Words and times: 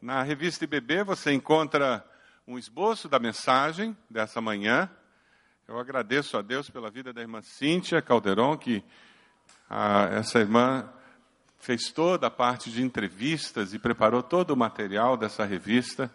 Na 0.00 0.22
revista 0.22 0.64
IBB 0.64 1.04
você 1.04 1.30
encontra 1.30 2.02
um 2.48 2.58
esboço 2.58 3.06
da 3.06 3.18
mensagem 3.18 3.94
dessa 4.08 4.40
manhã. 4.40 4.88
Eu 5.68 5.78
agradeço 5.78 6.38
a 6.38 6.42
Deus 6.42 6.70
pela 6.70 6.90
vida 6.90 7.12
da 7.12 7.20
irmã 7.20 7.42
Cíntia 7.42 8.00
Calderon, 8.00 8.56
que 8.56 8.82
a, 9.68 10.04
essa 10.12 10.38
irmã 10.38 10.90
fez 11.58 11.92
toda 11.92 12.28
a 12.28 12.30
parte 12.30 12.70
de 12.70 12.82
entrevistas 12.82 13.74
e 13.74 13.78
preparou 13.78 14.22
todo 14.22 14.52
o 14.52 14.56
material 14.56 15.18
dessa 15.18 15.44
revista. 15.44 16.10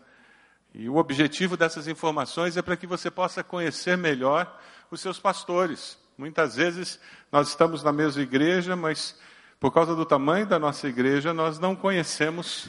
E 0.74 0.90
o 0.90 0.96
objetivo 0.96 1.56
dessas 1.56 1.88
informações 1.88 2.58
é 2.58 2.64
para 2.64 2.76
que 2.76 2.88
você 2.88 3.12
possa 3.12 3.44
conhecer 3.44 3.96
melhor 3.96 4.60
os 4.90 5.00
seus 5.00 5.20
pastores. 5.20 5.96
Muitas 6.18 6.56
vezes 6.56 7.00
nós 7.32 7.50
estamos 7.50 7.84
na 7.84 7.94
mesma 7.94 8.24
igreja, 8.24 8.76
mas 8.76 9.16
por 9.60 9.72
causa 9.72 9.96
do 9.96 10.08
tamanho 10.08 10.48
da 10.48 10.58
nossa 10.58 10.88
igreja, 10.88 11.36
nós 11.36 11.60
não 11.60 11.76
conhecemos 11.76 12.68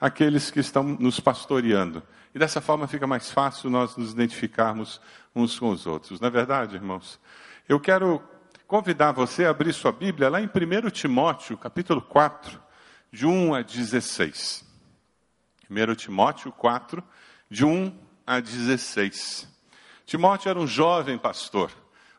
aqueles 0.00 0.50
que 0.50 0.60
estão 0.60 0.82
nos 0.82 1.18
pastoreando. 1.18 2.02
E 2.34 2.38
dessa 2.38 2.60
forma 2.60 2.86
fica 2.86 3.06
mais 3.06 3.30
fácil 3.30 3.70
nós 3.70 3.96
nos 3.96 4.12
identificarmos 4.12 5.00
uns 5.34 5.58
com 5.58 5.70
os 5.70 5.86
outros. 5.86 6.20
Não 6.20 6.28
é 6.28 6.30
verdade, 6.30 6.76
irmãos? 6.76 7.18
Eu 7.68 7.80
quero 7.80 8.22
convidar 8.66 9.12
você 9.12 9.44
a 9.44 9.50
abrir 9.50 9.72
sua 9.72 9.92
Bíblia 9.92 10.28
lá 10.28 10.40
em 10.40 10.46
1 10.46 10.90
Timóteo, 10.90 11.56
capítulo 11.56 12.00
4, 12.02 12.60
de 13.10 13.26
1 13.26 13.54
a 13.54 13.62
16. 13.62 14.64
1 15.70 15.94
Timóteo 15.94 16.52
4, 16.52 17.02
de 17.50 17.64
1 17.64 17.98
a 18.26 18.40
16. 18.40 19.48
Timóteo 20.06 20.48
era 20.48 20.58
um 20.58 20.66
jovem 20.66 21.18
pastor. 21.18 21.70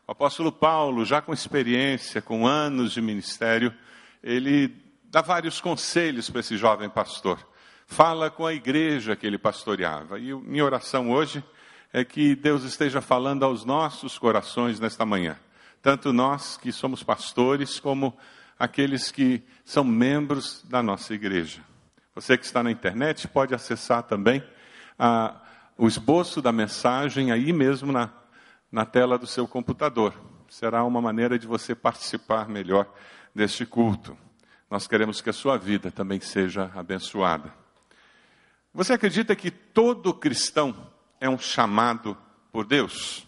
O 0.06 0.12
apóstolo 0.12 0.52
Paulo, 0.52 1.04
já 1.04 1.22
com 1.22 1.32
experiência, 1.32 2.20
com 2.20 2.46
anos 2.46 2.92
de 2.92 3.00
ministério, 3.00 3.72
ele 4.22 4.76
dá 5.04 5.22
vários 5.22 5.60
conselhos 5.60 6.28
para 6.28 6.40
esse 6.40 6.56
jovem 6.56 6.90
pastor 6.90 7.48
fala 7.90 8.30
com 8.30 8.46
a 8.46 8.54
igreja 8.54 9.16
que 9.16 9.26
ele 9.26 9.36
pastoreava. 9.36 10.18
E 10.18 10.32
minha 10.32 10.64
oração 10.64 11.10
hoje 11.10 11.42
é 11.92 12.04
que 12.04 12.36
Deus 12.36 12.62
esteja 12.62 13.00
falando 13.00 13.44
aos 13.44 13.64
nossos 13.64 14.16
corações 14.16 14.78
nesta 14.78 15.04
manhã. 15.04 15.36
Tanto 15.82 16.12
nós 16.12 16.56
que 16.56 16.70
somos 16.70 17.02
pastores, 17.02 17.80
como 17.80 18.16
aqueles 18.56 19.10
que 19.10 19.42
são 19.64 19.82
membros 19.82 20.64
da 20.68 20.80
nossa 20.80 21.12
igreja. 21.12 21.62
Você 22.14 22.38
que 22.38 22.44
está 22.44 22.62
na 22.62 22.70
internet 22.70 23.26
pode 23.26 23.56
acessar 23.56 24.04
também 24.04 24.40
a, 24.96 25.40
o 25.76 25.88
esboço 25.88 26.40
da 26.40 26.52
mensagem 26.52 27.32
aí 27.32 27.52
mesmo 27.52 27.90
na, 27.90 28.08
na 28.70 28.86
tela 28.86 29.18
do 29.18 29.26
seu 29.26 29.48
computador. 29.48 30.14
Será 30.48 30.84
uma 30.84 31.02
maneira 31.02 31.36
de 31.36 31.46
você 31.46 31.74
participar 31.74 32.48
melhor 32.48 32.88
deste 33.34 33.66
culto. 33.66 34.16
Nós 34.70 34.86
queremos 34.86 35.20
que 35.20 35.30
a 35.30 35.32
sua 35.32 35.58
vida 35.58 35.90
também 35.90 36.20
seja 36.20 36.70
abençoada. 36.76 37.59
Você 38.72 38.92
acredita 38.92 39.34
que 39.34 39.50
todo 39.50 40.14
cristão 40.14 40.76
é 41.20 41.28
um 41.28 41.38
chamado 41.38 42.16
por 42.52 42.64
Deus? 42.64 43.26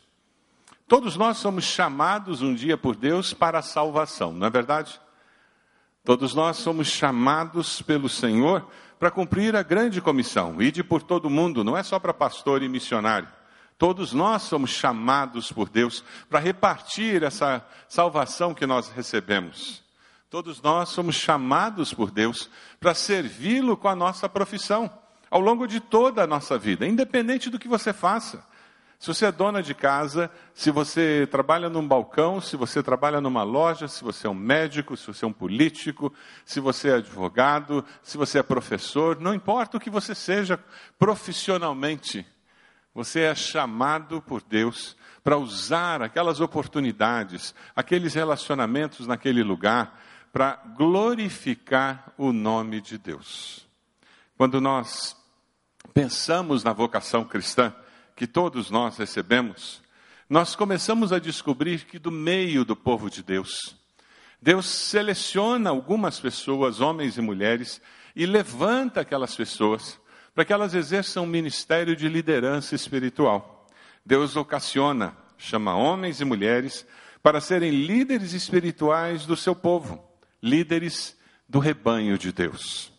Todos 0.87 1.17
nós 1.17 1.39
somos 1.39 1.65
chamados 1.65 2.43
um 2.43 2.55
dia 2.55 2.77
por 2.77 2.95
Deus 2.95 3.35
para 3.35 3.59
a 3.59 3.63
salvação, 3.63 4.33
não 4.33 4.47
é 4.47 4.51
verdade? 4.51 5.01
Todos 6.05 6.35
nós 6.35 6.59
somos 6.59 6.89
chamados 6.89 7.83
pelo 7.83 8.09
Senhor 8.09 8.69
para 9.01 9.11
cumprir 9.11 9.57
a 9.57 9.63
grande 9.63 10.01
comissão, 10.01 10.63
ide 10.63 10.85
por 10.85 11.03
todo 11.03 11.31
mundo, 11.31 11.65
não 11.65 11.77
é 11.77 11.83
só 11.83 11.99
para 11.99 12.15
pastor 12.15 12.63
e 12.63 12.69
missionário. 12.69 13.29
Todos 13.77 14.13
nós 14.13 14.43
somos 14.43 14.71
chamados 14.71 15.51
por 15.51 15.69
Deus 15.69 16.05
para 16.31 16.39
repartir 16.39 17.25
essa 17.25 17.67
salvação 17.89 18.55
que 18.55 18.65
nós 18.65 18.91
recebemos. 18.91 19.83
Todos 20.31 20.63
nós 20.63 20.91
somos 20.91 21.17
chamados 21.17 21.93
por 21.93 22.13
Deus 22.13 22.49
para 22.79 22.95
servi-lo 22.95 23.77
com 23.77 23.89
a 23.89 23.97
nossa 23.97 24.29
profissão 24.29 25.02
ao 25.33 25.41
longo 25.41 25.67
de 25.67 25.81
toda 25.81 26.23
a 26.23 26.27
nossa 26.27 26.59
vida, 26.59 26.87
independente 26.87 27.49
do 27.49 27.59
que 27.59 27.67
você 27.67 27.91
faça. 27.91 28.47
Se 28.99 29.09
você 29.09 29.25
é 29.25 29.33
dona 29.33 29.63
de 29.63 29.75
casa, 29.75 30.31
se 30.53 30.71
você 30.71 31.27
trabalha 31.31 31.71
num 31.71 31.89
balcão, 31.89 32.39
se 32.39 32.55
você 32.55 32.83
trabalha 32.83 33.19
numa 33.19 33.43
loja, 33.43 33.89
se 33.89 34.05
você 34.05 34.27
é 34.27 34.31
um 34.31 34.35
médico, 34.35 34.95
se 34.95 35.07
você 35.07 35.25
é 35.25 35.29
um 35.29 35.33
político, 35.33 36.13
se 36.45 36.61
você 36.61 36.91
é 36.91 36.95
advogado, 36.97 37.83
se 38.03 38.19
você 38.19 38.41
é 38.41 38.43
professor, 38.43 39.19
não 39.19 39.33
importa 39.33 39.79
o 39.79 39.81
que 39.81 39.89
você 39.89 40.15
seja 40.15 40.63
profissionalmente, 40.99 42.27
você 42.95 43.21
é 43.21 43.35
chamado 43.35 44.21
por 44.21 44.43
Deus 44.43 44.95
para 45.25 45.39
usar 45.39 46.03
aquelas 46.03 46.43
oportunidades, 46.43 47.55
aqueles 47.75 48.13
relacionamentos 48.13 49.07
naquele 49.07 49.43
lugar, 49.43 49.99
para 50.31 50.63
glorificar 50.77 52.13
o 52.19 52.35
nome 52.35 52.83
de 52.83 52.99
Deus. 52.99 53.67
Quando 54.37 54.61
nós 54.61 55.22
pensamos 55.95 56.65
na 56.65 56.73
vocação 56.73 57.25
cristã 57.25 57.75
que 58.17 58.27
todos 58.27 58.71
nós 58.71 58.97
recebemos, 58.97 59.83
nós 60.29 60.55
começamos 60.55 61.13
a 61.13 61.19
descobrir 61.19 61.85
que 61.85 61.99
do 61.99 62.11
meio 62.11 62.65
do 62.65 62.75
povo 62.75 63.11
de 63.11 63.23
Deus, 63.23 63.77
Deus 64.43 64.67
seleciona 64.67 65.71
algumas 65.71 66.19
pessoas, 66.19 66.81
homens 66.81 67.17
e 67.17 67.21
mulheres, 67.21 67.81
e 68.15 68.27
levanta 68.27 69.01
aquelas 69.01 69.37
pessoas 69.37 70.01
para 70.35 70.45
que 70.45 70.53
elas 70.53 70.75
exerçam 70.75 71.23
um 71.23 71.29
ministério 71.29 71.95
de 71.95 72.09
liderança 72.09 72.75
espiritual. 72.75 73.69
Deus 74.05 74.35
ocasiona, 74.35 75.17
chama 75.39 75.77
homens 75.77 76.21
e 76.21 76.25
mulheres 76.25 76.85
para 77.23 77.41
serem 77.41 77.71
líderes 77.71 78.33
espirituais 78.33 79.25
do 79.27 79.37
seu 79.37 79.55
povo, 79.55 80.03
líderes 80.43 81.17
do 81.49 81.61
rebanho 81.61 82.19
de 82.19 82.33
Deus. 82.33 82.93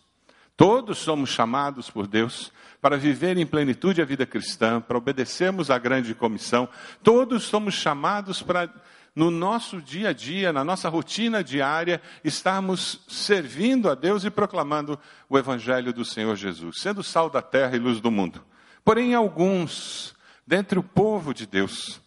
Todos 0.56 0.98
somos 0.98 1.28
chamados 1.28 1.90
por 1.90 2.06
Deus 2.06 2.50
para 2.84 2.98
viver 2.98 3.38
em 3.38 3.46
plenitude 3.46 4.02
a 4.02 4.04
vida 4.04 4.26
cristã, 4.26 4.78
para 4.78 4.98
obedecermos 4.98 5.70
à 5.70 5.78
grande 5.78 6.14
comissão. 6.14 6.68
Todos 7.02 7.44
somos 7.44 7.72
chamados 7.72 8.42
para, 8.42 8.68
no 9.16 9.30
nosso 9.30 9.80
dia 9.80 10.10
a 10.10 10.12
dia, 10.12 10.52
na 10.52 10.62
nossa 10.62 10.90
rotina 10.90 11.42
diária, 11.42 11.98
estarmos 12.22 13.00
servindo 13.08 13.88
a 13.88 13.94
Deus 13.94 14.22
e 14.26 14.30
proclamando 14.30 15.00
o 15.30 15.38
Evangelho 15.38 15.94
do 15.94 16.04
Senhor 16.04 16.36
Jesus, 16.36 16.80
sendo 16.80 17.02
sal 17.02 17.30
da 17.30 17.40
terra 17.40 17.74
e 17.74 17.78
luz 17.78 18.02
do 18.02 18.10
mundo. 18.10 18.44
Porém, 18.84 19.14
alguns, 19.14 20.14
dentre 20.46 20.78
o 20.78 20.82
povo 20.82 21.32
de 21.32 21.46
Deus, 21.46 22.02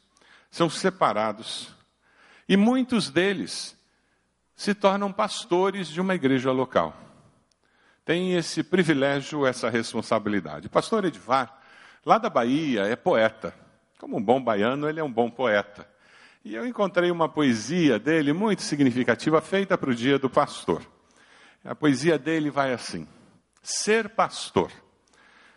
são 0.52 0.70
separados 0.70 1.70
e 2.48 2.56
muitos 2.56 3.10
deles 3.10 3.76
se 4.56 4.76
tornam 4.76 5.12
pastores 5.12 5.88
de 5.88 6.00
uma 6.00 6.14
igreja 6.14 6.52
local 6.52 7.07
tem 8.08 8.36
esse 8.36 8.64
privilégio, 8.64 9.46
essa 9.46 9.70
responsabilidade. 9.70 10.68
O 10.68 10.70
pastor 10.70 11.04
Edvar, 11.04 11.60
lá 12.06 12.18
da 12.18 12.30
Bahia, 12.30 12.84
é 12.84 12.96
poeta. 12.96 13.54
Como 14.00 14.16
um 14.16 14.24
bom 14.24 14.42
baiano, 14.42 14.88
ele 14.88 15.02
é 15.02 15.04
um 15.04 15.12
bom 15.12 15.30
poeta. 15.30 15.86
E 16.42 16.56
eu 16.56 16.66
encontrei 16.66 17.12
uma 17.12 17.28
poesia 17.28 18.00
dele 18.00 18.32
muito 18.32 18.62
significativa, 18.62 19.42
feita 19.42 19.78
para 19.78 19.90
o 19.90 19.94
dia 19.94 20.18
do 20.18 20.30
pastor. 20.30 20.82
A 21.66 21.76
poesia 21.76 22.18
dele 22.18 22.50
vai 22.50 22.72
assim: 22.72 23.06
Ser 23.62 24.08
pastor. 24.08 24.72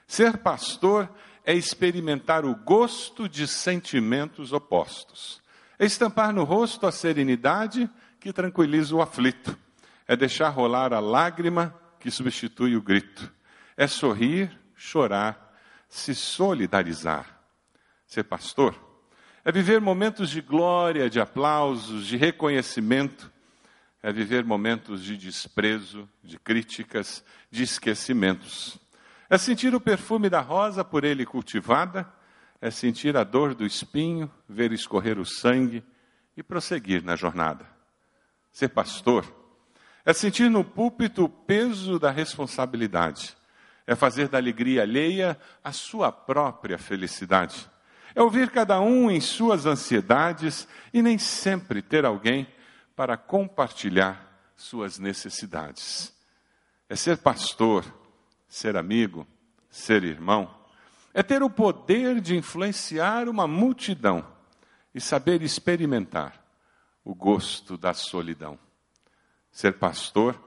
Ser 0.05 0.39
pastor 0.39 1.09
é 1.45 1.55
experimentar 1.55 2.45
o 2.45 2.57
gosto 2.57 3.29
de 3.29 3.47
sentimentos 3.47 4.53
opostos. 4.53 5.41
É 5.79 5.87
estampar 5.87 6.33
no 6.33 6.43
rosto 6.43 6.85
a 6.85 6.91
serenidade 6.91 7.89
que 8.19 8.33
tranquiliza 8.33 8.93
o 8.97 9.01
aflito. 9.01 9.57
É 10.09 10.17
deixar 10.17 10.49
rolar 10.49 10.93
a 10.93 10.99
lágrima 10.99 11.80
que 12.01 12.11
substitui 12.11 12.75
o 12.75 12.83
grito. 12.83 13.33
É 13.77 13.87
sorrir, 13.87 14.51
chorar, 14.75 15.55
se 15.89 16.15
solidarizar. 16.15 17.39
Ser 18.07 18.25
pastor 18.25 18.91
é 19.45 19.51
viver 19.51 19.81
momentos 19.81 20.31
de 20.31 20.41
glória, 20.41 21.09
de 21.09 21.21
aplausos, 21.21 22.07
de 22.07 22.17
reconhecimento, 22.17 23.33
é 24.03 24.13
viver 24.13 24.45
momentos 24.45 25.03
de 25.03 25.17
desprezo, 25.17 26.09
de 26.23 26.39
críticas, 26.39 27.25
de 27.51 27.63
esquecimentos. 27.63 28.79
É 29.29 29.39
sentir 29.39 29.75
o 29.75 29.81
perfume 29.81 30.29
da 30.29 30.41
rosa 30.41 30.85
por 30.85 31.05
ele 31.05 31.25
cultivada, 31.25 32.11
é 32.61 32.71
sentir 32.71 33.17
a 33.17 33.25
dor 33.25 33.55
do 33.55 33.65
espinho, 33.65 34.31
ver 34.49 34.73
escorrer 34.73 35.19
o 35.19 35.25
sangue 35.25 35.83
e 36.37 36.43
prosseguir 36.43 37.03
na 37.03 37.17
jornada. 37.17 37.67
Ser 38.53 38.69
pastor 38.69 39.40
é 40.05 40.13
sentir 40.13 40.51
no 40.51 40.65
púlpito 40.65 41.25
o 41.25 41.29
peso 41.29 41.99
da 41.99 42.11
responsabilidade. 42.11 43.37
É 43.87 43.95
fazer 43.95 44.29
da 44.29 44.39
alegria 44.39 44.83
alheia 44.83 45.39
a 45.63 45.73
sua 45.73 46.13
própria 46.13 46.79
felicidade. 46.79 47.69
É 48.15 48.23
ouvir 48.23 48.51
cada 48.51 48.81
um 48.81 49.11
em 49.11 49.21
suas 49.21 49.67
ansiedades 49.67 50.67
e 50.93 51.03
nem 51.03 51.19
sempre 51.19 51.83
ter 51.83 52.05
alguém 52.05 52.47
para 52.97 53.17
compartilhar 53.17 54.53
suas 54.57 54.99
necessidades. 54.99 56.13
É 56.89 56.97
ser 56.97 57.19
pastor, 57.19 57.85
ser 58.49 58.77
amigo, 58.77 59.27
ser 59.71 60.05
irmão. 60.05 60.55
É 61.15 61.23
ter 61.23 61.43
o 61.43 61.51
poder 61.51 62.21
de 62.21 62.37
influenciar 62.37 63.29
uma 63.29 63.47
multidão 63.47 64.27
e 64.95 65.01
saber 65.01 65.43
experimentar 65.43 66.45
o 67.05 67.15
gosto 67.15 67.77
da 67.77 67.95
solidão. 67.95 68.59
Ser 69.51 69.75
pastor 69.79 70.41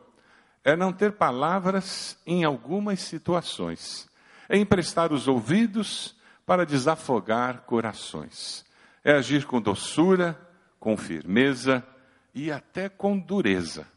é 0.64 0.76
não 0.76 0.94
ter 0.94 1.14
palavras 1.14 2.18
em 2.26 2.44
algumas 2.44 3.02
situações, 3.02 4.10
é 4.48 4.58
emprestar 4.58 5.12
os 5.12 5.28
ouvidos 5.28 6.16
para 6.46 6.66
desafogar 6.66 7.62
corações, 7.62 8.66
é 9.04 9.14
agir 9.14 9.46
com 9.46 9.62
doçura, 9.62 10.40
com 10.80 10.96
firmeza 10.96 11.86
e 12.34 12.52
até 12.52 12.90
com 12.90 13.18
dureza, 13.18 13.88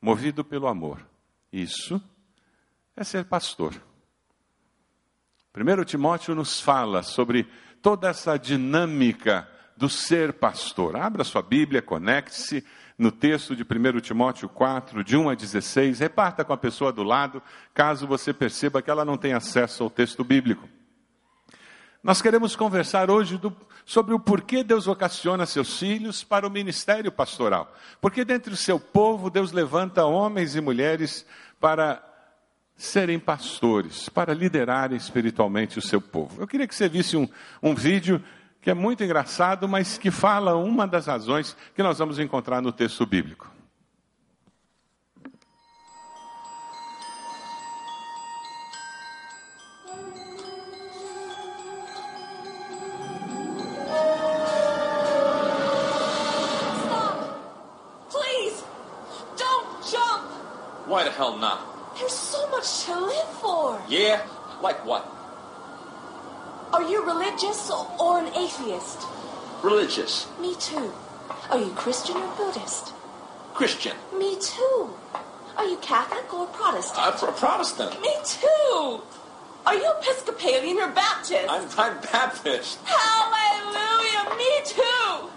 movido 0.00 0.44
pelo 0.44 0.66
amor. 0.66 1.06
Isso 1.52 2.00
é 2.96 3.04
ser 3.04 3.24
pastor. 3.24 3.74
1 5.56 5.84
Timóteo 5.84 6.34
nos 6.34 6.60
fala 6.60 7.02
sobre 7.02 7.48
toda 7.82 8.08
essa 8.08 8.36
dinâmica 8.36 9.48
do 9.76 9.88
ser 9.88 10.34
pastor. 10.34 10.96
Abra 10.96 11.24
sua 11.24 11.42
Bíblia, 11.42 11.80
conecte-se 11.80 12.64
no 12.98 13.12
texto 13.12 13.54
de 13.54 13.62
1 13.62 14.00
Timóteo 14.00 14.48
4, 14.48 15.04
de 15.04 15.16
1 15.16 15.30
a 15.30 15.34
16. 15.34 16.00
Reparta 16.00 16.44
com 16.44 16.52
a 16.52 16.58
pessoa 16.58 16.92
do 16.92 17.04
lado, 17.04 17.40
caso 17.72 18.08
você 18.08 18.32
perceba 18.32 18.82
que 18.82 18.90
ela 18.90 19.04
não 19.04 19.16
tem 19.16 19.32
acesso 19.32 19.84
ao 19.84 19.90
texto 19.90 20.24
bíblico. 20.24 20.68
Nós 22.02 22.20
queremos 22.20 22.56
conversar 22.56 23.10
hoje 23.10 23.38
do, 23.38 23.54
sobre 23.84 24.14
o 24.14 24.20
porquê 24.20 24.64
Deus 24.64 24.88
ocasiona 24.88 25.46
seus 25.46 25.78
filhos 25.78 26.24
para 26.24 26.46
o 26.46 26.50
ministério 26.50 27.12
pastoral. 27.12 27.72
Porque 28.00 28.24
dentro 28.24 28.50
do 28.50 28.56
seu 28.56 28.80
povo 28.80 29.30
Deus 29.30 29.52
levanta 29.52 30.04
homens 30.04 30.56
e 30.56 30.60
mulheres 30.60 31.24
para 31.60 32.02
serem 32.76 33.18
pastores, 33.18 34.08
para 34.08 34.32
liderarem 34.32 34.96
espiritualmente 34.96 35.78
o 35.78 35.82
seu 35.82 36.00
povo. 36.00 36.40
Eu 36.40 36.46
queria 36.46 36.66
que 36.66 36.74
você 36.74 36.88
visse 36.88 37.16
um, 37.16 37.28
um 37.60 37.74
vídeo 37.74 38.22
que 38.60 38.70
é 38.70 38.74
muito 38.74 39.02
engraçado, 39.04 39.68
mas 39.68 39.98
que 39.98 40.10
fala 40.10 40.56
uma 40.56 40.86
das 40.86 41.06
razões 41.06 41.56
que 41.74 41.82
nós 41.82 41.98
vamos 41.98 42.18
encontrar 42.18 42.60
no 42.60 42.72
texto 42.72 43.06
bíblico. 43.06 43.58
Why 60.88 61.04
the 61.04 61.10
hell 61.10 61.36
not? 61.36 61.60
There's 61.98 62.14
so 62.14 62.48
much 62.48 62.86
to 62.86 62.98
live 62.98 63.28
for. 63.42 63.78
Yeah? 63.88 64.22
Like 64.62 64.86
what? 64.86 65.17
Are 66.72 66.82
you 66.82 67.04
religious 67.04 67.70
or 67.70 68.18
an 68.18 68.26
atheist? 68.34 69.06
Religious. 69.62 70.26
Me 70.40 70.54
too. 70.56 70.92
Are 71.50 71.58
you 71.58 71.70
Christian 71.70 72.16
or 72.16 72.28
Buddhist? 72.36 72.92
Christian. 73.54 73.96
Me 74.16 74.38
too. 74.38 74.90
Are 75.56 75.64
you 75.66 75.78
Catholic 75.78 76.32
or 76.32 76.46
Protestant? 76.46 76.98
I'm 77.00 77.28
a 77.28 77.32
Protestant. 77.32 78.00
Me 78.02 78.14
too. 78.24 79.00
Are 79.66 79.74
you 79.74 79.92
Episcopalian 80.00 80.78
or 80.78 80.88
Baptist? 80.88 81.48
I'm, 81.48 81.66
I'm 81.76 82.00
Baptist. 82.00 82.78
Hallelujah. 82.84 84.36
Me 84.36 84.60
too. 84.64 85.28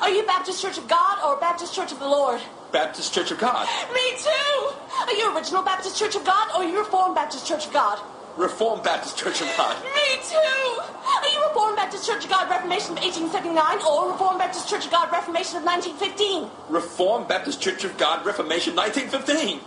Are 0.00 0.10
you 0.10 0.24
Baptist 0.24 0.60
Church 0.60 0.78
of 0.78 0.88
God 0.88 1.18
or 1.24 1.38
Baptist 1.38 1.74
Church 1.74 1.92
of 1.92 2.00
the 2.00 2.08
Lord? 2.08 2.40
Baptist 2.72 3.14
Church 3.14 3.30
of 3.30 3.38
God. 3.38 3.68
Me 3.92 4.16
too. 4.18 4.74
Are 5.06 5.12
you 5.12 5.36
Original 5.36 5.62
Baptist 5.62 5.98
Church 5.98 6.16
of 6.16 6.24
God 6.24 6.48
or 6.56 6.64
you 6.64 6.76
Reformed 6.78 7.14
Baptist 7.14 7.46
Church 7.46 7.66
of 7.66 7.72
God? 7.72 8.00
Reformed 8.36 8.82
Baptist 8.82 9.16
Church 9.16 9.40
of 9.42 9.48
God. 9.56 9.76
Me 9.84 10.16
too. 10.22 10.36
Are 10.36 11.28
you 11.28 11.46
Reformed 11.46 11.76
Baptist 11.76 12.04
Church 12.06 12.24
of 12.24 12.30
God 12.30 12.50
Reformation 12.50 12.98
of 12.98 13.02
1879 13.04 13.78
or 13.88 14.10
Reformed 14.10 14.38
Baptist 14.38 14.68
Church 14.68 14.86
of 14.86 14.90
God 14.90 15.12
Reformation 15.12 15.58
of 15.58 15.64
1915? 15.64 16.50
Reformed 16.68 17.28
Baptist 17.28 17.60
Church 17.62 17.84
of 17.84 17.96
God 17.96 18.26
Reformation 18.26 18.74
1915. 18.74 19.60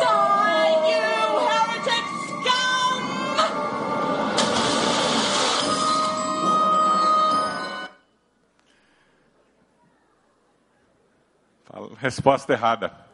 Die, 0.00 0.70
you 0.90 1.00
heretic 1.48 2.04
scum! 2.28 3.00
Resposta 12.02 12.52
errada. 12.52 13.09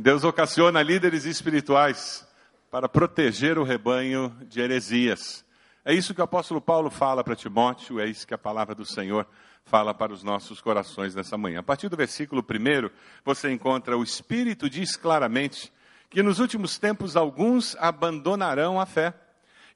Deus 0.00 0.22
ocasiona 0.22 0.80
líderes 0.80 1.24
espirituais 1.24 2.24
para 2.70 2.88
proteger 2.88 3.58
o 3.58 3.64
rebanho 3.64 4.32
de 4.42 4.60
heresias. 4.60 5.44
É 5.84 5.92
isso 5.92 6.14
que 6.14 6.20
o 6.20 6.24
apóstolo 6.24 6.60
Paulo 6.60 6.88
fala 6.88 7.24
para 7.24 7.34
Timóteo, 7.34 7.98
é 7.98 8.06
isso 8.06 8.24
que 8.24 8.32
a 8.32 8.38
palavra 8.38 8.76
do 8.76 8.84
Senhor 8.84 9.26
fala 9.64 9.92
para 9.92 10.12
os 10.12 10.22
nossos 10.22 10.60
corações 10.60 11.16
nessa 11.16 11.36
manhã. 11.36 11.58
A 11.58 11.64
partir 11.64 11.88
do 11.88 11.96
versículo 11.96 12.46
1, 12.48 12.88
você 13.24 13.50
encontra 13.50 13.98
o 13.98 14.04
Espírito 14.04 14.70
diz 14.70 14.94
claramente 14.94 15.72
que 16.08 16.22
nos 16.22 16.38
últimos 16.38 16.78
tempos 16.78 17.16
alguns 17.16 17.74
abandonarão 17.80 18.80
a 18.80 18.86
fé 18.86 19.12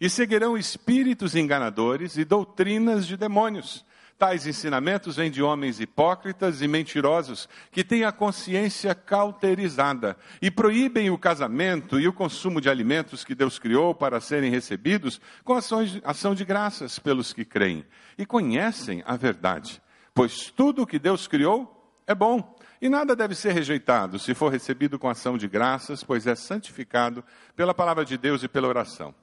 e 0.00 0.08
seguirão 0.08 0.56
espíritos 0.56 1.34
enganadores 1.34 2.16
e 2.16 2.24
doutrinas 2.24 3.08
de 3.08 3.16
demônios. 3.16 3.84
Tais 4.18 4.46
ensinamentos 4.46 5.16
vêm 5.16 5.30
de 5.30 5.42
homens 5.42 5.80
hipócritas 5.80 6.62
e 6.62 6.68
mentirosos, 6.68 7.48
que 7.70 7.82
têm 7.82 8.04
a 8.04 8.12
consciência 8.12 8.94
cauterizada 8.94 10.16
e 10.40 10.50
proíbem 10.50 11.10
o 11.10 11.18
casamento 11.18 11.98
e 11.98 12.06
o 12.06 12.12
consumo 12.12 12.60
de 12.60 12.70
alimentos 12.70 13.24
que 13.24 13.34
Deus 13.34 13.58
criou 13.58 13.94
para 13.94 14.20
serem 14.20 14.50
recebidos 14.50 15.20
com 15.42 15.54
ações- 15.54 16.00
ação 16.04 16.34
de 16.34 16.44
graças 16.44 16.98
pelos 16.98 17.32
que 17.32 17.44
creem 17.44 17.84
e 18.16 18.24
conhecem 18.24 19.02
a 19.06 19.16
verdade. 19.16 19.82
Pois 20.14 20.50
tudo 20.50 20.82
o 20.82 20.86
que 20.86 20.98
Deus 20.98 21.26
criou 21.26 21.98
é 22.06 22.14
bom 22.14 22.56
e 22.80 22.88
nada 22.88 23.16
deve 23.16 23.34
ser 23.34 23.52
rejeitado 23.52 24.18
se 24.18 24.34
for 24.34 24.52
recebido 24.52 24.98
com 24.98 25.08
ação 25.08 25.38
de 25.38 25.48
graças, 25.48 26.04
pois 26.04 26.26
é 26.26 26.34
santificado 26.34 27.24
pela 27.56 27.72
palavra 27.72 28.04
de 28.04 28.18
Deus 28.18 28.42
e 28.42 28.48
pela 28.48 28.68
oração. 28.68 29.14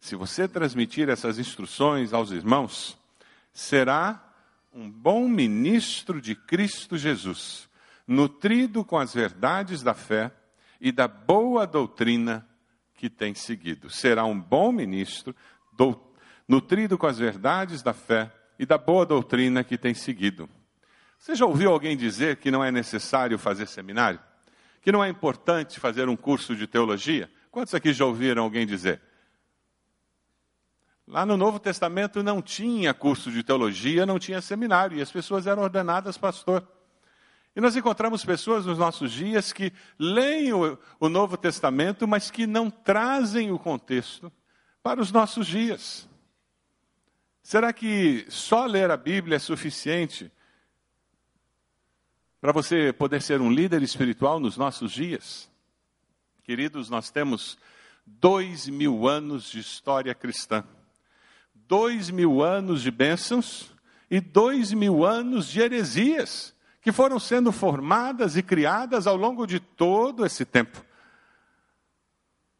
Se 0.00 0.16
você 0.16 0.46
transmitir 0.46 1.08
essas 1.08 1.38
instruções 1.38 2.12
aos 2.12 2.30
irmãos, 2.30 2.98
será 3.54 4.20
um 4.72 4.90
bom 4.90 5.28
ministro 5.28 6.20
de 6.20 6.34
Cristo 6.34 6.98
Jesus, 6.98 7.68
nutrido 8.06 8.84
com 8.84 8.98
as 8.98 9.14
verdades 9.14 9.82
da 9.82 9.94
fé 9.94 10.32
e 10.80 10.90
da 10.90 11.06
boa 11.08 11.66
doutrina 11.66 12.46
que 12.94 13.08
tem 13.08 13.34
seguido. 13.34 13.88
Será 13.88 14.24
um 14.24 14.38
bom 14.38 14.72
ministro, 14.72 15.34
dou- 15.72 16.12
nutrido 16.46 16.98
com 16.98 17.06
as 17.06 17.18
verdades 17.18 17.80
da 17.80 17.94
fé 17.94 18.30
e 18.58 18.66
da 18.66 18.76
boa 18.76 19.06
doutrina 19.06 19.62
que 19.62 19.78
tem 19.78 19.94
seguido. 19.94 20.50
Você 21.18 21.34
já 21.34 21.46
ouviu 21.46 21.70
alguém 21.70 21.96
dizer 21.96 22.36
que 22.36 22.50
não 22.50 22.62
é 22.62 22.70
necessário 22.70 23.38
fazer 23.38 23.66
seminário? 23.66 24.20
Que 24.82 24.92
não 24.92 25.02
é 25.02 25.08
importante 25.08 25.80
fazer 25.80 26.08
um 26.08 26.16
curso 26.16 26.54
de 26.54 26.66
teologia? 26.66 27.30
Quantos 27.50 27.74
aqui 27.74 27.92
já 27.92 28.04
ouviram 28.04 28.42
alguém 28.42 28.66
dizer? 28.66 29.00
Lá 31.06 31.26
no 31.26 31.36
Novo 31.36 31.58
Testamento 31.58 32.22
não 32.22 32.40
tinha 32.40 32.94
curso 32.94 33.30
de 33.30 33.42
teologia, 33.42 34.06
não 34.06 34.18
tinha 34.18 34.40
seminário, 34.40 34.96
e 34.96 35.02
as 35.02 35.12
pessoas 35.12 35.46
eram 35.46 35.62
ordenadas 35.62 36.16
pastor. 36.16 36.66
E 37.54 37.60
nós 37.60 37.76
encontramos 37.76 38.24
pessoas 38.24 38.64
nos 38.64 38.78
nossos 38.78 39.12
dias 39.12 39.52
que 39.52 39.72
leem 39.98 40.52
o, 40.52 40.78
o 40.98 41.08
Novo 41.08 41.36
Testamento, 41.36 42.08
mas 42.08 42.30
que 42.30 42.46
não 42.46 42.70
trazem 42.70 43.52
o 43.52 43.58
contexto 43.58 44.32
para 44.82 45.00
os 45.00 45.12
nossos 45.12 45.46
dias. 45.46 46.08
Será 47.42 47.72
que 47.72 48.24
só 48.28 48.64
ler 48.64 48.90
a 48.90 48.96
Bíblia 48.96 49.36
é 49.36 49.38
suficiente 49.38 50.32
para 52.40 52.50
você 52.50 52.92
poder 52.92 53.20
ser 53.20 53.40
um 53.40 53.52
líder 53.52 53.82
espiritual 53.82 54.40
nos 54.40 54.56
nossos 54.56 54.90
dias? 54.90 55.50
Queridos, 56.42 56.88
nós 56.88 57.10
temos 57.10 57.58
dois 58.04 58.66
mil 58.68 59.06
anos 59.06 59.50
de 59.50 59.60
história 59.60 60.14
cristã 60.14 60.64
dois 61.68 62.10
mil 62.10 62.42
anos 62.42 62.82
de 62.82 62.90
bênçãos 62.90 63.72
e 64.10 64.20
dois 64.20 64.72
mil 64.72 65.04
anos 65.04 65.48
de 65.48 65.60
heresias 65.60 66.54
que 66.80 66.92
foram 66.92 67.18
sendo 67.18 67.50
formadas 67.50 68.36
e 68.36 68.42
criadas 68.42 69.06
ao 69.06 69.16
longo 69.16 69.46
de 69.46 69.58
todo 69.58 70.26
esse 70.26 70.44
tempo. 70.44 70.84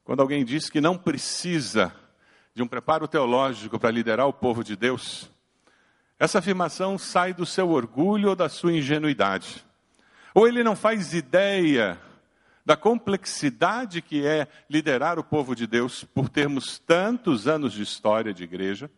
Quando 0.03 0.21
alguém 0.21 0.45
diz 0.45 0.71
que 0.71 0.81
não 0.81 0.97
precisa 0.97 1.95
de 2.55 2.63
um 2.63 2.67
preparo 2.67 3.07
teológico 3.07 3.79
para 3.79 3.91
liderar 3.91 4.27
o 4.27 4.33
povo 4.33 4.65
de 4.65 4.77
Deus, 4.77 5.31
essa 6.19 6.39
afirmação 6.39 6.97
sai 6.97 7.35
do 7.35 7.45
seu 7.45 7.71
orgulho 7.71 8.31
ou 8.31 8.37
da 8.37 8.49
sua 8.49 8.73
ingenuidade. 8.73 9.65
Ou 10.35 10.49
ele 10.49 10.63
não 10.63 10.75
faz 10.75 11.13
ideia 11.13 12.01
da 12.65 12.77
complexidade 12.77 14.01
que 14.01 14.27
é 14.27 14.49
liderar 14.71 15.19
o 15.19 15.25
povo 15.25 15.55
de 15.55 15.67
Deus 15.67 16.03
por 16.03 16.29
termos 16.29 16.79
tantos 16.79 17.47
anos 17.47 17.73
de 17.73 17.83
história 17.83 18.33
de 18.33 18.45
igreja, 18.45 18.91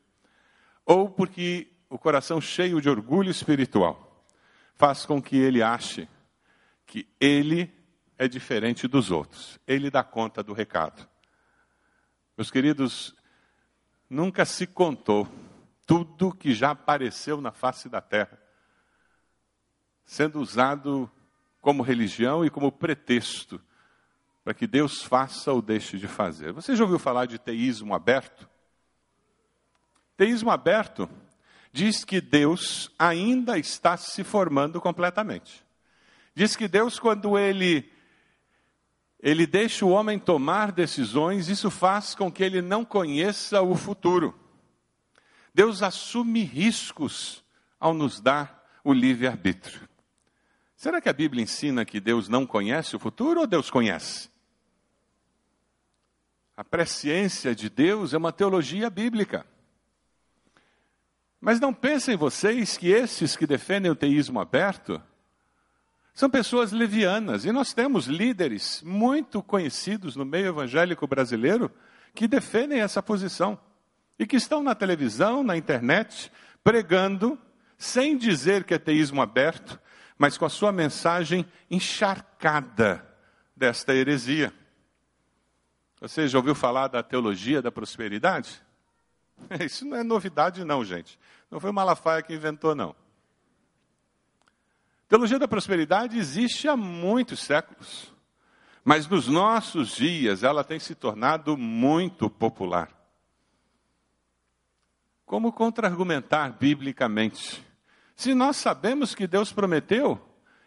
ou 0.85 1.11
porque 1.11 1.73
o 1.91 1.99
coração 1.99 2.41
cheio 2.41 2.81
de 2.81 2.89
orgulho 2.89 3.31
espiritual 3.31 4.25
faz 4.75 5.05
com 5.05 5.21
que 5.21 5.37
ele 5.37 5.63
ache 5.63 6.09
que 6.87 7.09
ele 7.19 7.73
é 8.17 8.29
diferente 8.29 8.87
dos 8.87 9.11
outros, 9.11 9.59
ele 9.67 9.91
dá 9.91 10.05
conta 10.05 10.43
do 10.43 10.53
recado. 10.53 11.07
Meus 12.37 12.51
queridos, 12.51 13.15
nunca 14.09 14.45
se 14.45 14.67
contou 14.67 15.27
tudo 15.87 16.35
que 16.35 16.55
já 16.55 16.71
apareceu 16.71 17.41
na 17.41 17.51
face 17.51 17.89
da 17.89 18.01
terra, 18.01 18.41
sendo 20.05 20.41
usado 20.41 21.11
como 21.67 21.83
religião 21.83 22.45
e 22.45 22.49
como 22.49 22.71
pretexto 22.71 23.61
para 24.45 24.55
que 24.55 24.69
Deus 24.69 25.03
faça 25.03 25.53
ou 25.53 25.61
deixe 25.61 25.99
de 25.99 26.07
fazer. 26.07 26.53
Você 26.53 26.77
já 26.77 26.85
ouviu 26.85 26.97
falar 26.97 27.27
de 27.27 27.41
teísmo 27.41 27.93
aberto? 27.93 28.49
Teísmo 30.17 30.49
aberto 30.49 31.11
diz 31.73 32.05
que 32.05 32.21
Deus 32.21 32.89
ainda 32.97 33.59
está 33.59 33.97
se 33.97 34.23
formando 34.23 34.81
completamente. 34.81 35.67
Diz 36.37 36.55
que 36.55 36.69
Deus, 36.69 37.01
quando 37.01 37.37
ele 37.37 37.91
ele 39.19 39.45
deixa 39.45 39.85
o 39.85 39.91
homem 39.91 40.21
tomar 40.21 40.71
decisões, 40.71 41.49
isso 41.49 41.69
faz 41.69 42.15
com 42.15 42.31
que 42.31 42.45
ele 42.45 42.63
não 42.63 42.85
conheça 42.85 43.61
o 43.61 43.75
futuro. 43.75 44.39
Deus 45.53 45.83
assume 45.83 46.45
riscos 46.45 47.43
ao 47.81 47.93
nos 47.93 48.21
dar 48.21 48.65
o 48.85 48.93
livre-arbítrio. 48.93 49.96
Será 50.77 51.01
que 51.01 51.09
a 51.09 51.13
Bíblia 51.13 51.43
ensina 51.43 51.87
que 51.87 51.99
Deus 51.99 52.29
não 52.29 52.47
conhece 52.47 52.95
o 52.95 52.99
futuro 52.99 53.41
ou 53.41 53.47
Deus 53.47 53.71
conhece? 53.71 54.29
A 56.55 56.63
presciência 56.63 57.55
de 57.55 57.71
Deus 57.71 58.13
é 58.13 58.19
uma 58.19 58.33
teologia 58.33 58.91
bíblica. 58.91 59.47
Mas 61.41 61.59
não 61.59 61.73
pensem 61.73 62.17
vocês 62.17 62.77
que 62.77 62.89
esses 62.89 63.37
que 63.37 63.47
defendem 63.47 63.91
o 63.91 63.97
teísmo 63.97 64.39
aberto 64.39 65.03
são 66.13 66.29
pessoas 66.29 66.73
levianas. 66.73 67.45
E 67.45 67.53
nós 67.53 67.73
temos 67.73 68.07
líderes 68.07 68.83
muito 68.83 69.43
conhecidos 69.43 70.15
no 70.17 70.25
meio 70.25 70.47
evangélico 70.47 71.07
brasileiro 71.07 71.71
que 72.15 72.27
defendem 72.29 72.81
essa 72.81 73.03
posição 73.03 73.59
e 74.19 74.27
que 74.27 74.37
estão 74.37 74.63
na 74.63 74.75
televisão, 74.75 75.43
na 75.43 75.57
internet, 75.57 76.33
pregando, 76.65 77.39
sem 77.77 78.17
dizer 78.17 78.65
que 78.65 78.73
é 78.73 78.79
teísmo 78.79 79.21
aberto, 79.21 79.79
mas 80.19 80.39
com 80.39 80.45
a 80.45 80.49
sua 80.51 80.73
mensagem 80.73 81.47
encharcada 81.71 83.07
desta 83.55 83.95
heresia. 83.95 84.53
Você 86.01 86.29
já 86.29 86.39
ouviu 86.39 86.55
falar 86.55 86.89
da 86.89 87.03
teologia 87.03 87.63
da 87.63 87.73
prosperidade? 87.73 88.63
Isso 89.65 89.85
não 89.85 89.97
é 89.97 90.03
novidade, 90.03 90.65
não, 90.65 90.85
gente. 90.85 91.19
Não 91.51 91.61
foi 91.61 91.73
Malafaia 91.73 92.23
que 92.23 92.35
inventou, 92.35 92.75
não. 92.75 92.95
Teologia 95.09 95.39
da 95.39 95.47
prosperidade 95.47 96.19
existe 96.19 96.67
há 96.67 96.77
muitos 96.77 97.41
séculos, 97.41 98.13
mas 98.85 99.07
nos 99.07 99.29
nossos 99.29 99.95
dias 99.95 100.43
ela 100.43 100.65
tem 100.65 100.81
se 100.81 100.95
tornado 100.95 101.57
muito 101.57 102.29
popular. 102.29 102.91
Como 105.25 105.53
contra-argumentar 105.53 106.51
biblicamente? 106.59 107.66
Se 108.17 108.35
nós 108.35 108.57
sabemos 108.57 109.15
que 109.15 109.27
Deus 109.27 109.53
prometeu 109.53 110.19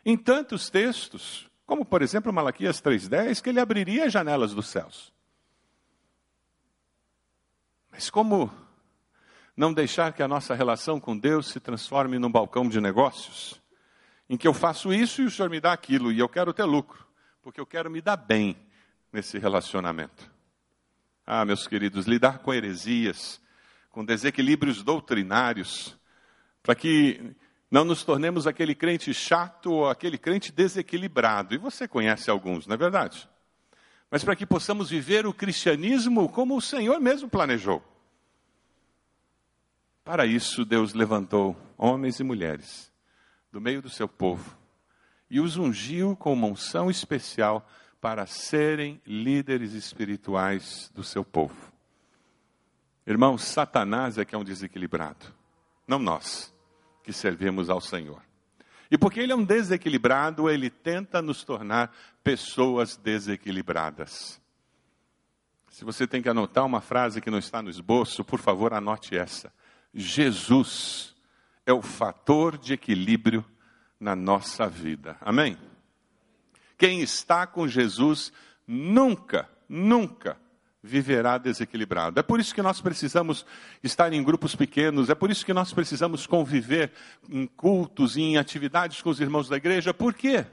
em 0.06 0.16
tantos 0.16 0.70
textos, 0.70 1.50
como 1.66 1.84
por 1.84 2.04
exemplo 2.04 2.32
Malaquias 2.32 2.80
3,10, 2.80 3.42
que 3.42 3.50
ele 3.50 3.60
abriria 3.60 4.06
as 4.06 4.14
janelas 4.14 4.54
dos 4.54 4.68
céus. 4.68 5.12
Mas 7.92 8.10
como 8.10 8.52
não 9.58 9.74
deixar 9.74 10.14
que 10.14 10.24
a 10.24 10.28
nossa 10.28 10.54
relação 10.54 11.00
com 11.00 11.18
Deus 11.18 11.48
se 11.48 11.60
transforme 11.60 12.20
num 12.20 12.32
balcão 12.32 12.70
de 12.70 12.80
negócios, 12.80 13.60
em 14.30 14.38
que 14.38 14.48
eu 14.48 14.54
faço 14.54 14.94
isso 14.94 15.22
e 15.22 15.26
o 15.26 15.32
Senhor 15.32 15.50
me 15.50 15.60
dá 15.60 15.74
aquilo, 15.74 16.12
e 16.12 16.20
eu 16.20 16.30
quero 16.30 16.54
ter 16.54 16.64
lucro, 16.64 17.04
porque 17.42 17.60
eu 17.60 17.66
quero 17.66 17.90
me 17.90 18.00
dar 18.00 18.16
bem 18.16 18.56
nesse 19.12 19.40
relacionamento. 19.40 20.32
Ah, 21.26 21.44
meus 21.44 21.68
queridos, 21.68 22.06
lidar 22.06 22.40
com 22.40 22.54
heresias, 22.54 23.42
com 23.90 24.06
desequilíbrios 24.06 24.82
doutrinários, 24.84 25.99
para 26.62 26.76
que 26.76 27.36
não 27.70 27.84
nos 27.84 28.04
tornemos 28.04 28.48
aquele 28.48 28.74
crente 28.74 29.14
chato 29.14 29.72
ou 29.72 29.90
aquele 29.90 30.18
crente 30.18 30.52
desequilibrado. 30.52 31.54
E 31.54 31.58
você 31.58 31.88
conhece 31.88 32.30
alguns, 32.30 32.66
não 32.66 32.74
é 32.74 32.78
verdade? 32.78 33.30
Mas 34.10 34.24
para 34.24 34.36
que 34.36 34.46
possamos 34.46 34.90
viver 34.90 35.26
o 35.26 35.34
cristianismo 35.34 36.30
como 36.30 36.58
o 36.58 36.62
Senhor 36.62 37.00
mesmo 37.00 37.30
planejou. 37.30 37.84
Para 40.04 40.26
isso, 40.26 40.66
Deus 40.66 40.94
levantou 40.94 41.56
homens 41.78 42.20
e 42.20 42.24
mulheres 42.24 42.92
do 43.52 43.62
meio 43.62 43.82
do 43.82 43.90
seu 43.90 44.08
povo 44.08 44.58
e 45.30 45.40
os 45.40 45.58
ungiu 45.58 46.16
com 46.16 46.34
uma 46.34 46.48
unção 46.48 46.90
especial 46.90 47.68
para 48.02 48.26
serem 48.26 49.02
líderes 49.06 49.74
espirituais 49.74 50.92
do 50.96 51.04
seu 51.04 51.24
povo. 51.24 51.72
Irmãos, 53.06 53.44
Satanás 53.44 54.18
é 54.18 54.26
que 54.26 54.34
é 54.34 54.38
um 54.38 54.44
desequilibrado, 54.44 55.34
não 55.90 56.00
nós 56.00 56.54
que 57.04 57.12
servimos 57.12 57.70
ao 57.70 57.82
Senhor. 57.82 58.22
E 58.92 58.98
porque 58.98 59.20
ele 59.20 59.32
é 59.32 59.36
um 59.36 59.44
desequilibrado, 59.44 60.50
ele 60.50 60.70
tenta 60.70 61.22
nos 61.22 61.44
tornar 61.44 61.92
pessoas 62.24 62.96
desequilibradas. 62.96 64.40
Se 65.70 65.84
você 65.84 66.08
tem 66.08 66.22
que 66.22 66.30
anotar 66.30 66.66
uma 66.66 66.82
frase 66.82 67.22
que 67.22 67.32
não 67.32 67.38
está 67.38 67.62
no 67.62 67.70
esboço, 67.70 68.24
por 68.24 68.40
favor, 68.40 68.74
anote 68.74 69.18
essa. 69.18 69.52
Jesus 69.94 71.16
é 71.66 71.74
o 71.74 71.82
fator 71.82 72.58
de 72.58 72.74
equilíbrio 72.74 73.44
na 74.00 74.16
nossa 74.16 74.68
vida. 74.68 75.18
Amém? 75.22 75.58
Quem 76.78 77.02
está 77.02 77.46
com 77.46 77.68
Jesus 77.68 78.32
nunca, 78.68 79.50
nunca 79.68 80.38
viverá 80.82 81.38
desequilibrado. 81.38 82.20
É 82.20 82.24
por 82.24 82.40
isso 82.40 82.56
que 82.56 82.62
nós 82.62 82.80
precisamos 82.80 83.46
estar 83.84 84.12
em 84.14 84.24
grupos 84.24 84.56
pequenos, 84.56 85.10
é 85.10 85.16
por 85.16 85.30
isso 85.30 85.46
que 85.46 85.54
nós 85.54 85.74
precisamos 85.74 86.26
conviver 86.26 86.92
em 87.30 87.46
cultos 87.46 88.16
e 88.16 88.22
em 88.22 88.38
atividades 88.38 89.02
com 89.02 89.10
os 89.10 89.20
irmãos 89.20 89.50
da 89.50 89.58
igreja. 89.58 89.94
Por 89.94 90.14
quê? 90.14 90.46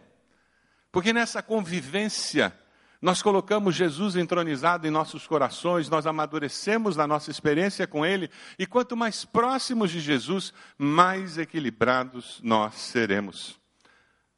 Porque 0.91 1.13
nessa 1.13 1.43
convivência 1.43 2.53
nós 3.01 3.23
colocamos 3.23 3.75
Jesus 3.75 4.17
entronizado 4.17 4.87
em 4.87 4.91
nossos 4.91 5.27
corações, 5.27 5.89
nós 5.89 6.07
amadurecemos 6.07 6.97
na 6.97 7.07
nossa 7.07 7.31
experiência 7.31 7.87
com 7.87 8.05
Ele, 8.05 8.31
e 8.59 8.67
quanto 8.67 8.97
mais 8.97 9.25
próximos 9.25 9.91
de 9.91 10.01
Jesus, 10.01 10.53
mais 10.79 11.39
equilibrados 11.39 12.41
nós 12.43 12.75
seremos. 12.75 13.61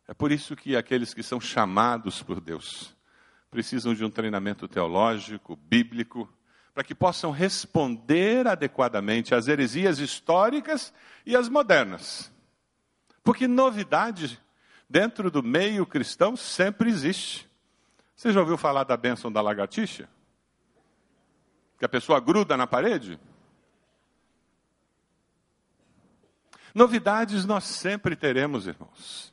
É 0.07 0.13
por 0.13 0.33
isso 0.33 0.57
que 0.57 0.77
aqueles 0.77 1.15
que 1.15 1.23
são 1.23 1.41
chamados 1.41 2.23
por 2.23 2.41
Deus 2.41 2.98
precisam 3.51 3.95
de 3.95 4.05
um 4.05 4.11
treinamento 4.11 4.69
teológico, 4.69 5.57
bíblico, 5.57 6.29
para 6.75 6.85
que 6.85 6.95
possam 6.95 7.31
responder 7.31 8.47
adequadamente 8.47 9.35
às 9.35 9.49
heresias 9.49 9.99
históricas 9.99 10.93
e 11.27 11.35
às 11.35 11.49
modernas. 11.49 12.33
Porque 13.23 13.49
novidade 13.49 14.41
dentro 14.89 15.31
do 15.31 15.43
meio 15.43 15.85
cristão 15.85 16.37
sempre 16.37 16.89
existe. 16.89 17.49
Você 18.15 18.33
já 18.33 18.41
ouviu 18.41 18.57
falar 18.57 18.85
da 18.85 18.97
bênção 18.97 19.31
da 19.31 19.41
lagartixa? 19.41 20.09
Que 21.79 21.85
a 21.85 21.89
pessoa 21.89 22.21
gruda 22.21 22.57
na 22.57 22.67
parede? 22.67 23.19
Novidades 26.75 27.45
nós 27.45 27.65
sempre 27.65 28.15
teremos, 28.15 28.67
irmãos. 28.67 29.33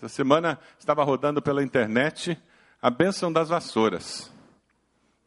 Essa 0.00 0.08
semana 0.08 0.58
estava 0.78 1.04
rodando 1.04 1.42
pela 1.42 1.62
internet 1.62 2.40
a 2.80 2.88
bênção 2.88 3.30
das 3.30 3.50
vassouras, 3.50 4.32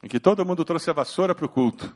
em 0.01 0.07
que 0.07 0.19
todo 0.19 0.43
mundo 0.43 0.65
trouxe 0.65 0.89
a 0.89 0.93
vassoura 0.93 1.35
para 1.35 1.45
o 1.45 1.49
culto, 1.49 1.95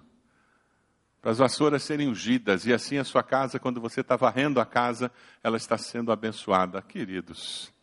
para 1.20 1.32
as 1.32 1.40
vassouras 1.40 1.82
serem 1.82 2.08
ungidas, 2.08 2.68
e 2.68 2.74
assim 2.74 3.00
a 3.00 3.04
sua 3.04 3.24
casa, 3.24 3.58
quando 3.58 3.82
você 3.82 4.02
está 4.02 4.16
varrendo 4.16 4.62
a 4.62 4.66
casa, 4.66 5.12
ela 5.44 5.58
está 5.58 5.76
sendo 5.76 6.12
abençoada. 6.12 6.80
Queridos, 6.84 7.74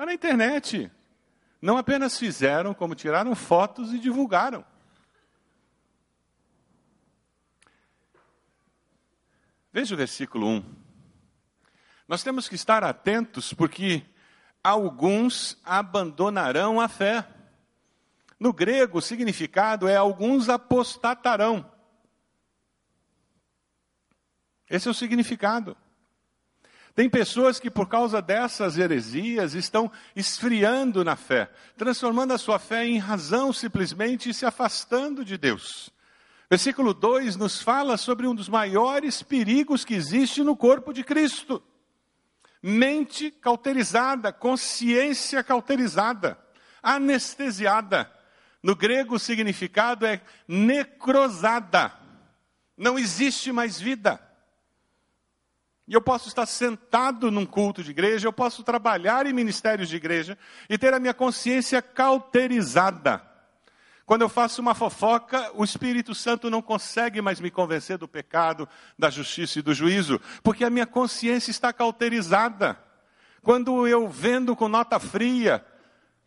Está 0.00 0.06
na 0.06 0.14
internet. 0.14 0.90
Não 1.60 1.76
apenas 1.76 2.18
fizeram, 2.18 2.72
como 2.72 2.94
tiraram 2.94 3.34
fotos 3.34 3.92
e 3.92 3.98
divulgaram. 3.98 4.64
Veja 9.70 9.94
o 9.94 9.98
versículo 9.98 10.46
1. 10.46 10.79
Nós 12.10 12.24
temos 12.24 12.48
que 12.48 12.56
estar 12.56 12.82
atentos 12.82 13.52
porque 13.52 14.02
alguns 14.64 15.56
abandonarão 15.64 16.80
a 16.80 16.88
fé. 16.88 17.24
No 18.36 18.52
grego, 18.52 18.98
o 18.98 19.00
significado 19.00 19.86
é 19.86 19.94
alguns 19.94 20.48
apostatarão. 20.48 21.64
Esse 24.68 24.88
é 24.88 24.90
o 24.90 24.94
significado. 24.94 25.76
Tem 26.96 27.08
pessoas 27.08 27.60
que, 27.60 27.70
por 27.70 27.88
causa 27.88 28.20
dessas 28.20 28.76
heresias, 28.76 29.54
estão 29.54 29.88
esfriando 30.16 31.04
na 31.04 31.14
fé, 31.14 31.48
transformando 31.76 32.32
a 32.32 32.38
sua 32.38 32.58
fé 32.58 32.84
em 32.84 32.98
razão 32.98 33.52
simplesmente 33.52 34.30
e 34.30 34.34
se 34.34 34.44
afastando 34.44 35.24
de 35.24 35.38
Deus. 35.38 35.92
Versículo 36.50 36.92
2 36.92 37.36
nos 37.36 37.62
fala 37.62 37.96
sobre 37.96 38.26
um 38.26 38.34
dos 38.34 38.48
maiores 38.48 39.22
perigos 39.22 39.84
que 39.84 39.94
existe 39.94 40.42
no 40.42 40.56
corpo 40.56 40.92
de 40.92 41.04
Cristo: 41.04 41.62
mente 42.62 43.30
cauterizada, 43.30 44.32
consciência 44.32 45.42
cauterizada, 45.42 46.38
anestesiada. 46.82 48.10
No 48.62 48.76
grego, 48.76 49.14
o 49.14 49.18
significado 49.18 50.04
é 50.04 50.20
necrosada. 50.46 51.92
Não 52.76 52.98
existe 52.98 53.52
mais 53.52 53.80
vida. 53.80 54.20
E 55.88 55.94
eu 55.94 56.00
posso 56.00 56.28
estar 56.28 56.46
sentado 56.46 57.30
num 57.30 57.44
culto 57.44 57.82
de 57.82 57.90
igreja, 57.90 58.28
eu 58.28 58.32
posso 58.32 58.62
trabalhar 58.62 59.26
em 59.26 59.32
ministérios 59.32 59.88
de 59.88 59.96
igreja 59.96 60.38
e 60.68 60.78
ter 60.78 60.94
a 60.94 61.00
minha 61.00 61.12
consciência 61.12 61.82
cauterizada. 61.82 63.29
Quando 64.10 64.22
eu 64.22 64.28
faço 64.28 64.60
uma 64.60 64.74
fofoca, 64.74 65.52
o 65.54 65.62
Espírito 65.62 66.16
Santo 66.16 66.50
não 66.50 66.60
consegue 66.60 67.22
mais 67.22 67.38
me 67.38 67.48
convencer 67.48 67.96
do 67.96 68.08
pecado, 68.08 68.68
da 68.98 69.08
justiça 69.08 69.60
e 69.60 69.62
do 69.62 69.72
juízo, 69.72 70.20
porque 70.42 70.64
a 70.64 70.68
minha 70.68 70.84
consciência 70.84 71.52
está 71.52 71.72
cauterizada. 71.72 72.76
Quando 73.40 73.86
eu 73.86 74.08
vendo 74.08 74.56
com 74.56 74.66
nota 74.66 74.98
fria, 74.98 75.64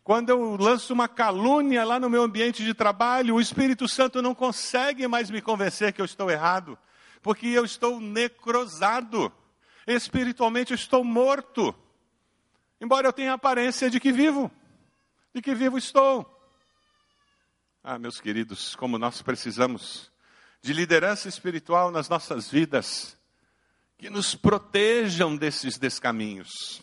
quando 0.02 0.30
eu 0.30 0.56
lanço 0.56 0.94
uma 0.94 1.06
calúnia 1.06 1.84
lá 1.84 2.00
no 2.00 2.08
meu 2.08 2.22
ambiente 2.22 2.64
de 2.64 2.72
trabalho, 2.72 3.34
o 3.34 3.40
Espírito 3.40 3.86
Santo 3.86 4.22
não 4.22 4.34
consegue 4.34 5.06
mais 5.06 5.28
me 5.28 5.42
convencer 5.42 5.92
que 5.92 6.00
eu 6.00 6.06
estou 6.06 6.30
errado, 6.30 6.78
porque 7.20 7.48
eu 7.48 7.66
estou 7.66 8.00
necrosado. 8.00 9.30
Espiritualmente 9.86 10.70
eu 10.70 10.76
estou 10.76 11.04
morto. 11.04 11.74
Embora 12.80 13.06
eu 13.06 13.12
tenha 13.12 13.32
a 13.32 13.34
aparência 13.34 13.90
de 13.90 14.00
que 14.00 14.10
vivo, 14.10 14.50
de 15.34 15.42
que 15.42 15.54
vivo 15.54 15.76
estou. 15.76 16.33
Ah, 17.86 17.98
meus 17.98 18.18
queridos, 18.18 18.74
como 18.74 18.96
nós 18.96 19.20
precisamos 19.20 20.10
de 20.62 20.72
liderança 20.72 21.28
espiritual 21.28 21.90
nas 21.90 22.08
nossas 22.08 22.50
vidas, 22.50 23.14
que 23.98 24.08
nos 24.08 24.34
protejam 24.34 25.36
desses 25.36 25.76
descaminhos. 25.76 26.82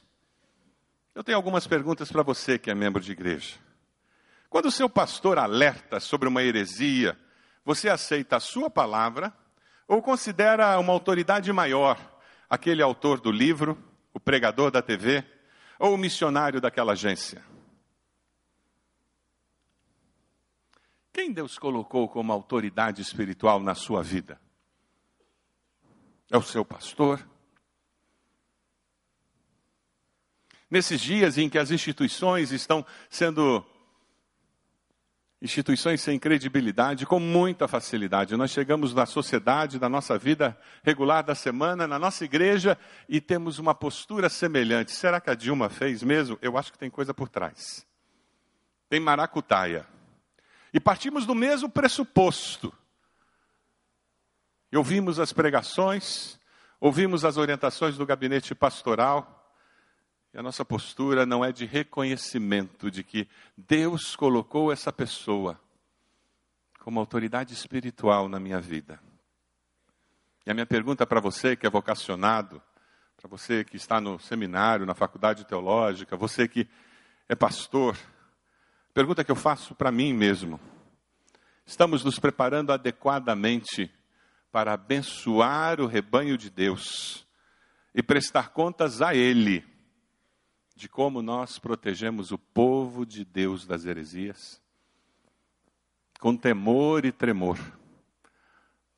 Eu 1.15 1.24
tenho 1.24 1.39
algumas 1.39 1.65
perguntas 1.65 2.12
para 2.12 2.22
você 2.22 2.60
que 2.60 2.70
é 2.70 2.75
membro 2.75 3.01
de 3.01 3.13
igreja. 3.13 3.55
Quando 4.48 4.67
o 4.67 4.72
seu 4.72 4.88
pastor 4.88 5.39
alerta 5.39 6.00
sobre 6.00 6.29
uma 6.29 6.43
heresia, 6.43 7.17
você 7.65 7.89
aceita 7.89 8.36
a 8.36 8.39
sua 8.39 8.70
palavra 8.70 9.34
ou 9.88 10.03
considera 10.03 10.77
uma 10.77 10.93
autoridade 10.93 11.51
maior 11.51 11.98
aquele 12.48 12.84
autor 12.84 13.20
do 13.20 13.31
livro, 13.31 13.75
o 14.13 14.20
pregador 14.20 14.70
da 14.70 14.84
TV 14.84 15.24
ou 15.79 15.96
o 15.96 15.98
missionário 15.98 16.62
daquela 16.62 16.91
agência? 16.91 17.41
Quem 21.13 21.32
Deus 21.32 21.58
colocou 21.58 22.08
como 22.08 22.32
autoridade 22.32 23.01
espiritual 23.01 23.60
na 23.60 23.75
sua 23.75 24.01
vida? 24.01 24.39
É 26.30 26.38
o 26.38 26.41
seu 26.41 26.63
pastor? 26.63 27.27
Nesses 30.70 31.01
dias 31.01 31.38
em 31.38 31.50
que 31.50 31.58
as 31.58 31.70
instituições 31.70 32.51
estão 32.51 32.86
sendo 33.10 33.65
instituições 35.41 36.00
sem 36.01 36.20
credibilidade, 36.20 37.06
com 37.06 37.20
muita 37.20 37.68
facilidade. 37.68 38.38
Nós 38.38 38.51
chegamos 38.51 38.94
na 38.94 39.06
sociedade, 39.06 39.82
na 39.82 39.89
nossa 39.89 40.18
vida 40.18 40.58
regular 40.84 41.24
da 41.24 41.34
semana, 41.34 41.88
na 41.88 41.98
nossa 41.98 42.24
igreja, 42.24 42.77
e 43.10 43.20
temos 43.20 43.58
uma 43.58 43.74
postura 43.74 44.30
semelhante. 44.30 44.91
Será 44.91 45.20
que 45.20 45.32
a 45.32 45.36
Dilma 45.36 45.68
fez 45.68 46.03
mesmo? 46.03 46.38
Eu 46.41 46.58
acho 46.58 46.72
que 46.72 46.77
tem 46.77 46.91
coisa 46.91 47.13
por 47.13 47.27
trás. 47.27 47.86
Tem 48.88 49.00
maracutaia. 49.00 49.86
E 50.74 50.80
partimos 50.80 51.25
do 51.25 51.36
mesmo 51.36 51.70
pressuposto. 51.70 52.74
E 54.72 54.78
ouvimos 54.78 55.20
as 55.20 55.34
pregações, 55.34 56.40
ouvimos 56.80 57.25
as 57.25 57.38
orientações 57.38 57.98
do 57.98 58.06
gabinete 58.06 58.56
pastoral, 58.56 59.38
e 60.34 60.38
a 60.38 60.42
nossa 60.42 60.63
postura 60.63 61.25
não 61.25 61.44
é 61.44 61.51
de 61.51 61.66
reconhecimento 61.66 62.90
de 62.90 63.04
que 63.04 63.28
Deus 63.58 64.16
colocou 64.16 64.72
essa 64.72 64.92
pessoa 64.92 65.60
como 66.80 67.00
autoridade 67.00 67.54
espiritual 67.54 68.30
na 68.30 68.40
minha 68.40 68.60
vida. 68.60 69.00
E 70.46 70.51
a 70.51 70.54
minha 70.54 70.66
pergunta 70.66 71.06
para 71.06 71.20
você 71.20 71.56
que 71.56 71.68
é 71.68 71.70
vocacionado, 71.70 72.62
para 73.18 73.30
você 73.30 73.63
que 73.63 73.75
está 73.75 74.01
no 74.01 74.18
seminário, 74.20 74.86
na 74.86 74.96
faculdade 74.96 75.46
teológica, 75.46 76.18
você 76.18 76.48
que 76.48 76.68
é 77.30 77.36
pastor, 77.36 77.96
pergunta 78.93 79.24
que 79.24 79.31
eu 79.31 79.36
faço 79.36 79.74
para 79.74 79.91
mim 79.91 80.13
mesmo. 80.13 80.60
Estamos 81.65 82.03
nos 82.03 82.20
preparando 82.20 82.72
adequadamente 82.72 83.92
para 84.51 84.74
abençoar 84.74 85.79
o 85.79 85.87
rebanho 85.87 86.37
de 86.37 86.50
Deus 86.50 87.25
e 87.96 88.03
prestar 88.03 88.50
contas 88.50 89.01
a 89.01 89.16
Ele 89.16 89.66
de 90.75 90.89
como 90.89 91.22
nós 91.22 91.59
protegemos 91.59 92.31
o 92.31 92.37
povo 92.37 93.05
de 93.05 93.24
Deus 93.24 93.66
das 93.66 93.85
heresias? 93.85 94.61
Com 96.20 96.35
temor 96.35 97.05
e 97.05 97.11
tremor. 97.11 97.57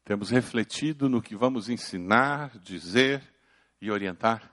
Temos 0.03 0.29
refletido 0.29 1.07
no 1.07 1.21
que 1.21 1.35
vamos 1.35 1.69
ensinar, 1.69 2.57
dizer 2.59 3.21
e 3.81 3.91
orientar? 3.91 4.49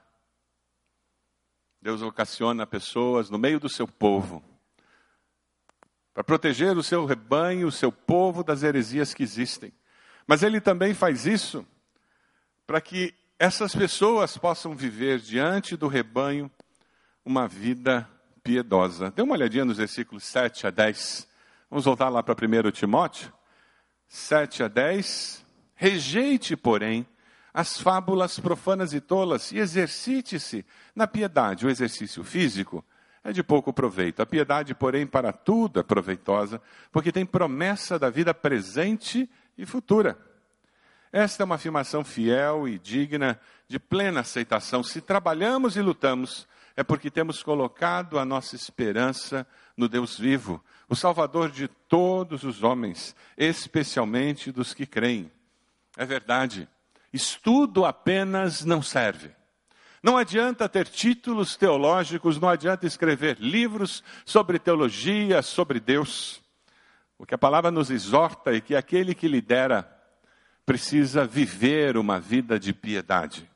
Deus 1.80 2.02
ocasiona 2.02 2.66
pessoas 2.66 3.30
no 3.30 3.38
meio 3.38 3.58
do 3.58 3.68
seu 3.68 3.88
povo 3.88 4.44
para 6.20 6.24
proteger 6.24 6.76
o 6.76 6.83
seu 6.83 7.06
rebanho, 7.06 7.66
o 7.66 7.72
seu 7.72 7.90
povo 7.90 8.44
das 8.44 8.62
heresias 8.62 9.14
que 9.14 9.22
existem. 9.22 9.72
Mas 10.26 10.42
Ele 10.42 10.61
também 10.61 10.92
faz 10.92 11.24
isso 11.24 11.66
para 12.66 12.78
que 12.78 13.14
essas 13.38 13.74
pessoas 13.74 14.37
possam 14.37 14.76
viver 14.76 15.18
diante 15.18 15.78
do 15.78 15.88
rebanho 15.88 16.50
uma 17.24 17.48
vida 17.48 18.06
piedosa. 18.42 19.11
Dê 19.11 19.22
uma 19.22 19.33
olhadinha 19.33 19.64
nos 19.64 19.78
versículos 19.78 20.24
7 20.24 20.66
a 20.66 20.70
10. 20.70 21.26
Vamos 21.70 21.87
voltar 21.87 22.11
lá 22.11 22.22
para 22.22 22.35
1 22.35 22.70
Timóteo. 22.70 23.33
7 24.06 24.64
a 24.64 24.68
10. 24.68 25.42
Rejeite, 25.74 26.54
porém, 26.54 27.06
as 27.54 27.80
fábulas 27.80 28.38
profanas 28.38 28.92
e 28.92 29.00
tolas 29.00 29.52
e 29.52 29.59
exercite-se 29.59 30.66
na 30.94 31.06
piedade. 31.06 31.64
O 31.64 31.70
exercício 31.70 32.22
físico 32.22 32.85
é 33.22 33.33
de 33.33 33.42
pouco 33.42 33.72
proveito. 33.72 34.22
A 34.22 34.26
piedade, 34.26 34.74
porém, 34.74 35.06
para 35.06 35.33
tudo 35.33 35.80
é 35.80 35.83
proveitosa, 35.83 36.61
porque 36.90 37.12
tem 37.12 37.26
promessa 37.26 37.98
da 37.98 38.11
vida 38.11 38.33
presente 38.33 39.28
e 39.56 39.66
futura. 39.66 40.18
Esta 41.12 41.42
é 41.42 41.44
uma 41.44 41.56
afirmação 41.56 42.04
fiel 42.04 42.68
e 42.68 42.78
digna 42.78 43.38
de 43.66 43.78
plena 43.78 44.20
aceitação. 44.20 44.83
Se 44.83 45.00
trabalhamos 45.00 45.76
e 45.76 45.83
lutamos, 45.83 46.46
é 46.76 46.85
porque 46.85 47.11
temos 47.11 47.42
colocado 47.42 48.18
a 48.18 48.24
nossa 48.24 48.54
esperança 48.54 49.46
no 49.76 49.88
Deus 49.88 50.18
vivo, 50.18 50.62
o 50.88 50.94
Salvador 50.94 51.50
de 51.50 51.68
todos 51.68 52.44
os 52.44 52.62
homens, 52.62 53.14
especialmente 53.37 54.52
dos 54.52 54.72
que 54.72 54.87
creem. 54.87 55.30
É 55.96 56.06
verdade, 56.06 56.68
estudo 57.12 57.85
apenas 57.85 58.64
não 58.64 58.80
serve. 58.80 59.30
Não 60.02 60.16
adianta 60.16 60.68
ter 60.68 60.88
títulos 60.88 61.56
teológicos, 61.56 62.40
não 62.40 62.48
adianta 62.48 62.86
escrever 62.86 63.36
livros 63.38 64.02
sobre 64.24 64.58
teologia, 64.58 65.42
sobre 65.42 65.78
Deus. 65.78 66.40
O 67.18 67.26
que 67.26 67.34
a 67.34 67.38
palavra 67.38 67.70
nos 67.70 67.90
exorta 67.90 68.56
é 68.56 68.60
que 68.60 68.74
aquele 68.74 69.14
que 69.14 69.28
lidera 69.28 69.86
precisa 70.64 71.26
viver 71.26 71.98
uma 71.98 72.18
vida 72.18 72.58
de 72.58 72.72
piedade. 72.72 73.50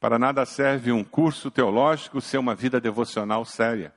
Para 0.00 0.18
nada 0.18 0.46
serve 0.46 0.90
um 0.90 1.04
curso 1.04 1.50
teológico 1.50 2.20
ser 2.20 2.38
uma 2.38 2.54
vida 2.54 2.80
devocional 2.80 3.44
séria. 3.44 3.92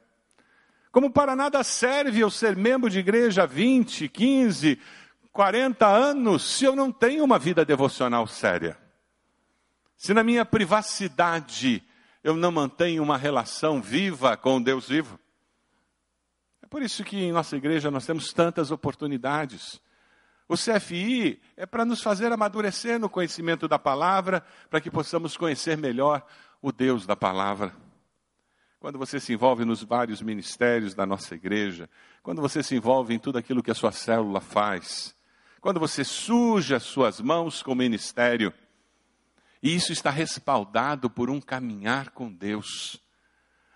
Como 0.92 1.10
para 1.10 1.36
nada 1.36 1.64
serve 1.64 2.20
eu 2.20 2.30
ser 2.30 2.56
membro 2.56 2.90
de 2.90 3.00
igreja 3.00 3.44
há 3.44 3.46
20, 3.46 4.10
15, 4.10 4.80
40 5.32 5.88
anos 5.88 6.44
se 6.44 6.66
eu 6.66 6.76
não 6.76 6.92
tenho 6.92 7.24
uma 7.24 7.40
vida 7.40 7.64
devocional 7.64 8.28
séria. 8.28 8.78
Se 9.98 10.14
na 10.14 10.24
minha 10.24 10.46
privacidade 10.46 11.84
eu 12.24 12.36
não 12.36 12.52
mantenho 12.52 13.04
uma 13.04 13.18
relação 13.18 13.82
viva 13.82 14.36
com 14.36 14.62
Deus 14.62 14.88
vivo. 14.88 15.20
É 16.62 16.68
por 16.68 16.82
isso 16.82 17.04
que 17.04 17.18
em 17.18 17.32
nossa 17.32 17.56
igreja 17.56 17.92
nós 17.92 18.06
temos 18.06 18.34
tantas 18.34 18.72
oportunidades 18.72 19.80
o 20.48 20.56
CFI 20.56 21.42
é 21.58 21.66
para 21.66 21.84
nos 21.84 22.04
fazer 22.04 22.32
amadurecer 22.32 23.00
no 23.00 23.10
conhecimento 23.10 23.68
da 23.68 23.80
palavra, 23.80 24.46
para 24.70 24.80
que 24.80 24.92
possamos 24.92 25.36
conhecer 25.36 25.76
melhor 25.76 26.24
o 26.62 26.72
Deus 26.72 27.06
da 27.06 27.16
palavra. 27.16 27.74
Quando 28.80 29.00
você 29.00 29.20
se 29.20 29.34
envolve 29.34 29.66
nos 29.66 29.82
vários 29.82 30.22
ministérios 30.22 30.94
da 30.94 31.04
nossa 31.04 31.34
igreja, 31.34 31.90
quando 32.22 32.42
você 32.44 32.62
se 32.62 32.76
envolve 32.76 33.16
em 33.16 33.20
tudo 33.20 33.40
aquilo 33.40 33.64
que 33.64 33.72
a 33.72 33.76
sua 33.76 33.92
célula 33.92 34.40
faz, 34.40 35.16
quando 35.60 35.80
você 35.80 36.04
suja 36.04 36.80
suas 36.80 37.20
mãos 37.20 37.64
com 37.64 37.72
o 37.72 37.76
ministério, 37.76 38.54
e 39.66 39.74
isso 39.74 39.92
está 39.92 40.12
respaldado 40.12 41.10
por 41.10 41.28
um 41.28 41.42
caminhar 41.42 42.12
com 42.12 42.32
Deus, 42.32 43.02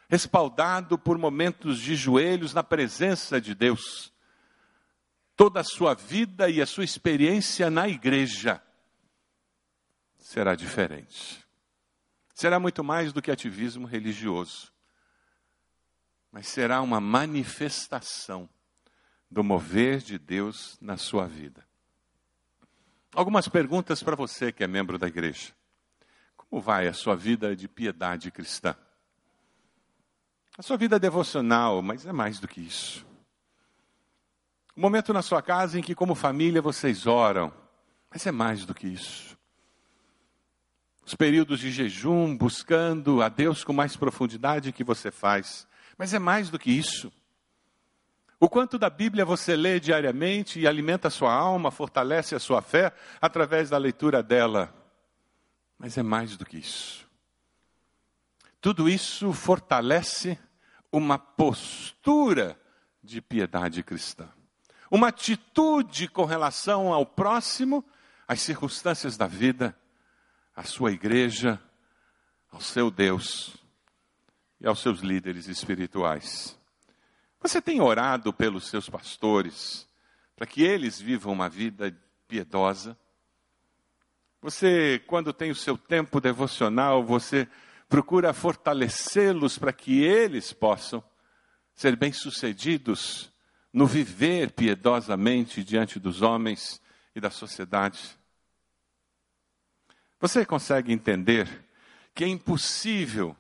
respaldado 0.07 0.99
por 0.99 1.17
momentos 1.17 1.79
de 1.79 1.95
joelhos 1.95 2.53
na 2.53 2.61
presença 2.61 3.41
de 3.41 3.55
Deus 3.55 4.13
toda 5.35 5.61
a 5.61 5.63
sua 5.63 5.95
vida 5.95 6.47
e 6.47 6.61
a 6.61 6.67
sua 6.67 6.83
experiência 6.83 7.71
na 7.71 7.89
igreja 7.89 8.61
será 10.19 10.53
diferente. 10.53 11.43
Será 12.35 12.59
muito 12.59 12.83
mais 12.83 13.11
do 13.11 13.19
que 13.19 13.31
ativismo 13.31 13.87
religioso, 13.87 14.71
mas 16.31 16.47
será 16.49 16.83
uma 16.83 17.01
manifestação 17.01 18.47
do 19.27 19.43
mover 19.43 20.01
de 20.01 20.19
Deus 20.19 20.77
na 20.79 20.97
sua 20.97 21.25
vida. 21.25 21.67
Algumas 23.11 23.47
perguntas 23.47 24.03
para 24.03 24.15
você 24.15 24.51
que 24.51 24.63
é 24.63 24.67
membro 24.67 24.99
da 24.99 25.07
igreja. 25.07 25.57
Como 26.49 26.61
vai 26.61 26.87
a 26.87 26.93
sua 26.93 27.15
vida 27.15 27.55
de 27.55 27.67
piedade 27.67 28.31
cristã? 28.31 28.75
A 30.57 30.63
sua 30.63 30.77
vida 30.77 30.99
devocional, 30.99 31.81
mas 31.81 32.05
é 32.05 32.11
mais 32.11 32.39
do 32.39 32.47
que 32.47 32.59
isso. 32.59 33.05
Um 34.75 34.81
momento 34.81 35.13
na 35.13 35.21
sua 35.21 35.41
casa 35.41 35.77
em 35.77 35.81
que, 35.83 35.93
como 35.93 36.15
família, 36.15 36.61
vocês 36.61 37.05
oram, 37.05 37.53
mas 38.09 38.25
é 38.25 38.31
mais 38.31 38.65
do 38.65 38.73
que 38.73 38.87
isso. 38.87 39.37
Os 41.05 41.13
períodos 41.13 41.59
de 41.59 41.71
jejum, 41.71 42.35
buscando 42.35 43.21
a 43.21 43.29
Deus 43.29 43.63
com 43.63 43.73
mais 43.73 43.95
profundidade 43.95 44.71
que 44.71 44.83
você 44.83 45.11
faz, 45.11 45.67
mas 45.97 46.13
é 46.13 46.19
mais 46.19 46.49
do 46.49 46.57
que 46.57 46.71
isso. 46.71 47.11
O 48.39 48.49
quanto 48.49 48.79
da 48.79 48.89
Bíblia 48.89 49.25
você 49.25 49.55
lê 49.55 49.79
diariamente 49.79 50.59
e 50.59 50.67
alimenta 50.67 51.09
a 51.09 51.11
sua 51.11 51.33
alma, 51.33 51.71
fortalece 51.71 52.33
a 52.35 52.39
sua 52.39 52.61
fé 52.61 52.93
através 53.21 53.69
da 53.69 53.77
leitura 53.77 54.23
dela. 54.23 54.78
Mas 55.79 55.97
é 55.97 56.03
mais 56.03 56.35
do 56.35 56.45
que 56.45 56.57
isso. 56.57 57.07
Tudo 58.59 58.89
isso 58.89 59.31
fortalece 59.31 60.37
uma 60.91 61.17
postura 61.17 62.59
de 63.01 63.21
piedade 63.21 63.81
cristã. 63.81 64.27
Uma 64.91 65.07
atitude 65.07 66.09
com 66.09 66.25
relação 66.25 66.91
ao 66.91 67.05
próximo, 67.05 67.85
às 68.27 68.41
circunstâncias 68.41 69.15
da 69.15 69.25
vida, 69.25 69.73
à 70.53 70.63
sua 70.63 70.91
igreja, 70.91 71.61
ao 72.51 72.59
seu 72.59 72.91
Deus 72.91 73.55
e 74.59 74.67
aos 74.67 74.81
seus 74.81 74.99
líderes 74.99 75.47
espirituais. 75.47 76.59
Você 77.39 77.61
tem 77.61 77.79
orado 77.79 78.33
pelos 78.33 78.67
seus 78.67 78.89
pastores 78.89 79.87
para 80.35 80.45
que 80.45 80.61
eles 80.61 80.99
vivam 80.99 81.31
uma 81.31 81.47
vida 81.47 81.95
piedosa? 82.27 82.97
Você, 84.41 84.99
quando 85.05 85.33
tem 85.33 85.51
o 85.51 85.55
seu 85.55 85.77
tempo 85.77 86.21
devocional, 86.21 87.03
você 87.03 87.47
procura 87.89 88.33
fortalecê-los 88.33 89.57
para 89.57 89.73
que 89.73 90.01
eles 90.01 90.53
possam 90.53 91.03
ser 91.73 91.95
bem-sucedidos 91.95 93.31
no 93.73 93.85
viver 93.85 94.51
piedosamente 94.51 95.63
diante 95.63 95.99
dos 95.99 96.21
homens 96.21 96.81
e 97.15 97.19
da 97.19 97.29
sociedade. 97.29 98.17
Você 100.19 100.45
consegue 100.45 100.93
entender 100.93 101.47
que 102.13 102.23
é 102.23 102.27
impossível 102.27 103.35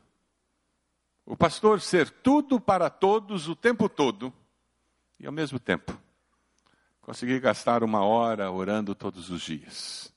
o 1.25 1.35
pastor 1.37 1.79
ser 1.79 2.09
tudo 2.09 2.59
para 2.59 2.89
todos 2.89 3.47
o 3.47 3.55
tempo 3.55 3.87
todo 3.87 4.33
e 5.19 5.25
ao 5.25 5.31
mesmo 5.31 5.59
tempo 5.59 5.97
conseguir 7.01 7.39
gastar 7.39 7.83
uma 7.83 8.03
hora 8.03 8.51
orando 8.51 8.95
todos 8.95 9.29
os 9.29 9.41
dias. 9.41 10.13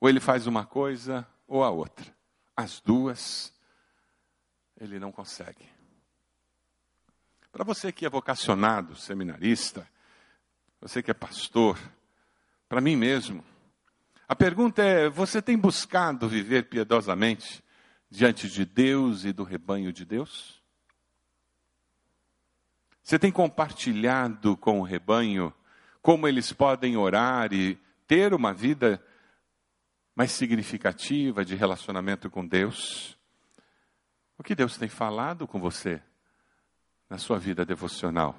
Ou 0.00 0.08
ele 0.08 0.18
faz 0.18 0.46
uma 0.46 0.64
coisa 0.64 1.26
ou 1.46 1.62
a 1.62 1.70
outra. 1.70 2.06
As 2.56 2.80
duas, 2.80 3.52
ele 4.80 4.98
não 4.98 5.12
consegue. 5.12 5.68
Para 7.52 7.64
você 7.64 7.92
que 7.92 8.06
é 8.06 8.08
vocacionado, 8.08 8.96
seminarista, 8.96 9.86
você 10.80 11.02
que 11.02 11.10
é 11.10 11.14
pastor, 11.14 11.78
para 12.68 12.80
mim 12.80 12.96
mesmo, 12.96 13.44
a 14.26 14.36
pergunta 14.36 14.82
é: 14.82 15.08
você 15.08 15.42
tem 15.42 15.58
buscado 15.58 16.28
viver 16.28 16.68
piedosamente 16.68 17.62
diante 18.08 18.48
de 18.48 18.64
Deus 18.64 19.24
e 19.24 19.32
do 19.32 19.42
rebanho 19.42 19.92
de 19.92 20.04
Deus? 20.04 20.62
Você 23.02 23.18
tem 23.18 23.32
compartilhado 23.32 24.56
com 24.56 24.78
o 24.78 24.84
rebanho 24.84 25.52
como 26.00 26.28
eles 26.28 26.52
podem 26.52 26.96
orar 26.96 27.52
e 27.52 27.76
ter 28.06 28.32
uma 28.32 28.54
vida 28.54 29.04
mais 30.20 30.32
significativa 30.32 31.46
de 31.46 31.54
relacionamento 31.54 32.28
com 32.28 32.46
Deus? 32.46 33.18
O 34.36 34.42
que 34.42 34.54
Deus 34.54 34.76
tem 34.76 34.86
falado 34.86 35.48
com 35.48 35.58
você 35.58 35.98
na 37.08 37.16
sua 37.16 37.38
vida 37.38 37.64
devocional? 37.64 38.38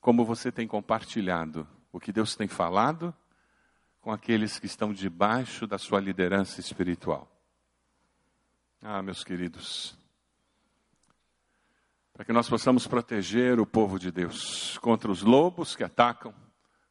Como 0.00 0.24
você 0.24 0.52
tem 0.52 0.68
compartilhado 0.68 1.66
o 1.90 1.98
que 1.98 2.12
Deus 2.12 2.36
tem 2.36 2.46
falado 2.46 3.12
com 4.00 4.12
aqueles 4.12 4.56
que 4.56 4.66
estão 4.66 4.92
debaixo 4.92 5.66
da 5.66 5.78
sua 5.78 5.98
liderança 5.98 6.60
espiritual? 6.60 7.28
Ah, 8.80 9.02
meus 9.02 9.24
queridos, 9.24 9.98
para 12.12 12.24
que 12.24 12.32
nós 12.32 12.48
possamos 12.48 12.86
proteger 12.86 13.58
o 13.58 13.66
povo 13.66 13.98
de 13.98 14.12
Deus 14.12 14.78
contra 14.78 15.10
os 15.10 15.22
lobos 15.22 15.74
que 15.74 15.82
atacam, 15.82 16.32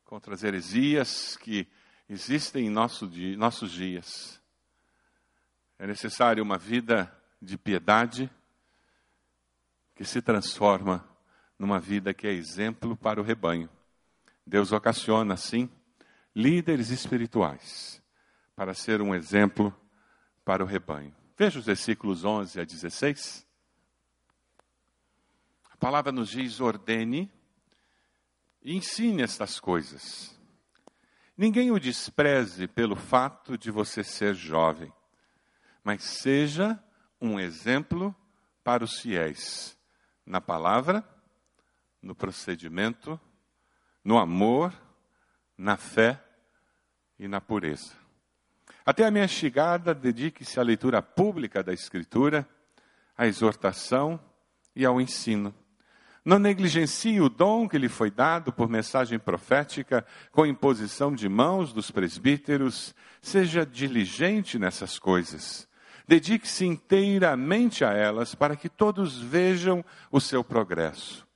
contra 0.04 0.34
as 0.34 0.44
heresias 0.44 1.38
que 1.38 1.66
existem 2.10 2.68
em 2.68 2.70
nosso 2.70 3.08
dia, 3.08 3.36
nossos 3.38 3.72
dias. 3.72 4.42
É 5.78 5.86
necessário 5.86 6.44
uma 6.44 6.58
vida 6.58 7.14
de 7.42 7.58
piedade 7.58 8.30
que 9.96 10.04
se 10.04 10.22
transforma 10.22 11.08
numa 11.58 11.80
vida 11.80 12.14
que 12.14 12.28
é 12.28 12.32
exemplo 12.32 12.96
para 12.96 13.20
o 13.20 13.24
rebanho. 13.24 13.70
Deus 14.46 14.72
ocasiona, 14.72 15.34
assim, 15.34 15.70
líderes 16.36 16.90
espirituais 16.90 18.02
para 18.56 18.74
ser 18.74 19.02
um 19.02 19.16
exemplo 19.16 19.76
para 20.44 20.64
o 20.64 20.68
rebanho. 20.68 21.16
Veja 21.38 21.60
os 21.60 21.66
versículos 21.66 22.24
11 22.24 22.62
a 22.62 22.64
16. 22.64 23.46
A 25.72 25.78
palavra 25.78 26.12
nos 26.12 26.30
diz: 26.30 26.60
ordene 26.60 27.32
e 28.62 28.76
ensine 28.76 29.22
estas 29.22 29.60
coisas. 29.60 30.35
Ninguém 31.38 31.70
o 31.72 31.80
despreze 31.80 32.68
pelo 32.68 32.96
fato 32.96 33.58
de 33.58 33.70
você 33.70 34.04
ser 34.04 34.34
jovem, 34.34 34.92
mas 35.84 36.04
seja 36.04 36.82
um 37.20 37.40
exemplo 37.40 38.16
para 38.64 38.84
os 38.84 39.00
fiéis 39.00 39.78
na 40.26 40.40
palavra, 40.40 41.04
no 42.02 42.16
procedimento, 42.16 43.20
no 44.04 44.18
amor, 44.18 44.74
na 45.58 45.76
fé 45.76 46.24
e 47.20 47.28
na 47.28 47.42
pureza. 47.42 47.94
Até 48.86 49.06
a 49.06 49.12
minha 49.12 49.28
chegada, 49.28 49.94
dedique-se 49.94 50.60
à 50.60 50.64
leitura 50.64 51.02
pública 51.02 51.62
da 51.64 51.74
Escritura, 51.74 52.48
à 53.18 53.28
exortação 53.28 54.20
e 54.76 54.86
ao 54.86 55.02
ensino. 55.02 55.54
Não 56.26 56.40
negligencie 56.40 57.22
o 57.22 57.30
dom 57.30 57.70
que 57.70 57.78
lhe 57.78 57.88
foi 57.88 58.10
dado 58.10 58.52
por 58.52 58.68
mensagem 58.68 59.20
profética, 59.20 60.04
com 60.32 60.44
imposição 60.44 61.14
de 61.14 61.30
mãos 61.30 61.72
dos 61.72 61.92
presbíteros. 61.92 62.96
Seja 63.22 63.64
diligente 63.64 64.58
nessas 64.58 64.98
coisas. 64.98 65.68
Dedique-se 66.08 66.66
inteiramente 66.66 67.86
a 67.86 67.94
elas, 67.94 68.34
para 68.34 68.56
que 68.56 68.68
todos 68.68 69.22
vejam 69.22 69.86
o 70.12 70.20
seu 70.20 70.44
progresso. 70.44 71.28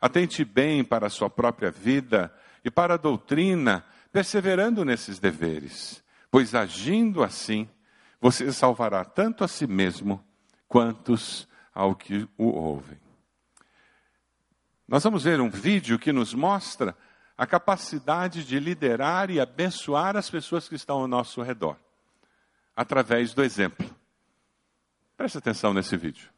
Atente 0.00 0.42
bem 0.42 0.82
para 0.82 1.06
a 1.06 1.10
sua 1.10 1.28
própria 1.28 1.70
vida 1.70 2.34
e 2.64 2.70
para 2.70 2.94
a 2.94 2.98
doutrina, 2.98 3.84
perseverando 4.10 4.86
nesses 4.86 5.18
deveres, 5.18 6.02
pois 6.30 6.54
agindo 6.54 7.22
assim, 7.22 7.68
você 8.18 8.50
salvará 8.52 9.04
tanto 9.04 9.44
a 9.44 9.48
si 9.48 9.66
mesmo 9.66 10.24
quantos 10.66 11.46
ao 11.74 11.94
que 11.94 12.26
o 12.38 12.46
ouvem. 12.46 13.03
Nós 14.86 15.02
vamos 15.02 15.24
ver 15.24 15.40
um 15.40 15.48
vídeo 15.48 15.98
que 15.98 16.12
nos 16.12 16.34
mostra 16.34 16.96
a 17.36 17.46
capacidade 17.46 18.44
de 18.44 18.58
liderar 18.58 19.30
e 19.30 19.40
abençoar 19.40 20.16
as 20.16 20.28
pessoas 20.28 20.68
que 20.68 20.74
estão 20.74 20.98
ao 20.98 21.08
nosso 21.08 21.42
redor, 21.42 21.76
através 22.76 23.32
do 23.34 23.42
exemplo. 23.42 23.88
Preste 25.16 25.38
atenção 25.38 25.72
nesse 25.72 25.96
vídeo. 25.96 26.33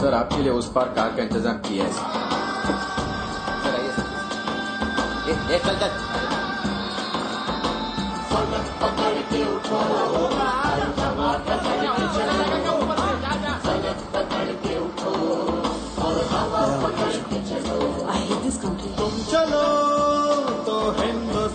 सर 0.00 0.14
आपके 0.14 0.36
लिए 0.42 0.52
उस 0.58 0.66
पार 0.74 0.88
कार 0.96 1.08
का 1.16 1.22
इंतज़ाम 1.22 1.56
किया 1.64 1.84
है 1.84 1.92
सर। 1.92 2.04
आइए 3.70 3.90
सर। 3.96 4.06
चल 5.64 5.76
चल 5.80 5.94
I 18.12 18.18
hate 18.28 18.42
this 18.44 18.56
country. 18.62 18.90
चलो 19.30 19.64
तो 20.66 20.76
हिंदुस्तान 20.98 21.49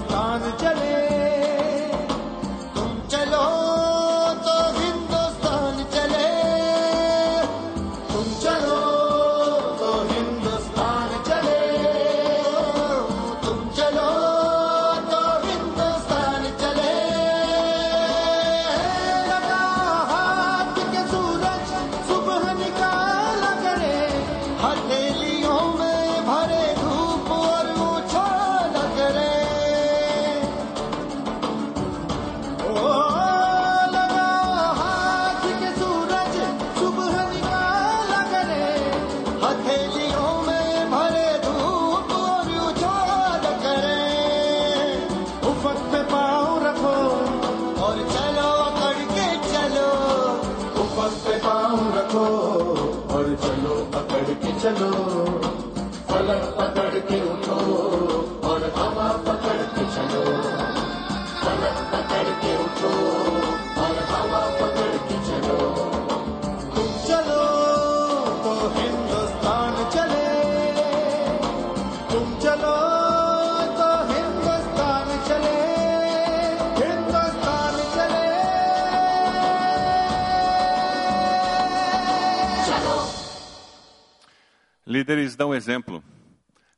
Líderes 84.85 85.35
dão 85.35 85.53
exemplo. 85.53 86.03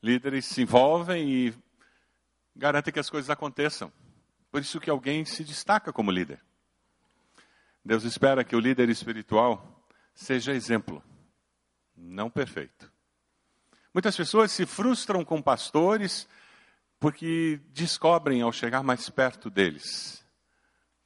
Líderes 0.02 0.46
se 0.46 0.62
envolvem 0.62 1.30
e 1.30 1.54
garantem 2.56 2.94
que 2.94 3.00
as 3.00 3.10
coisas 3.10 3.30
aconteçam. 3.30 3.92
Por 4.52 4.62
isso 4.62 4.80
que 4.80 4.90
alguém 4.90 5.26
se 5.26 5.44
destaca 5.44 5.92
como 5.92 6.12
líder. 6.12 6.42
Deus 7.84 8.04
espera 8.04 8.44
que 8.44 8.56
o 8.56 8.60
líder 8.60 8.90
espiritual 8.90 9.86
seja 10.14 10.54
exemplo, 10.54 11.04
não 11.96 12.30
perfeito. 12.30 12.92
Muitas 13.94 14.16
pessoas 14.16 14.52
se 14.52 14.66
frustram 14.66 15.24
com 15.24 15.42
pastores 15.42 16.28
porque 17.00 17.60
descobrem 17.74 18.42
ao 18.42 18.52
chegar 18.52 18.84
mais 18.84 19.10
perto 19.10 19.50
deles 19.50 20.26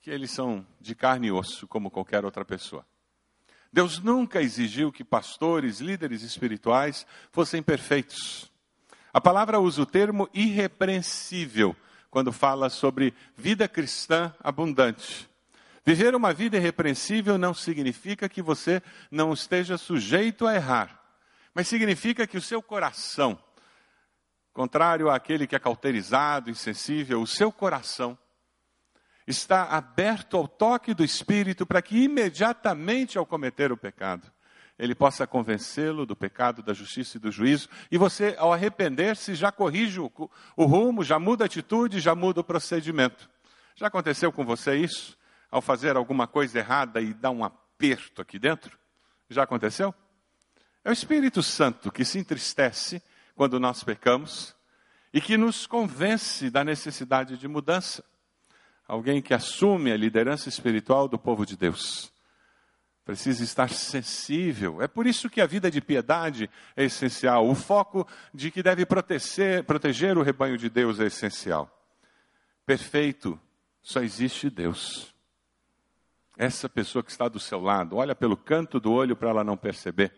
que 0.02 0.10
eles 0.10 0.32
são 0.32 0.66
de 0.80 0.96
carne 0.96 1.28
e 1.28 1.32
osso 1.32 1.68
como 1.68 1.92
qualquer 1.92 2.26
outra 2.26 2.44
pessoa. 2.44 2.86
Deus 3.72 4.00
nunca 4.00 4.42
exigiu 4.42 4.92
que 4.92 5.04
pastores, 5.04 5.80
líderes 5.80 6.24
espirituais 6.24 7.06
fossem 7.32 7.64
perfeitos. 7.64 8.52
A 9.14 9.22
palavra 9.22 9.60
usa 9.60 9.82
o 9.82 9.86
termo 9.86 10.30
irrepreensível 10.34 11.76
quando 12.10 12.34
fala 12.34 12.70
sobre 12.70 13.14
vida 13.38 13.68
cristã 13.68 14.34
abundante. 14.44 15.30
Viver 15.86 16.14
uma 16.14 16.34
vida 16.34 16.58
irrepreensível 16.58 17.38
não 17.38 17.54
significa 17.54 18.28
que 18.28 18.42
você 18.42 18.84
não 19.10 19.34
esteja 19.34 19.78
sujeito 19.78 20.46
a 20.46 20.54
errar, 20.54 21.02
mas 21.54 21.68
significa 21.68 22.28
que 22.28 22.38
o 22.38 22.42
seu 22.42 22.62
coração, 22.62 23.42
contrário 24.54 25.10
àquele 25.10 25.48
que 25.48 25.56
é 25.56 25.60
cauterizado, 25.60 26.50
insensível, 26.50 27.22
o 27.22 27.28
seu 27.28 27.52
coração 27.52 28.18
está 29.28 29.66
aberto 29.66 30.38
ao 30.38 30.48
toque 30.48 30.94
do 30.94 31.04
Espírito 31.04 31.66
para 31.66 31.82
que 31.82 32.04
imediatamente 32.04 33.18
ao 33.18 33.26
cometer 33.26 33.72
o 33.72 33.78
pecado, 33.78 34.32
ele 34.78 34.96
possa 34.96 35.28
convencê-lo 35.28 36.06
do 36.06 36.16
pecado, 36.16 36.64
da 36.64 36.74
justiça 36.74 37.18
e 37.18 37.20
do 37.20 37.32
juízo, 37.32 37.70
e 37.92 37.98
você, 37.98 38.36
ao 38.40 38.52
arrepender-se, 38.52 39.36
já 39.36 39.52
corrige 39.52 40.00
o, 40.00 40.12
o 40.56 40.66
rumo, 40.66 41.04
já 41.04 41.20
muda 41.20 41.44
a 41.44 41.46
atitude, 41.46 42.00
já 42.00 42.16
muda 42.16 42.42
o 42.42 42.44
procedimento. 42.44 43.30
Já 43.76 43.88
aconteceu 43.88 44.32
com 44.32 44.44
você 44.44 44.76
isso? 44.76 45.18
Ao 45.52 45.62
fazer 45.62 45.96
alguma 45.96 46.28
coisa 46.28 46.58
errada 46.58 47.00
e 47.00 47.14
dar 47.14 47.30
um 47.30 47.44
aperto 47.44 48.22
aqui 48.22 48.40
dentro? 48.40 48.78
Já 49.30 49.44
aconteceu? 49.44 49.94
É 50.84 50.90
o 50.90 50.94
Espírito 50.94 51.44
Santo 51.44 51.92
que 51.92 52.04
se 52.04 52.18
entristece 52.18 53.04
quando 53.36 53.60
nós 53.60 53.84
pecamos 53.84 54.56
e 55.14 55.22
que 55.22 55.38
nos 55.38 55.68
convence 55.68 56.50
da 56.50 56.64
necessidade 56.64 57.38
de 57.38 57.48
mudança 57.48 58.04
alguém 58.92 59.22
que 59.22 59.34
assume 59.34 59.90
a 59.90 59.96
liderança 59.96 60.50
espiritual 60.50 61.08
do 61.08 61.18
povo 61.18 61.46
de 61.46 61.56
Deus. 61.56 62.12
Precisa 63.06 63.42
estar 63.42 63.70
sensível. 63.70 64.82
É 64.82 64.88
por 64.88 65.08
isso 65.08 65.30
que 65.30 65.40
a 65.40 65.46
vida 65.46 65.72
de 65.72 65.80
piedade 65.80 66.50
é 66.76 66.84
essencial. 66.84 67.48
O 67.48 67.56
foco 67.56 68.06
de 68.34 68.52
que 68.52 68.62
deve 68.62 68.86
proteger, 68.86 69.64
proteger 69.64 70.18
o 70.18 70.22
rebanho 70.22 70.58
de 70.58 70.70
Deus 70.70 71.00
é 71.00 71.06
essencial. 71.06 71.72
Perfeito, 72.66 73.40
só 73.82 74.02
existe 74.02 74.50
Deus. 74.50 75.16
Essa 76.38 76.68
pessoa 76.68 77.02
que 77.02 77.12
está 77.12 77.30
do 77.30 77.40
seu 77.40 77.62
lado, 77.62 77.96
olha 77.96 78.14
pelo 78.14 78.36
canto 78.36 78.78
do 78.78 78.92
olho 78.92 79.16
para 79.16 79.30
ela 79.30 79.44
não 79.44 79.56
perceber. 79.56 80.12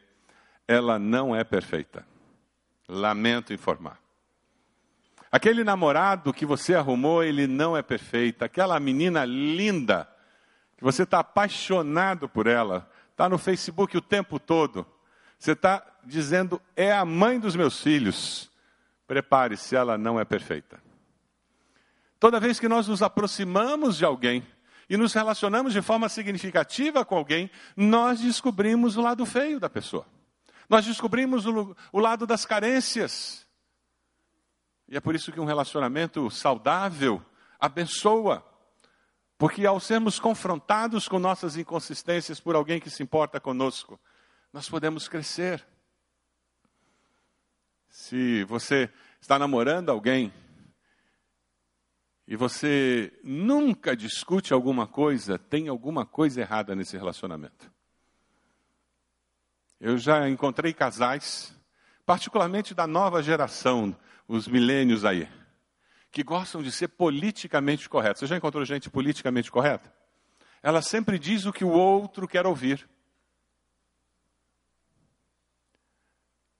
Ela 0.67 0.97
não 0.97 1.35
é 1.35 1.43
perfeita. 1.43 2.07
Lamento 2.89 3.53
informar. 3.53 4.02
Aquele 5.33 5.63
namorado 5.63 6.31
que 6.31 6.45
você 6.45 6.75
arrumou, 6.75 7.23
ele 7.23 7.47
não 7.47 7.75
é 7.75 7.81
perfeito. 7.81 8.45
Aquela 8.45 8.79
menina 8.79 9.25
linda, 9.25 10.07
que 10.77 10.83
você 10.83 11.01
está 11.01 11.21
apaixonado 11.21 12.29
por 12.29 12.45
ela, 12.45 12.87
está 13.09 13.27
no 13.27 13.39
Facebook 13.39 13.97
o 13.97 14.01
tempo 14.01 14.37
todo. 14.37 14.85
Você 15.39 15.53
está 15.53 15.83
dizendo, 16.05 16.61
é 16.75 16.93
a 16.93 17.03
mãe 17.03 17.39
dos 17.39 17.55
meus 17.55 17.81
filhos. 17.81 18.51
Prepare-se, 19.07 19.75
ela 19.75 19.97
não 19.97 20.19
é 20.19 20.23
perfeita. 20.23 20.79
Toda 22.19 22.39
vez 22.39 22.59
que 22.59 22.69
nós 22.69 22.87
nos 22.87 23.01
aproximamos 23.01 23.97
de 23.97 24.05
alguém 24.05 24.45
e 24.87 24.97
nos 24.97 25.13
relacionamos 25.13 25.73
de 25.73 25.81
forma 25.81 26.09
significativa 26.09 27.03
com 27.03 27.17
alguém, 27.17 27.49
nós 27.75 28.19
descobrimos 28.19 28.97
o 28.97 29.01
lado 29.01 29.25
feio 29.25 29.59
da 29.59 29.67
pessoa. 29.67 30.05
Nós 30.69 30.85
descobrimos 30.85 31.47
o, 31.47 31.75
o 31.91 31.99
lado 31.99 32.27
das 32.27 32.45
carências. 32.45 33.42
E 34.93 34.95
é 34.95 34.99
por 34.99 35.15
isso 35.15 35.31
que 35.31 35.39
um 35.39 35.45
relacionamento 35.45 36.29
saudável 36.29 37.19
abençoa. 37.59 38.45
Porque 39.39 39.65
ao 39.65 39.79
sermos 39.79 40.19
confrontados 40.19 41.07
com 41.07 41.17
nossas 41.17 41.57
inconsistências 41.57 42.39
por 42.39 42.55
alguém 42.55 42.79
que 42.79 42.91
se 42.91 43.01
importa 43.01 43.39
conosco, 43.39 43.99
nós 44.53 44.69
podemos 44.69 45.07
crescer. 45.07 45.65
Se 47.89 48.43
você 48.43 48.87
está 49.19 49.39
namorando 49.39 49.89
alguém 49.89 50.31
e 52.27 52.35
você 52.35 53.19
nunca 53.23 53.97
discute 53.97 54.53
alguma 54.53 54.85
coisa, 54.85 55.39
tem 55.39 55.69
alguma 55.69 56.05
coisa 56.05 56.41
errada 56.41 56.75
nesse 56.75 56.95
relacionamento. 56.95 57.73
Eu 59.79 59.97
já 59.97 60.29
encontrei 60.29 60.71
casais, 60.71 61.51
particularmente 62.05 62.75
da 62.75 62.85
nova 62.85 63.23
geração, 63.23 63.97
os 64.27 64.47
milênios 64.47 65.05
aí, 65.05 65.27
que 66.11 66.23
gostam 66.23 66.61
de 66.61 66.71
ser 66.71 66.89
politicamente 66.89 67.89
corretos. 67.89 68.19
Você 68.19 68.27
já 68.27 68.37
encontrou 68.37 68.63
gente 68.65 68.89
politicamente 68.89 69.51
correta? 69.51 69.93
Ela 70.61 70.81
sempre 70.81 71.19
diz 71.19 71.45
o 71.45 71.53
que 71.53 71.65
o 71.65 71.69
outro 71.69 72.27
quer 72.27 72.45
ouvir. 72.45 72.87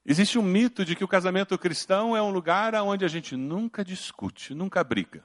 Existe 0.05 0.37
um 0.37 0.43
mito 0.43 0.83
de 0.83 0.95
que 0.95 1.03
o 1.03 1.07
casamento 1.07 1.57
cristão 1.57 2.15
é 2.15 2.21
um 2.21 2.29
lugar 2.29 2.75
onde 2.75 3.05
a 3.05 3.07
gente 3.07 3.37
nunca 3.37 3.85
discute, 3.85 4.53
nunca 4.53 4.83
briga. 4.83 5.23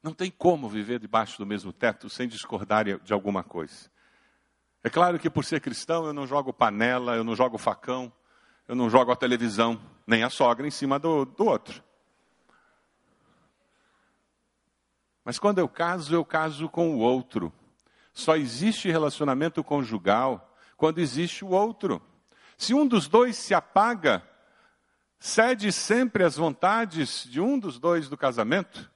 Não 0.00 0.12
tem 0.12 0.30
como 0.30 0.68
viver 0.68 1.00
debaixo 1.00 1.38
do 1.38 1.46
mesmo 1.46 1.72
teto 1.72 2.08
sem 2.08 2.28
discordar 2.28 2.84
de 3.00 3.12
alguma 3.12 3.42
coisa. 3.42 3.90
É 4.84 4.90
claro 4.90 5.18
que 5.18 5.30
por 5.30 5.44
ser 5.44 5.60
cristão 5.60 6.06
eu 6.06 6.12
não 6.12 6.26
jogo 6.26 6.52
panela, 6.52 7.16
eu 7.16 7.24
não 7.24 7.34
jogo 7.34 7.56
facão, 7.56 8.12
eu 8.66 8.74
não 8.74 8.88
jogo 8.88 9.12
a 9.12 9.16
televisão, 9.16 9.80
nem 10.06 10.22
a 10.22 10.30
sogra 10.30 10.66
em 10.66 10.70
cima 10.70 10.98
do, 10.98 11.24
do 11.24 11.44
outro. 11.44 11.82
Mas 15.24 15.38
quando 15.38 15.58
eu 15.58 15.68
caso, 15.68 16.14
eu 16.14 16.24
caso 16.24 16.68
com 16.68 16.94
o 16.94 16.98
outro. 16.98 17.52
Só 18.12 18.36
existe 18.36 18.90
relacionamento 18.90 19.64
conjugal 19.64 20.54
quando 20.76 20.98
existe 20.98 21.44
o 21.44 21.48
outro. 21.48 22.00
Se 22.56 22.74
um 22.74 22.86
dos 22.86 23.08
dois 23.08 23.36
se 23.36 23.54
apaga, 23.54 24.22
cede 25.18 25.72
sempre 25.72 26.22
às 26.22 26.36
vontades 26.36 27.24
de 27.24 27.40
um 27.40 27.58
dos 27.58 27.78
dois 27.78 28.08
do 28.08 28.16
casamento, 28.16 28.90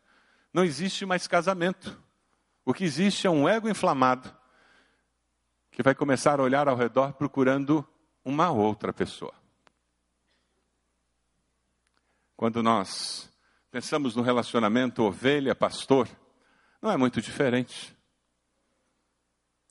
não 0.52 0.64
existe 0.64 1.06
mais 1.06 1.26
casamento. 1.26 2.00
O 2.64 2.74
que 2.74 2.84
existe 2.84 3.26
é 3.26 3.30
um 3.30 3.48
ego 3.48 3.68
inflamado 3.68 4.34
que 5.70 5.82
vai 5.82 5.94
começar 5.94 6.40
a 6.40 6.42
olhar 6.42 6.68
ao 6.68 6.76
redor 6.76 7.12
procurando 7.14 7.86
uma 8.24 8.50
outra 8.50 8.92
pessoa. 8.92 9.37
Quando 12.38 12.62
nós 12.62 13.28
pensamos 13.68 14.14
no 14.14 14.22
relacionamento 14.22 15.02
ovelha-pastor, 15.02 16.08
não 16.80 16.88
é 16.88 16.96
muito 16.96 17.20
diferente. 17.20 17.92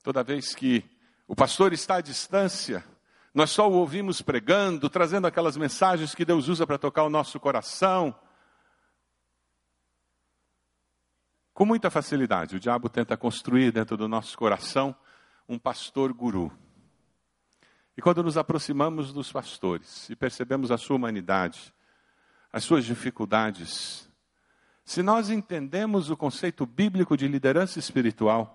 Toda 0.02 0.22
vez 0.22 0.54
que 0.54 0.84
o 1.26 1.34
pastor 1.34 1.72
está 1.72 1.94
à 1.94 2.00
distância, 2.02 2.84
nós 3.32 3.48
só 3.48 3.66
o 3.70 3.72
ouvimos 3.72 4.20
pregando, 4.20 4.90
trazendo 4.90 5.26
aquelas 5.26 5.56
mensagens 5.56 6.14
que 6.14 6.26
Deus 6.26 6.46
usa 6.46 6.66
para 6.66 6.76
tocar 6.76 7.04
o 7.04 7.08
nosso 7.08 7.40
coração. 7.40 8.14
Com 11.54 11.64
muita 11.64 11.90
facilidade, 11.90 12.56
o 12.56 12.60
diabo 12.60 12.90
tenta 12.90 13.16
construir 13.16 13.72
dentro 13.72 13.96
do 13.96 14.06
nosso 14.06 14.36
coração 14.36 14.94
um 15.48 15.58
pastor 15.58 16.12
guru. 16.12 16.52
E 17.96 18.02
quando 18.02 18.22
nos 18.22 18.36
aproximamos 18.36 19.10
dos 19.10 19.32
pastores 19.32 20.10
e 20.10 20.14
percebemos 20.14 20.70
a 20.70 20.76
sua 20.76 20.96
humanidade, 20.96 21.72
as 22.52 22.64
suas 22.64 22.84
dificuldades. 22.84 24.08
Se 24.84 25.02
nós 25.02 25.30
entendemos 25.30 26.10
o 26.10 26.16
conceito 26.16 26.64
bíblico 26.64 27.16
de 27.16 27.28
liderança 27.28 27.78
espiritual, 27.78 28.54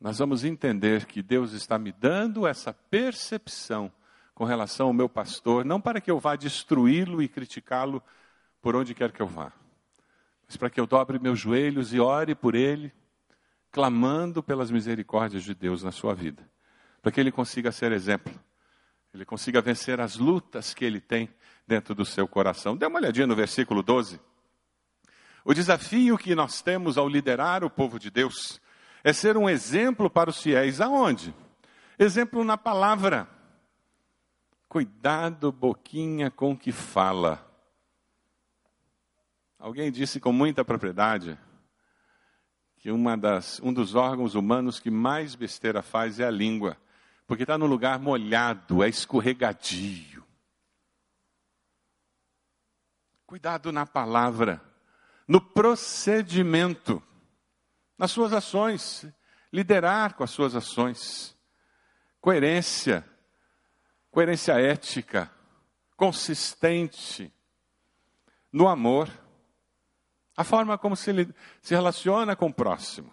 nós 0.00 0.18
vamos 0.18 0.44
entender 0.44 1.06
que 1.06 1.22
Deus 1.22 1.52
está 1.52 1.78
me 1.78 1.92
dando 1.92 2.46
essa 2.46 2.72
percepção 2.72 3.92
com 4.34 4.44
relação 4.44 4.88
ao 4.88 4.92
meu 4.92 5.08
pastor, 5.08 5.64
não 5.64 5.80
para 5.80 6.00
que 6.00 6.10
eu 6.10 6.18
vá 6.18 6.34
destruí-lo 6.34 7.22
e 7.22 7.28
criticá-lo 7.28 8.02
por 8.60 8.74
onde 8.74 8.94
quer 8.94 9.12
que 9.12 9.22
eu 9.22 9.26
vá, 9.26 9.52
mas 10.46 10.56
para 10.56 10.68
que 10.68 10.80
eu 10.80 10.86
dobre 10.86 11.18
meus 11.18 11.38
joelhos 11.38 11.92
e 11.92 12.00
ore 12.00 12.34
por 12.34 12.54
ele, 12.54 12.92
clamando 13.70 14.42
pelas 14.42 14.70
misericórdias 14.70 15.44
de 15.44 15.54
Deus 15.54 15.82
na 15.82 15.92
sua 15.92 16.14
vida, 16.14 16.48
para 17.00 17.12
que 17.12 17.20
ele 17.20 17.30
consiga 17.30 17.70
ser 17.70 17.92
exemplo, 17.92 18.34
ele 19.12 19.24
consiga 19.24 19.60
vencer 19.60 20.00
as 20.00 20.16
lutas 20.16 20.74
que 20.74 20.84
ele 20.84 21.00
tem 21.00 21.28
dentro 21.66 21.94
do 21.94 22.04
seu 22.04 22.26
coração. 22.28 22.76
Dê 22.76 22.86
uma 22.86 22.98
olhadinha 22.98 23.26
no 23.26 23.34
versículo 23.34 23.82
12. 23.82 24.20
O 25.44 25.52
desafio 25.52 26.16
que 26.16 26.34
nós 26.34 26.62
temos 26.62 26.96
ao 26.96 27.08
liderar 27.08 27.64
o 27.64 27.70
povo 27.70 27.98
de 27.98 28.10
Deus 28.10 28.60
é 29.02 29.12
ser 29.12 29.36
um 29.36 29.48
exemplo 29.48 30.08
para 30.08 30.30
os 30.30 30.40
fiéis. 30.42 30.80
Aonde? 30.80 31.34
Exemplo 31.98 32.42
na 32.42 32.56
palavra. 32.56 33.28
Cuidado, 34.68 35.52
boquinha, 35.52 36.30
com 36.30 36.56
que 36.56 36.72
fala. 36.72 37.46
Alguém 39.58 39.92
disse 39.92 40.18
com 40.18 40.32
muita 40.32 40.64
propriedade 40.64 41.38
que 42.78 42.90
das, 43.18 43.60
um 43.62 43.72
dos 43.72 43.94
órgãos 43.94 44.34
humanos 44.34 44.78
que 44.78 44.90
mais 44.90 45.34
besteira 45.34 45.80
faz 45.80 46.20
é 46.20 46.26
a 46.26 46.30
língua, 46.30 46.76
porque 47.26 47.44
está 47.44 47.56
no 47.56 47.64
lugar 47.64 47.98
molhado, 47.98 48.82
é 48.82 48.88
escorregadio. 48.88 50.23
Cuidado 53.34 53.72
na 53.72 53.84
palavra, 53.84 54.62
no 55.26 55.40
procedimento, 55.40 57.02
nas 57.98 58.12
suas 58.12 58.32
ações, 58.32 59.04
liderar 59.52 60.14
com 60.14 60.22
as 60.22 60.30
suas 60.30 60.54
ações, 60.54 61.36
coerência 62.20 63.04
coerência 64.08 64.52
ética, 64.52 65.28
consistente, 65.96 67.34
no 68.52 68.68
amor, 68.68 69.10
a 70.36 70.44
forma 70.44 70.78
como 70.78 70.94
se, 70.94 71.10
se 71.60 71.74
relaciona 71.74 72.36
com 72.36 72.46
o 72.46 72.54
próximo, 72.54 73.12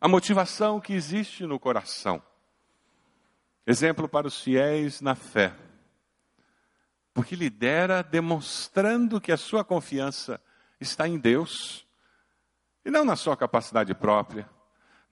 a 0.00 0.08
motivação 0.08 0.80
que 0.80 0.94
existe 0.94 1.46
no 1.46 1.60
coração. 1.60 2.20
Exemplo 3.64 4.08
para 4.08 4.26
os 4.26 4.42
fiéis 4.42 5.00
na 5.00 5.14
fé, 5.14 5.54
porque 7.20 7.36
lidera 7.36 8.02
demonstrando 8.02 9.20
que 9.20 9.30
a 9.30 9.36
sua 9.36 9.62
confiança 9.62 10.42
está 10.80 11.06
em 11.06 11.18
Deus 11.18 11.86
e 12.82 12.90
não 12.90 13.04
na 13.04 13.14
sua 13.14 13.36
capacidade 13.36 13.94
própria, 13.94 14.48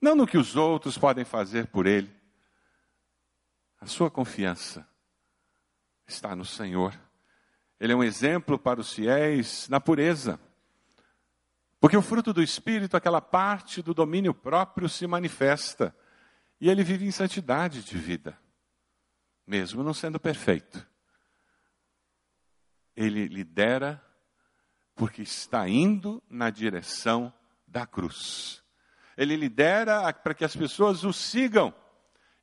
não 0.01 0.15
no 0.15 0.25
que 0.25 0.35
os 0.35 0.55
outros 0.55 0.97
podem 0.97 1.23
fazer 1.23 1.67
por 1.67 1.85
ele. 1.85 2.11
A 3.79 3.85
sua 3.85 4.09
confiança 4.09 4.87
está 6.07 6.35
no 6.35 6.43
Senhor. 6.43 6.99
Ele 7.79 7.93
é 7.93 7.95
um 7.95 8.03
exemplo 8.03 8.57
para 8.57 8.81
os 8.81 8.91
fiéis 8.91 9.69
na 9.69 9.79
pureza. 9.79 10.39
Porque 11.79 11.95
o 11.95 12.01
fruto 12.01 12.33
do 12.33 12.41
Espírito, 12.41 12.97
aquela 12.97 13.21
parte 13.21 13.83
do 13.83 13.93
domínio 13.93 14.33
próprio, 14.33 14.89
se 14.89 15.05
manifesta. 15.05 15.95
E 16.59 16.71
ele 16.71 16.83
vive 16.83 17.05
em 17.05 17.11
santidade 17.11 17.83
de 17.83 17.99
vida, 17.99 18.35
mesmo 19.45 19.83
não 19.83 19.93
sendo 19.93 20.19
perfeito. 20.19 20.88
Ele 22.99 23.27
lidera 23.27 24.03
porque 24.93 25.21
está 25.21 25.69
indo 25.69 26.21
na 26.29 26.49
direção 26.49 27.33
da 27.65 27.85
cruz. 27.85 28.61
Ele 29.15 29.37
lidera 29.37 30.11
para 30.11 30.33
que 30.33 30.43
as 30.43 30.53
pessoas 30.53 31.05
o 31.05 31.13
sigam 31.13 31.73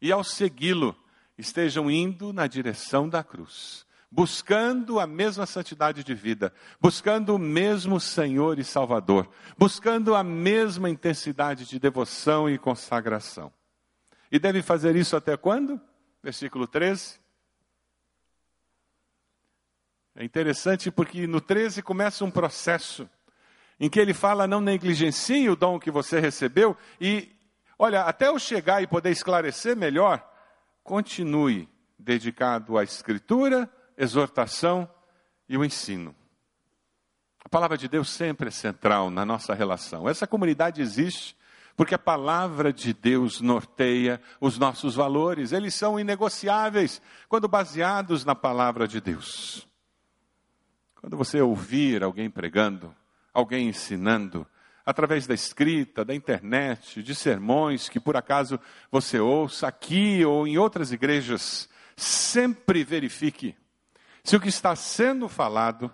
e, 0.00 0.10
ao 0.10 0.24
segui-lo, 0.24 0.96
estejam 1.36 1.90
indo 1.90 2.32
na 2.32 2.46
direção 2.46 3.06
da 3.06 3.22
cruz, 3.22 3.86
buscando 4.10 4.98
a 4.98 5.06
mesma 5.06 5.44
santidade 5.44 6.02
de 6.02 6.14
vida, 6.14 6.50
buscando 6.80 7.34
o 7.34 7.38
mesmo 7.38 8.00
Senhor 8.00 8.58
e 8.58 8.64
Salvador, 8.64 9.28
buscando 9.58 10.14
a 10.14 10.24
mesma 10.24 10.88
intensidade 10.88 11.66
de 11.66 11.78
devoção 11.78 12.48
e 12.48 12.56
consagração. 12.56 13.52
E 14.32 14.38
deve 14.38 14.62
fazer 14.62 14.96
isso 14.96 15.16
até 15.16 15.36
quando? 15.36 15.78
Versículo 16.22 16.66
13. 16.66 17.25
É 20.16 20.24
interessante 20.24 20.90
porque 20.90 21.26
no 21.26 21.42
13 21.42 21.82
começa 21.82 22.24
um 22.24 22.30
processo 22.30 23.08
em 23.78 23.90
que 23.90 24.00
ele 24.00 24.14
fala: 24.14 24.46
não 24.46 24.62
negligencie 24.62 25.50
o 25.50 25.54
dom 25.54 25.78
que 25.78 25.90
você 25.90 26.18
recebeu, 26.18 26.74
e 26.98 27.30
olha, 27.78 28.02
até 28.02 28.28
eu 28.28 28.38
chegar 28.38 28.82
e 28.82 28.86
poder 28.86 29.10
esclarecer 29.10 29.76
melhor, 29.76 30.26
continue 30.82 31.68
dedicado 31.98 32.78
à 32.78 32.82
escritura, 32.82 33.70
exortação 33.96 34.88
e 35.46 35.58
o 35.58 35.64
ensino. 35.64 36.14
A 37.44 37.48
palavra 37.50 37.76
de 37.76 37.86
Deus 37.86 38.08
sempre 38.08 38.48
é 38.48 38.50
central 38.50 39.10
na 39.10 39.24
nossa 39.24 39.52
relação. 39.52 40.08
Essa 40.08 40.26
comunidade 40.26 40.80
existe 40.80 41.36
porque 41.76 41.94
a 41.94 41.98
palavra 41.98 42.72
de 42.72 42.94
Deus 42.94 43.42
norteia 43.42 44.20
os 44.40 44.58
nossos 44.58 44.94
valores. 44.94 45.52
Eles 45.52 45.74
são 45.74 46.00
inegociáveis 46.00 47.02
quando 47.28 47.46
baseados 47.46 48.24
na 48.24 48.34
palavra 48.34 48.88
de 48.88 48.98
Deus. 48.98 49.68
Quando 50.96 51.16
você 51.16 51.40
ouvir 51.40 52.02
alguém 52.02 52.28
pregando, 52.28 52.94
alguém 53.32 53.68
ensinando, 53.68 54.46
através 54.84 55.26
da 55.26 55.34
escrita, 55.34 56.04
da 56.04 56.14
internet, 56.14 57.02
de 57.02 57.14
sermões 57.14 57.88
que 57.88 58.00
por 58.00 58.16
acaso 58.16 58.58
você 58.90 59.18
ouça 59.18 59.68
aqui 59.68 60.24
ou 60.24 60.46
em 60.46 60.58
outras 60.58 60.92
igrejas, 60.92 61.68
sempre 61.96 62.84
verifique 62.84 63.54
se 64.22 64.34
o 64.34 64.40
que 64.40 64.48
está 64.48 64.74
sendo 64.74 65.28
falado 65.28 65.92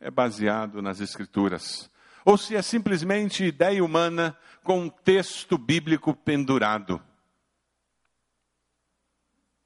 é 0.00 0.10
baseado 0.10 0.80
nas 0.80 1.00
escrituras 1.00 1.90
ou 2.24 2.36
se 2.36 2.54
é 2.54 2.62
simplesmente 2.62 3.44
ideia 3.44 3.84
humana 3.84 4.36
com 4.62 4.80
um 4.82 4.88
texto 4.88 5.56
bíblico 5.56 6.14
pendurado. 6.14 7.02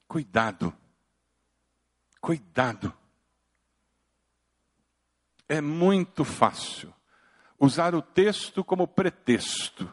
Cuidado. 0.07 0.73
Cuidado. 2.21 3.02
É 5.53 5.61
muito 5.61 6.25
fácil 6.25 6.91
usar 7.61 7.95
o 7.95 8.01
texto 8.01 8.65
como 8.65 8.89
pretexto 8.89 9.87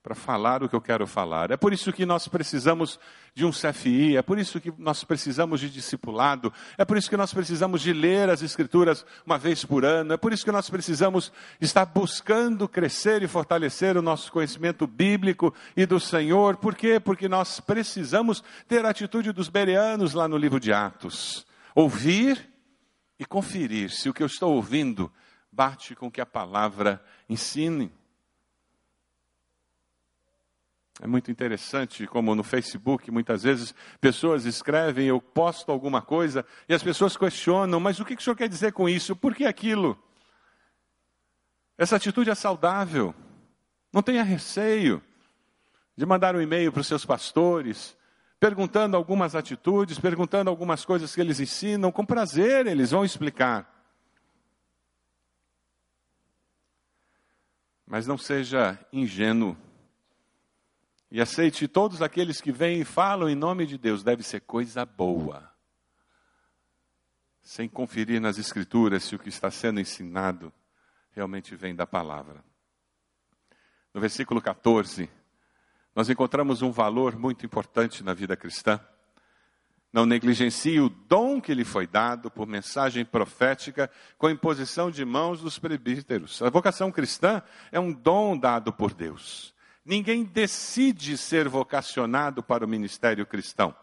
para 0.00 0.14
falar 0.14 0.62
o 0.62 0.68
que 0.68 0.76
eu 0.76 0.80
quero 0.80 1.08
falar. 1.08 1.50
É 1.50 1.56
por 1.56 1.72
isso 1.72 1.92
que 1.92 2.06
nós 2.06 2.28
precisamos 2.28 2.96
de 3.34 3.44
um 3.44 3.50
CFI, 3.50 4.16
é 4.16 4.22
por 4.22 4.38
isso 4.38 4.60
que 4.60 4.72
nós 4.78 5.02
precisamos 5.02 5.58
de 5.58 5.68
discipulado, 5.68 6.52
é 6.78 6.84
por 6.84 6.96
isso 6.96 7.10
que 7.10 7.16
nós 7.16 7.34
precisamos 7.34 7.82
de 7.82 7.92
ler 7.92 8.30
as 8.30 8.42
Escrituras 8.42 9.04
uma 9.26 9.36
vez 9.36 9.64
por 9.64 9.84
ano, 9.84 10.12
é 10.12 10.16
por 10.16 10.32
isso 10.32 10.44
que 10.44 10.52
nós 10.52 10.70
precisamos 10.70 11.32
estar 11.60 11.84
buscando 11.86 12.68
crescer 12.68 13.24
e 13.24 13.26
fortalecer 13.26 13.96
o 13.96 14.02
nosso 14.02 14.30
conhecimento 14.30 14.86
bíblico 14.86 15.52
e 15.76 15.84
do 15.84 15.98
Senhor. 15.98 16.58
Por 16.58 16.76
quê? 16.76 17.00
Porque 17.00 17.28
nós 17.28 17.58
precisamos 17.58 18.40
ter 18.68 18.86
a 18.86 18.90
atitude 18.90 19.32
dos 19.32 19.48
bereanos 19.48 20.14
lá 20.14 20.28
no 20.28 20.36
livro 20.36 20.60
de 20.60 20.72
Atos: 20.72 21.44
ouvir 21.74 22.54
e 23.18 23.24
conferir 23.24 23.90
se 23.90 24.08
o 24.08 24.14
que 24.14 24.22
eu 24.22 24.26
estou 24.26 24.54
ouvindo 24.54 25.12
bate 25.50 25.94
com 25.94 26.08
o 26.08 26.10
que 26.10 26.20
a 26.20 26.26
palavra 26.26 27.02
ensine. 27.28 27.92
É 31.00 31.06
muito 31.06 31.30
interessante 31.30 32.06
como 32.06 32.34
no 32.34 32.42
Facebook 32.42 33.10
muitas 33.10 33.42
vezes 33.42 33.74
pessoas 34.00 34.46
escrevem, 34.46 35.06
eu 35.06 35.20
posto 35.20 35.70
alguma 35.70 36.00
coisa 36.00 36.44
e 36.68 36.74
as 36.74 36.82
pessoas 36.82 37.16
questionam, 37.16 37.78
mas 37.78 38.00
o 38.00 38.04
que 38.04 38.14
o 38.14 38.20
senhor 38.20 38.36
quer 38.36 38.48
dizer 38.48 38.72
com 38.72 38.88
isso? 38.88 39.14
Por 39.14 39.34
que 39.34 39.44
aquilo? 39.44 39.98
Essa 41.76 41.96
atitude 41.96 42.30
é 42.30 42.34
saudável. 42.34 43.14
Não 43.92 44.02
tenha 44.02 44.22
receio 44.22 45.02
de 45.96 46.06
mandar 46.06 46.34
um 46.34 46.40
e-mail 46.40 46.72
para 46.72 46.80
os 46.80 46.86
seus 46.86 47.04
pastores, 47.04 47.96
perguntando 48.38 48.96
algumas 48.96 49.34
atitudes, 49.34 49.98
perguntando 49.98 50.50
algumas 50.50 50.84
coisas 50.84 51.14
que 51.14 51.20
eles 51.20 51.40
ensinam, 51.40 51.90
com 51.90 52.04
prazer 52.04 52.66
eles 52.66 52.90
vão 52.90 53.04
explicar. 53.04 53.72
Mas 57.86 58.06
não 58.06 58.18
seja 58.18 58.78
ingênuo. 58.92 59.56
E 61.10 61.20
aceite 61.20 61.68
todos 61.68 62.02
aqueles 62.02 62.40
que 62.40 62.50
vêm 62.50 62.80
e 62.80 62.84
falam 62.84 63.28
em 63.28 63.34
nome 63.34 63.64
de 63.64 63.78
Deus, 63.78 64.02
deve 64.02 64.22
ser 64.22 64.40
coisa 64.40 64.84
boa. 64.84 65.50
Sem 67.40 67.68
conferir 67.68 68.20
nas 68.20 68.38
Escrituras 68.38 69.04
se 69.04 69.14
o 69.14 69.18
que 69.18 69.28
está 69.28 69.50
sendo 69.50 69.78
ensinado 69.78 70.52
realmente 71.12 71.54
vem 71.54 71.74
da 71.74 71.86
palavra. 71.86 72.44
No 73.94 74.00
versículo 74.00 74.42
14, 74.42 75.08
nós 75.96 76.10
encontramos 76.10 76.60
um 76.60 76.70
valor 76.70 77.18
muito 77.18 77.46
importante 77.46 78.04
na 78.04 78.12
vida 78.12 78.36
cristã. 78.36 78.78
Não 79.90 80.04
negligencie 80.04 80.78
o 80.78 80.90
dom 80.90 81.40
que 81.40 81.54
lhe 81.54 81.64
foi 81.64 81.86
dado 81.86 82.30
por 82.30 82.46
mensagem 82.46 83.02
profética 83.02 83.90
com 84.18 84.28
imposição 84.28 84.90
de 84.90 85.06
mãos 85.06 85.40
dos 85.40 85.58
presbíteros. 85.58 86.42
A 86.42 86.50
vocação 86.50 86.92
cristã 86.92 87.42
é 87.72 87.80
um 87.80 87.94
dom 87.94 88.36
dado 88.36 88.74
por 88.74 88.92
Deus. 88.92 89.54
Ninguém 89.86 90.22
decide 90.22 91.16
ser 91.16 91.48
vocacionado 91.48 92.42
para 92.42 92.62
o 92.62 92.68
ministério 92.68 93.24
cristão. 93.24 93.74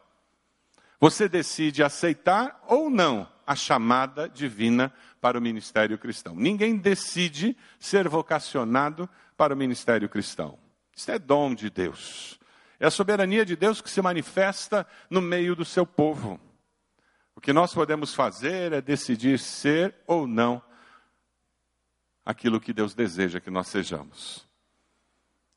Você 0.99 1.28
decide 1.28 1.82
aceitar 1.82 2.64
ou 2.68 2.91
não 2.91 3.28
a 3.47 3.55
chamada 3.55 4.30
divina 4.30 4.93
para 5.20 5.39
o 5.39 5.41
ministério 5.41 5.97
cristão. 5.97 6.36
Ninguém 6.36 6.78
decide 6.78 7.57
ser 7.80 8.07
vocacionado 8.07 9.09
para 9.36 9.55
o 9.55 9.57
ministério 9.57 10.07
cristão. 10.07 10.62
Isso 10.96 11.12
é 11.12 11.18
dom 11.18 11.54
de 11.56 11.70
Deus. 11.70 12.39
É 12.80 12.86
a 12.86 12.91
soberania 12.91 13.46
de 13.46 13.56
Deus 13.56 13.82
que 13.82 13.89
se 13.89 14.02
manifesta 14.02 14.86
no 15.10 15.22
meio 15.22 15.56
do 15.56 15.66
seu 15.66 15.86
povo. 15.86 16.39
O 17.36 17.41
que 17.41 17.54
nós 17.54 17.74
podemos 17.74 18.14
fazer 18.14 18.74
é 18.74 18.82
decidir 18.82 19.39
ser 19.39 19.96
ou 20.06 20.28
não 20.28 20.62
aquilo 22.26 22.60
que 22.60 22.74
Deus 22.74 22.94
deseja 22.94 23.39
que 23.39 23.50
nós 23.50 23.68
sejamos. 23.68 24.48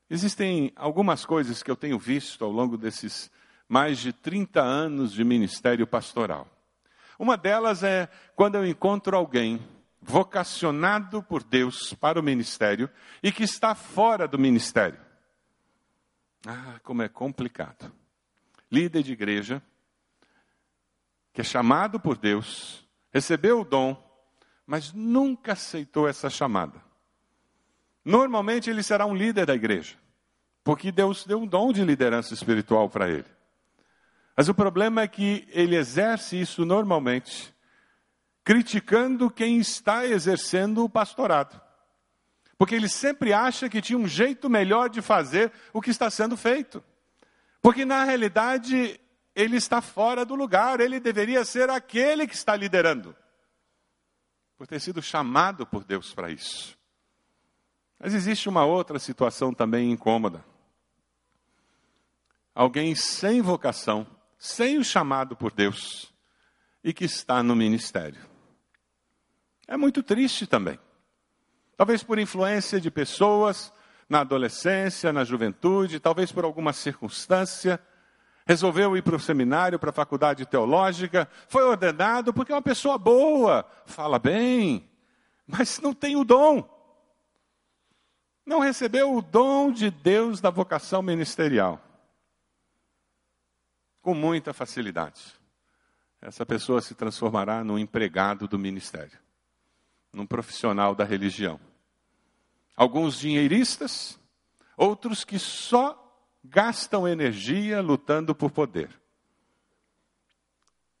Existem 0.09 0.71
algumas 0.75 1.25
coisas 1.25 1.61
que 1.61 1.69
eu 1.69 1.75
tenho 1.75 1.99
visto 1.99 2.43
ao 2.43 2.51
longo 2.51 2.77
desses 2.77 3.29
mais 3.67 3.99
de 3.99 4.13
30 4.13 4.61
anos 4.61 5.11
de 5.11 5.23
ministério 5.23 5.85
pastoral. 5.85 6.47
Uma 7.19 7.35
delas 7.35 7.83
é 7.83 8.07
quando 8.35 8.55
eu 8.55 8.65
encontro 8.65 9.15
alguém 9.15 9.59
vocacionado 10.01 11.21
por 11.21 11.43
Deus 11.43 11.93
para 11.93 12.19
o 12.19 12.23
ministério 12.23 12.89
e 13.21 13.31
que 13.31 13.43
está 13.43 13.75
fora 13.75 14.27
do 14.27 14.39
ministério. 14.39 15.06
Ah, 16.49 16.79
como 16.81 17.01
é 17.01 17.09
complicado. 17.09 17.91
Líder 18.71 19.03
de 19.03 19.11
igreja, 19.11 19.61
que 21.33 21.41
é 21.41 21.43
chamado 21.43 21.99
por 21.99 22.17
Deus, 22.17 22.87
recebeu 23.11 23.59
o 23.59 23.65
dom, 23.65 24.01
mas 24.65 24.93
nunca 24.93 25.51
aceitou 25.51 26.07
essa 26.07 26.29
chamada. 26.29 26.81
Normalmente 28.03 28.69
ele 28.69 28.81
será 28.81 29.05
um 29.05 29.13
líder 29.13 29.45
da 29.45 29.53
igreja, 29.53 29.97
porque 30.63 30.89
Deus 30.89 31.25
deu 31.25 31.41
um 31.41 31.45
dom 31.45 31.73
de 31.73 31.83
liderança 31.83 32.33
espiritual 32.33 32.89
para 32.89 33.09
ele. 33.09 33.27
Mas 34.33 34.47
o 34.47 34.53
problema 34.53 35.01
é 35.01 35.07
que 35.09 35.45
ele 35.51 35.75
exerce 35.75 36.39
isso 36.39 36.63
normalmente, 36.63 37.53
criticando 38.45 39.29
quem 39.29 39.57
está 39.57 40.05
exercendo 40.05 40.85
o 40.85 40.89
pastorado. 40.89 41.66
Porque 42.57 42.73
ele 42.73 42.89
sempre 42.89 43.33
acha 43.33 43.69
que 43.69 43.81
tinha 43.81 43.99
um 43.99 44.07
jeito 44.07 44.49
melhor 44.49 44.89
de 44.89 45.01
fazer 45.01 45.51
o 45.71 45.81
que 45.81 45.91
está 45.91 46.09
sendo 46.09 46.35
feito. 46.35 46.83
Porque 47.61 47.85
na 47.85 48.03
realidade 48.03 48.99
ele 49.35 49.57
está 49.57 49.81
fora 49.81 50.25
do 50.25 50.33
lugar, 50.33 50.79
ele 50.79 50.99
deveria 50.99 51.45
ser 51.45 51.69
aquele 51.69 52.25
que 52.25 52.33
está 52.33 52.55
liderando. 52.55 53.15
Por 54.57 54.65
ter 54.65 54.79
sido 54.79 55.01
chamado 55.01 55.67
por 55.67 55.83
Deus 55.83 56.13
para 56.13 56.31
isso. 56.31 56.75
Mas 57.99 58.15
existe 58.15 58.49
uma 58.49 58.65
outra 58.65 58.97
situação 58.97 59.53
também 59.53 59.91
incômoda. 59.91 60.43
Alguém 62.55 62.95
sem 62.95 63.41
vocação, 63.41 64.07
sem 64.39 64.79
o 64.79 64.83
chamado 64.83 65.35
por 65.35 65.51
Deus 65.51 66.11
e 66.83 66.91
que 66.91 67.05
está 67.05 67.43
no 67.43 67.55
ministério. 67.55 68.27
É 69.67 69.77
muito 69.77 70.01
triste 70.01 70.47
também. 70.47 70.79
Talvez 71.77 72.03
por 72.03 72.19
influência 72.19 72.81
de 72.81 72.91
pessoas 72.91 73.71
na 74.09 74.21
adolescência, 74.21 75.13
na 75.13 75.23
juventude, 75.23 75.99
talvez 75.99 76.31
por 76.31 76.43
alguma 76.43 76.73
circunstância, 76.73 77.79
resolveu 78.47 78.95
ir 78.97 79.03
para 79.03 79.15
o 79.15 79.19
seminário, 79.19 79.77
para 79.77 79.91
a 79.91 79.93
faculdade 79.93 80.45
teológica, 80.45 81.29
foi 81.47 81.63
ordenado 81.63 82.33
porque 82.33 82.51
é 82.51 82.55
uma 82.55 82.61
pessoa 82.61 82.97
boa, 82.97 83.65
fala 83.85 84.17
bem, 84.17 84.89
mas 85.45 85.79
não 85.79 85.93
tem 85.93 86.15
o 86.15 86.23
dom. 86.23 86.67
Não 88.45 88.59
recebeu 88.59 89.13
o 89.13 89.21
dom 89.21 89.71
de 89.71 89.91
Deus 89.91 90.39
da 90.39 90.49
vocação 90.49 91.01
ministerial. 91.01 91.81
Com 94.01 94.13
muita 94.13 94.53
facilidade. 94.53 95.21
Essa 96.21 96.45
pessoa 96.45 96.81
se 96.81 96.95
transformará 96.95 97.63
num 97.63 97.77
empregado 97.77 98.47
do 98.47 98.57
ministério, 98.57 99.19
num 100.17 100.25
profissional 100.25 100.95
da 100.95 101.05
religião. 101.05 101.59
Alguns 102.75 103.19
dinheiristas, 103.19 104.19
outros 104.75 105.23
que 105.23 105.37
só 105.37 106.03
gastam 106.43 107.07
energia 107.07 107.81
lutando 107.81 108.33
por 108.33 108.51
poder. 108.51 108.89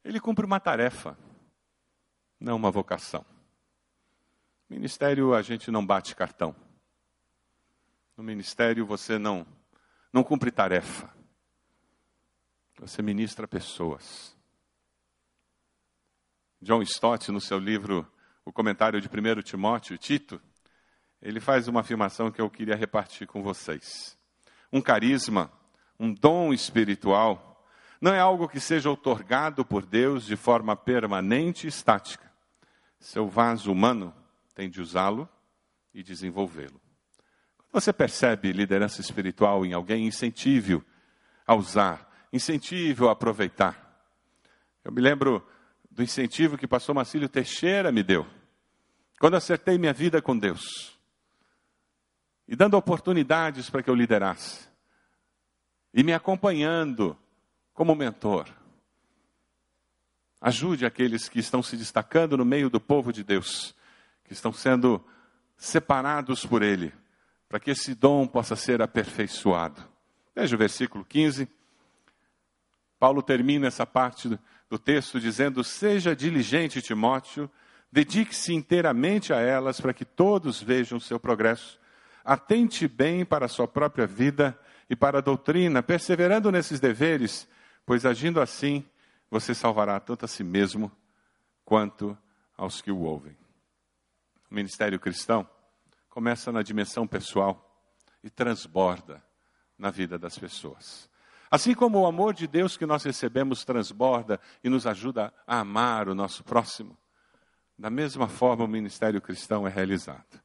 Ele 0.03 0.19
cumpre 0.19 0.45
uma 0.45 0.59
tarefa, 0.59 1.17
não 2.39 2.55
uma 2.55 2.71
vocação. 2.71 3.25
Ministério 4.69 5.33
a 5.33 5.41
gente 5.41 5.71
não 5.71 5.85
bate 5.85 6.15
cartão. 6.15 6.55
No 8.15 8.23
ministério 8.23 8.85
você 8.85 9.17
não 9.17 9.45
não 10.13 10.23
cumpre 10.23 10.51
tarefa. 10.51 11.13
Você 12.79 13.01
ministra 13.01 13.47
pessoas. 13.47 14.35
John 16.61 16.81
Stott, 16.81 17.31
no 17.31 17.41
seu 17.41 17.59
livro 17.59 18.09
O 18.47 18.53
Comentário 18.53 19.01
de 19.01 19.09
1 19.09 19.41
Timóteo, 19.41 19.97
Tito, 19.97 20.41
ele 21.21 21.41
faz 21.41 21.67
uma 21.67 21.81
afirmação 21.81 22.31
que 22.31 22.39
eu 22.39 22.49
queria 22.49 22.77
repartir 22.77 23.27
com 23.27 23.43
vocês. 23.43 24.17
Um 24.71 24.79
carisma, 24.79 25.51
um 25.99 26.13
dom 26.13 26.53
espiritual, 26.53 27.61
não 27.99 28.13
é 28.13 28.21
algo 28.21 28.47
que 28.47 28.61
seja 28.61 28.89
otorgado 28.89 29.65
por 29.65 29.85
Deus 29.85 30.25
de 30.25 30.37
forma 30.37 30.77
permanente 30.77 31.67
e 31.67 31.69
estática. 31.69 32.31
Seu 32.97 33.27
vaso 33.27 33.69
humano 33.69 34.15
tem 34.55 34.69
de 34.69 34.79
usá-lo 34.79 35.27
e 35.93 36.01
desenvolvê-lo. 36.01 36.79
Quando 37.69 37.83
você 37.83 37.91
percebe 37.91 38.53
liderança 38.53 39.01
espiritual 39.01 39.65
em 39.65 39.73
alguém, 39.73 40.07
incentive-o 40.07 40.81
a 41.45 41.53
usar 41.53 42.09
incentive-o 42.31 43.09
a 43.09 43.11
aproveitar. 43.11 44.07
Eu 44.85 44.91
me 44.93 45.01
lembro 45.01 45.45
do 45.91 46.01
incentivo 46.01 46.57
que 46.57 46.63
o 46.63 46.69
pastor 46.69 46.95
Marcílio 46.95 47.27
Teixeira 47.27 47.91
me 47.91 48.03
deu, 48.03 48.25
quando 49.19 49.35
acertei 49.35 49.77
minha 49.77 49.93
vida 49.93 50.21
com 50.21 50.37
Deus, 50.37 50.97
e 52.47 52.55
dando 52.55 52.77
oportunidades 52.77 53.69
para 53.69 53.83
que 53.83 53.89
eu 53.89 53.95
liderasse, 53.95 54.67
e 55.93 56.03
me 56.03 56.13
acompanhando 56.13 57.17
como 57.73 57.95
mentor. 57.95 58.47
Ajude 60.39 60.85
aqueles 60.85 61.27
que 61.27 61.39
estão 61.39 61.63
se 61.63 61.75
destacando 61.75 62.37
no 62.37 62.45
meio 62.45 62.69
do 62.69 62.79
povo 62.79 63.11
de 63.11 63.23
Deus, 63.23 63.75
que 64.23 64.33
estão 64.33 64.53
sendo 64.53 65.03
separados 65.57 66.45
por 66.45 66.61
Ele, 66.61 66.93
para 67.49 67.59
que 67.59 67.71
esse 67.71 67.95
dom 67.95 68.27
possa 68.27 68.55
ser 68.55 68.81
aperfeiçoado. 68.81 69.83
Veja 70.35 70.55
o 70.55 70.59
versículo 70.59 71.03
15. 71.03 71.49
Paulo 72.99 73.23
termina 73.23 73.67
essa 73.67 73.85
parte 73.85 74.39
do 74.69 74.77
texto 74.77 75.19
dizendo: 75.19 75.63
Seja 75.63 76.15
diligente, 76.15 76.81
Timóteo, 76.81 77.49
dedique-se 77.91 78.53
inteiramente 78.53 79.33
a 79.33 79.39
elas 79.39 79.79
para 79.79 79.93
que 79.93 80.05
todos 80.05 80.61
vejam 80.61 80.97
o 80.97 81.01
seu 81.01 81.19
progresso. 81.19 81.79
Atente 82.23 82.87
bem 82.87 83.23
para 83.23 83.45
a 83.45 83.49
sua 83.49 83.67
própria 83.67 84.05
vida 84.05 84.57
e 84.89 84.95
para 84.95 85.19
a 85.19 85.21
doutrina, 85.21 85.81
perseverando 85.81 86.51
nesses 86.51 86.79
deveres, 86.79 87.47
pois 87.85 88.05
agindo 88.05 88.41
assim, 88.41 88.85
você 89.29 89.53
salvará 89.53 89.99
tanto 89.99 90.25
a 90.25 90.27
si 90.27 90.43
mesmo 90.43 90.91
quanto 91.63 92.17
aos 92.57 92.81
que 92.81 92.91
o 92.91 92.99
ouvem. 92.99 93.37
O 94.49 94.55
ministério 94.55 94.99
cristão 94.99 95.47
começa 96.09 96.51
na 96.51 96.61
dimensão 96.61 97.05
pessoal 97.05 97.63
e 98.23 98.29
transborda 98.29 99.23
na 99.77 99.91
vida 99.91 100.17
das 100.17 100.37
pessoas. 100.37 101.09
Assim 101.49 101.73
como 101.73 101.99
o 101.99 102.05
amor 102.05 102.33
de 102.33 102.47
Deus 102.47 102.75
que 102.75 102.85
nós 102.85 103.03
recebemos 103.03 103.63
transborda 103.63 104.39
e 104.63 104.69
nos 104.69 104.85
ajuda 104.85 105.33
a 105.45 105.59
amar 105.59 106.09
o 106.09 106.15
nosso 106.15 106.43
próximo, 106.43 106.97
da 107.77 107.89
mesma 107.89 108.27
forma 108.27 108.63
o 108.63 108.67
ministério 108.67 109.21
cristão 109.21 109.67
é 109.67 109.69
realizado. 109.69 110.41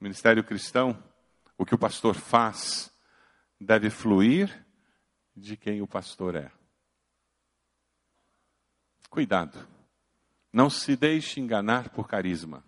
O 0.00 0.04
ministério 0.04 0.44
cristão, 0.44 1.02
o 1.58 1.66
que 1.66 1.74
o 1.74 1.78
pastor 1.78 2.14
faz, 2.14 2.94
deve 3.60 3.90
fluir 3.90 4.64
de 5.36 5.56
quem 5.56 5.82
o 5.82 5.86
pastor 5.86 6.36
é. 6.36 6.52
Cuidado, 9.10 9.66
não 10.52 10.70
se 10.70 10.96
deixe 10.96 11.40
enganar 11.40 11.88
por 11.90 12.06
carisma. 12.06 12.64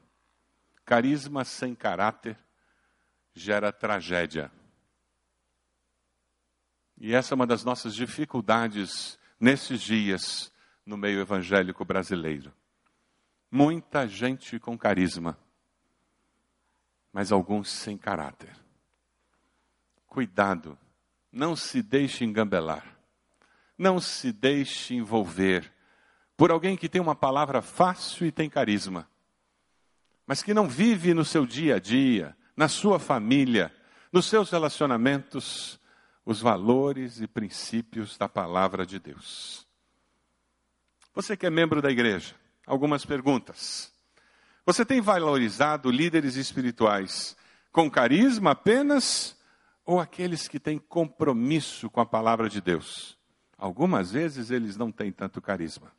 Carisma 0.85 1.45
sem 1.45 1.75
caráter 1.75 2.37
gera 3.35 3.73
tragédia. 3.73 4.51
E 6.99 7.15
essa 7.15 7.35
é 7.35 7.37
uma 7.37 7.47
das 7.47 7.63
nossas 7.63 7.95
dificuldades 7.95 9.19
nesses 9.39 9.81
dias 9.81 10.53
no 10.85 10.97
meio 10.97 11.21
evangélico 11.21 11.85
brasileiro. 11.85 12.53
Muita 13.57 14.07
gente 14.07 14.59
com 14.59 14.77
carisma, 14.77 15.35
mas 17.11 17.33
alguns 17.33 17.71
sem 17.71 17.97
caráter. 17.97 18.55
Cuidado, 20.07 20.79
não 21.33 21.57
se 21.57 21.83
deixe 21.83 22.23
engambelar, 22.23 22.85
não 23.79 23.99
se 23.99 24.31
deixe 24.31 24.95
envolver 24.95 25.73
por 26.37 26.51
alguém 26.51 26.77
que 26.77 26.87
tem 26.87 27.01
uma 27.01 27.15
palavra 27.15 27.63
fácil 27.63 28.27
e 28.27 28.31
tem 28.31 28.51
carisma, 28.51 29.09
mas 30.27 30.43
que 30.43 30.53
não 30.53 30.69
vive 30.69 31.15
no 31.15 31.25
seu 31.25 31.47
dia 31.47 31.77
a 31.77 31.79
dia, 31.79 32.37
na 32.55 32.69
sua 32.69 32.99
família, 32.99 33.75
nos 34.13 34.27
seus 34.27 34.51
relacionamentos, 34.51 35.81
os 36.27 36.43
valores 36.43 37.23
e 37.23 37.27
princípios 37.27 38.19
da 38.19 38.29
palavra 38.29 38.85
de 38.85 38.99
Deus. 38.99 39.67
Você 41.15 41.39
que 41.39 41.47
é 41.47 41.51
membro 41.51 41.81
da 41.81 41.91
igreja, 41.91 42.35
algumas 42.67 43.05
perguntas. 43.05 43.93
Você 44.67 44.85
tem 44.85 45.01
valorizado 45.01 45.91
líderes 45.91 46.35
espirituais 46.35 47.37
com 47.71 47.89
carisma 47.89 48.51
apenas 48.51 49.37
ou 49.85 50.01
aqueles 50.01 50.49
que 50.49 50.59
têm 50.59 50.79
compromisso 50.79 51.89
com 51.89 52.01
a 52.01 52.07
palavra 52.07 52.49
de 52.49 52.61
Deus? 52.61 53.17
Algumas 53.57 54.11
vezes 54.11 54.51
eles 54.51 54.77
não 54.77 54.91
têm 54.91 55.13
tanto 55.13 55.41
carisma. 55.41 55.93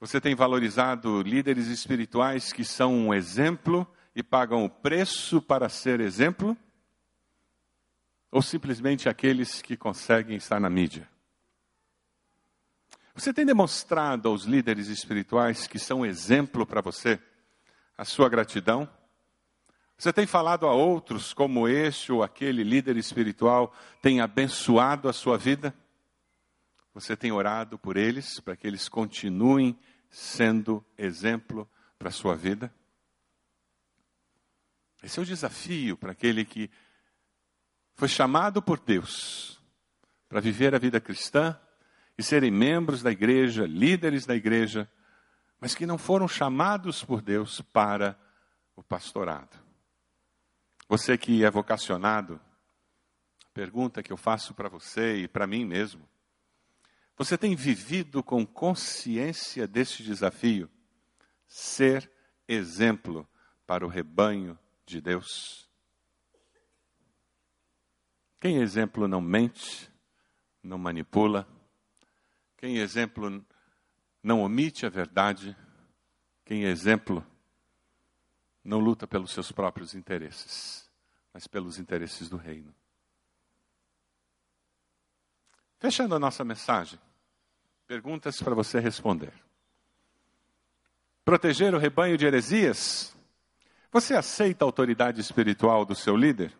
Você 0.00 0.20
tem 0.20 0.34
valorizado 0.34 1.22
líderes 1.22 1.66
espirituais 1.68 2.52
que 2.52 2.64
são 2.64 2.94
um 2.94 3.14
exemplo 3.14 3.86
e 4.14 4.22
pagam 4.22 4.64
o 4.64 4.70
preço 4.70 5.40
para 5.40 5.68
ser 5.68 6.00
exemplo? 6.00 6.56
Ou 8.30 8.42
simplesmente 8.42 9.08
aqueles 9.08 9.62
que 9.62 9.76
conseguem 9.76 10.36
estar 10.36 10.60
na 10.60 10.68
mídia? 10.68 11.08
Você 13.18 13.34
tem 13.34 13.44
demonstrado 13.44 14.28
aos 14.28 14.44
líderes 14.44 14.86
espirituais 14.86 15.66
que 15.66 15.76
são 15.76 16.06
exemplo 16.06 16.64
para 16.64 16.80
você 16.80 17.20
a 17.96 18.04
sua 18.04 18.28
gratidão? 18.28 18.88
Você 19.96 20.12
tem 20.12 20.24
falado 20.24 20.66
a 20.66 20.72
outros 20.72 21.32
como 21.32 21.66
este 21.66 22.12
ou 22.12 22.22
aquele 22.22 22.62
líder 22.62 22.96
espiritual 22.96 23.74
tem 24.00 24.20
abençoado 24.20 25.08
a 25.08 25.12
sua 25.12 25.36
vida? 25.36 25.74
Você 26.94 27.16
tem 27.16 27.32
orado 27.32 27.76
por 27.76 27.96
eles 27.96 28.38
para 28.38 28.54
que 28.54 28.68
eles 28.68 28.88
continuem 28.88 29.76
sendo 30.08 30.84
exemplo 30.96 31.68
para 31.98 32.10
a 32.10 32.12
sua 32.12 32.36
vida? 32.36 32.72
Esse 35.02 35.18
é 35.18 35.22
o 35.22 35.26
desafio 35.26 35.96
para 35.96 36.12
aquele 36.12 36.44
que 36.44 36.70
foi 37.96 38.06
chamado 38.06 38.62
por 38.62 38.78
Deus 38.78 39.60
para 40.28 40.40
viver 40.40 40.72
a 40.72 40.78
vida 40.78 41.00
cristã 41.00 41.58
e 42.18 42.22
serem 42.22 42.50
membros 42.50 43.00
da 43.00 43.12
igreja, 43.12 43.64
líderes 43.64 44.26
da 44.26 44.34
igreja, 44.34 44.90
mas 45.60 45.74
que 45.74 45.86
não 45.86 45.96
foram 45.96 46.26
chamados 46.26 47.04
por 47.04 47.22
Deus 47.22 47.60
para 47.60 48.18
o 48.74 48.82
pastorado. 48.82 49.56
Você 50.88 51.16
que 51.16 51.44
é 51.44 51.50
vocacionado, 51.50 52.40
a 53.44 53.50
pergunta 53.50 54.02
que 54.02 54.12
eu 54.12 54.16
faço 54.16 54.52
para 54.52 54.68
você 54.68 55.18
e 55.18 55.28
para 55.28 55.46
mim 55.46 55.64
mesmo: 55.64 56.08
você 57.16 57.38
tem 57.38 57.54
vivido 57.54 58.22
com 58.22 58.44
consciência 58.44 59.68
deste 59.68 60.02
desafio? 60.02 60.68
Ser 61.46 62.10
exemplo 62.48 63.28
para 63.66 63.86
o 63.86 63.88
rebanho 63.88 64.58
de 64.84 65.00
Deus? 65.00 65.68
Quem 68.40 68.58
exemplo 68.58 69.06
não 69.08 69.20
mente, 69.20 69.90
não 70.62 70.78
manipula, 70.78 71.46
quem 72.58 72.76
exemplo 72.76 73.44
não 74.22 74.42
omite 74.42 74.84
a 74.84 74.90
verdade, 74.90 75.56
quem 76.44 76.64
exemplo 76.64 77.26
não 78.62 78.78
luta 78.78 79.06
pelos 79.06 79.32
seus 79.32 79.50
próprios 79.50 79.94
interesses, 79.94 80.90
mas 81.32 81.46
pelos 81.46 81.78
interesses 81.78 82.28
do 82.28 82.36
reino. 82.36 82.74
Fechando 85.78 86.14
a 86.14 86.18
nossa 86.18 86.44
mensagem, 86.44 86.98
Perguntas 87.88 88.42
para 88.42 88.54
você 88.54 88.78
responder. 88.78 89.32
Proteger 91.24 91.74
o 91.74 91.78
rebanho 91.78 92.18
de 92.18 92.26
heresias? 92.26 93.16
Você 93.90 94.14
aceita 94.14 94.62
a 94.62 94.68
autoridade 94.68 95.22
espiritual 95.22 95.86
do 95.86 95.94
seu 95.94 96.14
líder? 96.14 96.52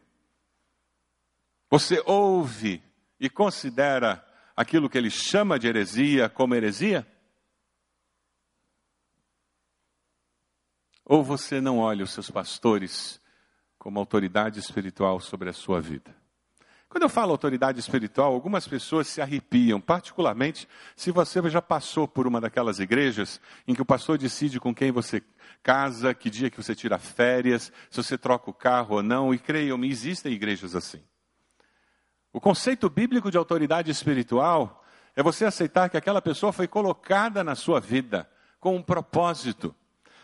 Você 1.69 2.03
ouve 2.07 2.83
e 3.21 3.29
considera 3.29 4.27
aquilo 4.59 4.91
que 4.91 4.99
ele 4.99 5.09
chama 5.09 5.57
de 5.57 5.69
heresia 5.69 6.29
como 6.29 6.53
heresia? 6.53 7.07
Ou 11.05 11.23
você 11.23 11.61
não 11.61 11.79
olha 11.79 12.03
os 12.03 12.11
seus 12.11 12.29
pastores 12.29 13.21
como 13.79 14.01
autoridade 14.01 14.59
espiritual 14.59 15.21
sobre 15.21 15.49
a 15.49 15.53
sua 15.53 15.81
vida? 15.81 16.13
Quando 16.89 17.05
eu 17.05 17.09
falo 17.09 17.31
autoridade 17.31 17.79
espiritual, 17.79 18.35
algumas 18.35 18.67
pessoas 18.67 19.07
se 19.07 19.21
arrepiam, 19.21 19.81
particularmente 19.81 20.69
se 20.97 21.13
você 21.13 21.41
já 21.49 21.63
passou 21.63 22.09
por 22.09 22.27
uma 22.27 22.41
daquelas 22.41 22.81
igrejas 22.81 23.41
em 23.65 23.75
que 23.75 23.83
o 23.83 23.87
pastor 23.87 24.19
decide 24.19 24.59
com 24.59 24.75
quem 24.75 24.91
você 24.91 25.23
casa, 25.63 26.13
que 26.13 26.29
dia 26.29 26.51
que 26.51 26.61
você 26.61 26.75
tira 26.75 26.99
férias, 26.99 27.73
se 27.89 28.03
você 28.03 28.19
troca 28.19 28.51
o 28.51 28.55
carro 28.55 28.97
ou 28.97 29.03
não, 29.05 29.33
e 29.33 29.39
creiam-me, 29.39 29.89
existem 29.89 30.33
igrejas 30.33 30.75
assim. 30.75 31.01
O 32.33 32.41
conceito 32.41 32.89
bíblico 32.91 33.31
de 33.31 33.37
autoridade 33.37 33.91
espiritual 33.91 34.85
é 35.17 35.23
você 35.23 35.45
aceitar 35.45 35.89
que 35.89 35.97
aquela 35.97 36.23
pessoa 36.23 36.53
foi 36.53 36.69
colocada 36.69 37.43
na 37.43 37.55
sua 37.55 37.81
vida 37.81 38.29
com 38.61 38.77
um 38.77 38.83
propósito. 38.83 39.75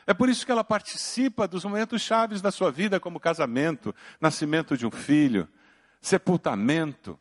É 0.06 0.12
por 0.12 0.28
isso 0.28 0.44
que 0.44 0.52
ela 0.52 0.62
participa 0.62 1.48
dos 1.48 1.64
momentos 1.64 2.02
chaves 2.02 2.42
da 2.42 2.50
sua 2.50 2.70
vida, 2.70 3.00
como 3.00 3.18
casamento, 3.18 3.94
nascimento 4.20 4.76
de 4.76 4.86
um 4.86 4.90
filho, 4.90 5.48
sepultamento. 6.00 7.18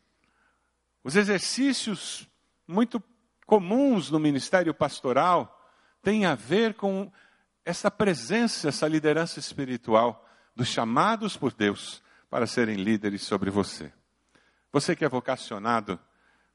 Os 1.03 1.15
exercícios 1.15 2.27
muito 2.67 3.01
comuns 3.45 4.11
no 4.11 4.19
ministério 4.19 4.73
pastoral 4.73 5.59
têm 6.01 6.25
a 6.25 6.35
ver 6.35 6.73
com 6.73 7.11
essa 7.63 7.89
presença, 7.89 8.67
essa 8.67 8.87
liderança 8.87 9.39
espiritual 9.39 10.27
dos 10.53 10.67
chamados 10.67 11.37
por 11.37 11.53
Deus 11.53 12.03
para 12.29 12.45
serem 12.45 12.75
líderes 12.75 13.23
sobre 13.23 13.49
você. 13.49 13.91
Você 14.73 14.95
que 14.95 15.05
é 15.05 15.07
vocacionado, 15.07 15.99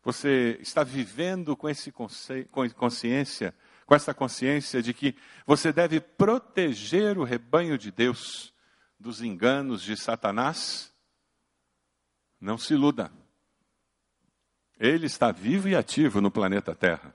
você 0.03 0.59
está 0.61 0.83
vivendo 0.83 1.57
com 1.57 1.69
esse 1.69 1.93
consciência, 1.93 3.55
com 3.87 3.95
essa 3.95 4.13
consciência 4.13 4.83
de 4.83 4.93
que 4.93 5.17
você 5.47 5.73
deve 5.73 6.01
proteger 6.01 7.17
o 7.17 7.23
rebanho 7.23 7.79
de 7.79 7.93
Deus 7.93 8.53
dos 8.99 9.23
enganos 9.23 9.83
de 9.83 9.97
Satanás? 9.97 10.93
Não 12.41 12.59
se 12.59 12.75
iluda. 12.75 13.13
Ele 14.81 15.07
está 15.07 15.31
vivo 15.31 15.69
e 15.69 15.77
ativo 15.77 16.21
no 16.21 16.31
planeta 16.31 16.75
Terra. 16.75 17.15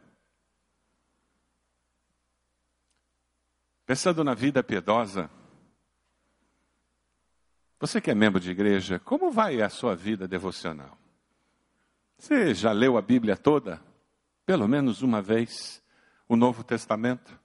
Pensando 3.85 4.23
na 4.23 4.33
vida 4.33 4.63
piedosa, 4.63 5.29
você 7.83 7.99
que 7.99 8.09
é 8.09 8.15
membro 8.15 8.39
de 8.39 8.49
igreja, 8.49 8.97
como 8.97 9.29
vai 9.29 9.61
a 9.61 9.67
sua 9.67 9.93
vida 9.93 10.25
devocional? 10.25 10.97
Você 12.17 12.53
já 12.53 12.71
leu 12.71 12.95
a 12.95 13.01
Bíblia 13.01 13.35
toda? 13.35 13.81
Pelo 14.45 14.69
menos 14.69 15.01
uma 15.01 15.21
vez? 15.21 15.83
O 16.25 16.37
Novo 16.37 16.63
Testamento? 16.63 17.37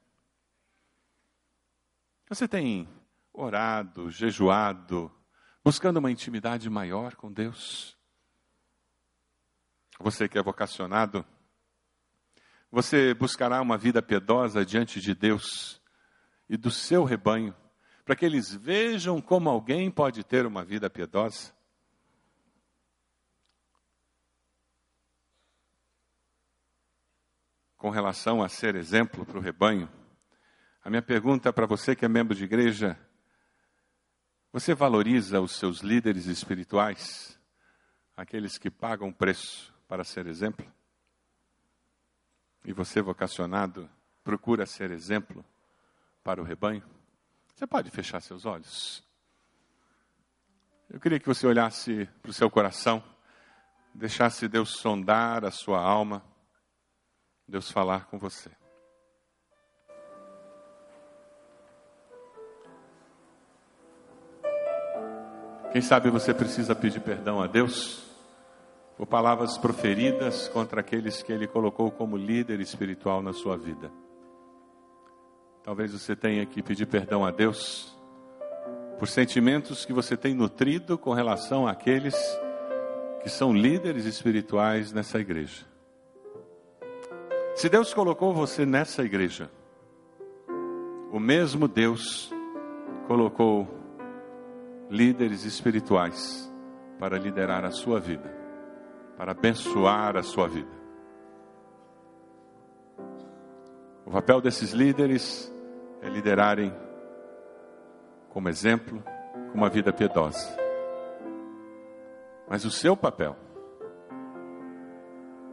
Você 2.28 2.47
tem 2.47 2.89
orado, 3.32 4.12
jejuado, 4.12 5.11
buscando 5.64 5.97
uma 5.97 6.12
intimidade 6.12 6.70
maior 6.70 7.16
com 7.16 7.32
Deus. 7.32 7.99
Você 9.99 10.28
que 10.28 10.39
é 10.39 10.43
vocacionado, 10.43 11.26
você 12.70 13.12
buscará 13.12 13.61
uma 13.61 13.76
vida 13.76 14.01
piedosa 14.01 14.64
diante 14.64 15.01
de 15.01 15.16
Deus 15.16 15.82
e 16.49 16.57
do 16.57 16.70
seu 16.70 17.03
rebanho, 17.03 17.53
para 18.09 18.17
que 18.17 18.25
eles 18.25 18.55
vejam 18.55 19.21
como 19.21 19.51
alguém 19.51 19.91
pode 19.91 20.25
ter 20.25 20.47
uma 20.47 20.65
vida 20.65 20.89
piedosa. 20.89 21.53
Com 27.77 27.91
relação 27.91 28.43
a 28.43 28.49
ser 28.49 28.77
exemplo 28.77 29.27
para 29.27 29.37
o 29.37 29.43
rebanho, 29.43 29.91
a 30.83 30.89
minha 30.89 31.03
pergunta 31.03 31.53
para 31.53 31.67
você 31.67 31.95
que 31.95 32.03
é 32.03 32.09
membro 32.09 32.35
de 32.35 32.45
igreja 32.45 32.99
você 34.51 34.75
valoriza 34.75 35.43
os 35.43 35.57
seus 35.57 35.81
líderes 35.81 36.25
espirituais, 36.25 37.39
aqueles 38.17 38.57
que 38.57 38.71
pagam 38.71 39.13
preço 39.13 39.71
para 39.87 40.03
ser 40.03 40.27
exemplo? 40.27 40.67
E 42.65 42.73
você, 42.73 43.03
vocacionado, 43.03 43.87
procura 44.25 44.65
ser 44.65 44.93
exemplo 44.93 45.45
para 46.25 46.41
o 46.41 46.45
rebanho? 46.45 46.98
Você 47.59 47.67
pode 47.67 47.91
fechar 47.91 48.21
seus 48.21 48.47
olhos? 48.47 49.03
Eu 50.89 51.01
queria 51.01 51.19
que 51.19 51.27
você 51.27 51.45
olhasse 51.45 52.09
para 52.23 52.31
o 52.31 52.33
seu 52.33 52.49
coração, 52.49 53.03
deixasse 53.93 54.47
Deus 54.47 54.77
sondar 54.77 55.45
a 55.45 55.51
sua 55.51 55.81
alma, 55.83 56.23
Deus 57.49 57.69
falar 57.69 58.07
com 58.07 58.17
você. 58.17 58.49
Quem 65.73 65.83
sabe 65.83 66.11
você 66.11 66.33
precisa 66.33 66.77
pedir 66.77 67.01
perdão 67.01 67.43
a 67.43 67.49
Deus 67.49 68.05
por 68.97 69.05
palavras 69.05 69.59
proferidas 69.59 70.47
contra 70.47 70.81
aqueles 70.81 71.25
que 71.25 71.33
Ele 71.33 71.49
colocou 71.49 71.91
como 71.91 72.17
líder 72.17 72.61
espiritual 72.61 73.21
na 73.21 73.33
sua 73.33 73.57
vida. 73.57 73.91
Talvez 75.69 75.93
você 75.93 76.16
tenha 76.16 76.47
que 76.47 76.62
pedir 76.62 76.87
perdão 76.87 77.27
a 77.27 77.31
Deus 77.31 77.95
por 78.99 79.07
sentimentos 79.07 79.85
que 79.85 79.93
você 79.93 80.16
tem 80.16 80.33
nutrido 80.33 80.97
com 80.97 81.12
relação 81.12 81.69
àqueles 81.69 82.16
que 83.23 83.29
são 83.29 83.53
líderes 83.53 84.07
espirituais 84.07 84.95
nessa 84.95 85.21
igreja. 85.21 85.66
Se 87.55 87.69
Deus 87.69 87.93
colocou 87.93 88.33
você 88.33 88.64
nessa 88.64 89.05
igreja, 89.05 89.51
o 91.12 91.21
mesmo 91.21 91.69
Deus 91.69 92.33
colocou 93.07 93.69
líderes 94.89 95.45
espirituais 95.45 96.51
para 96.99 97.19
liderar 97.19 97.66
a 97.66 97.73
sua 97.73 98.01
vida, 98.01 98.35
para 99.19 99.33
abençoar 99.33 100.16
a 100.16 100.23
sua 100.23 100.49
vida. 100.49 100.79
O 104.07 104.11
papel 104.11 104.41
desses 104.41 104.71
líderes 104.73 105.53
é 106.03 106.09
liderarem 106.09 106.73
como 108.29 108.49
exemplo, 108.49 109.03
com 109.51 109.59
uma 109.59 109.69
vida 109.69 109.93
piedosa. 109.93 110.57
Mas 112.49 112.65
o 112.65 112.71
seu 112.71 112.97
papel, 112.97 113.37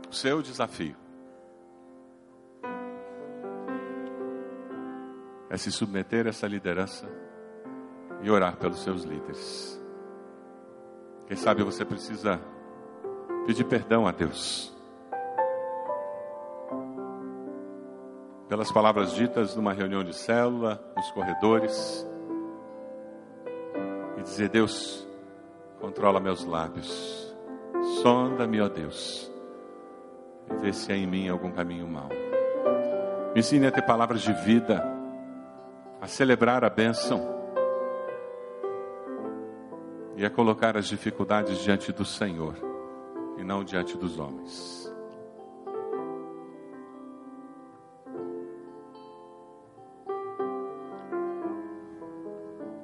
o 0.09 0.13
seu 0.13 0.41
desafio, 0.41 0.95
é 5.49 5.57
se 5.57 5.71
submeter 5.71 6.25
a 6.25 6.29
essa 6.29 6.47
liderança 6.47 7.07
e 8.21 8.29
orar 8.29 8.57
pelos 8.57 8.83
seus 8.83 9.03
líderes. 9.03 9.81
Quem 11.27 11.37
sabe 11.37 11.63
você 11.63 11.85
precisa 11.85 12.39
pedir 13.45 13.63
perdão 13.63 14.05
a 14.05 14.11
Deus 14.11 14.74
pelas 18.47 18.71
palavras 18.71 19.13
ditas 19.13 19.55
numa 19.55 19.73
reunião 19.73 20.03
de 20.03 20.13
célula, 20.13 20.81
nos 20.95 21.11
corredores, 21.11 22.07
e 24.17 24.21
dizer: 24.21 24.49
Deus, 24.49 25.07
controla 25.79 26.19
meus 26.19 26.45
lábios, 26.45 27.35
sonda-me, 28.01 28.61
ó 28.61 28.69
Deus, 28.69 29.31
e 30.49 30.55
vê 30.57 30.73
se 30.73 30.91
há 30.91 30.95
em 30.95 31.07
mim 31.07 31.29
algum 31.29 31.51
caminho 31.51 31.87
mau. 31.87 32.09
Me 33.33 33.39
ensine 33.39 33.67
a 33.67 33.71
ter 33.71 33.81
palavras 33.81 34.21
de 34.21 34.31
vida, 34.31 34.83
a 35.99 36.07
celebrar 36.07 36.63
a 36.63 36.69
bênção 36.69 37.35
e 40.15 40.25
a 40.25 40.29
colocar 40.29 40.77
as 40.77 40.87
dificuldades 40.87 41.59
diante 41.59 41.91
do 41.91 42.05
Senhor 42.05 42.55
e 43.37 43.43
não 43.43 43.63
diante 43.63 43.97
dos 43.97 44.17
homens. 44.17 44.84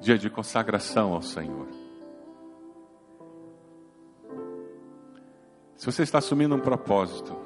Dia 0.02 0.18
de 0.18 0.28
consagração 0.28 1.14
ao 1.14 1.22
Senhor. 1.22 1.68
Se 5.76 5.86
você 5.86 6.02
está 6.02 6.18
assumindo 6.18 6.56
um 6.56 6.58
propósito 6.58 7.36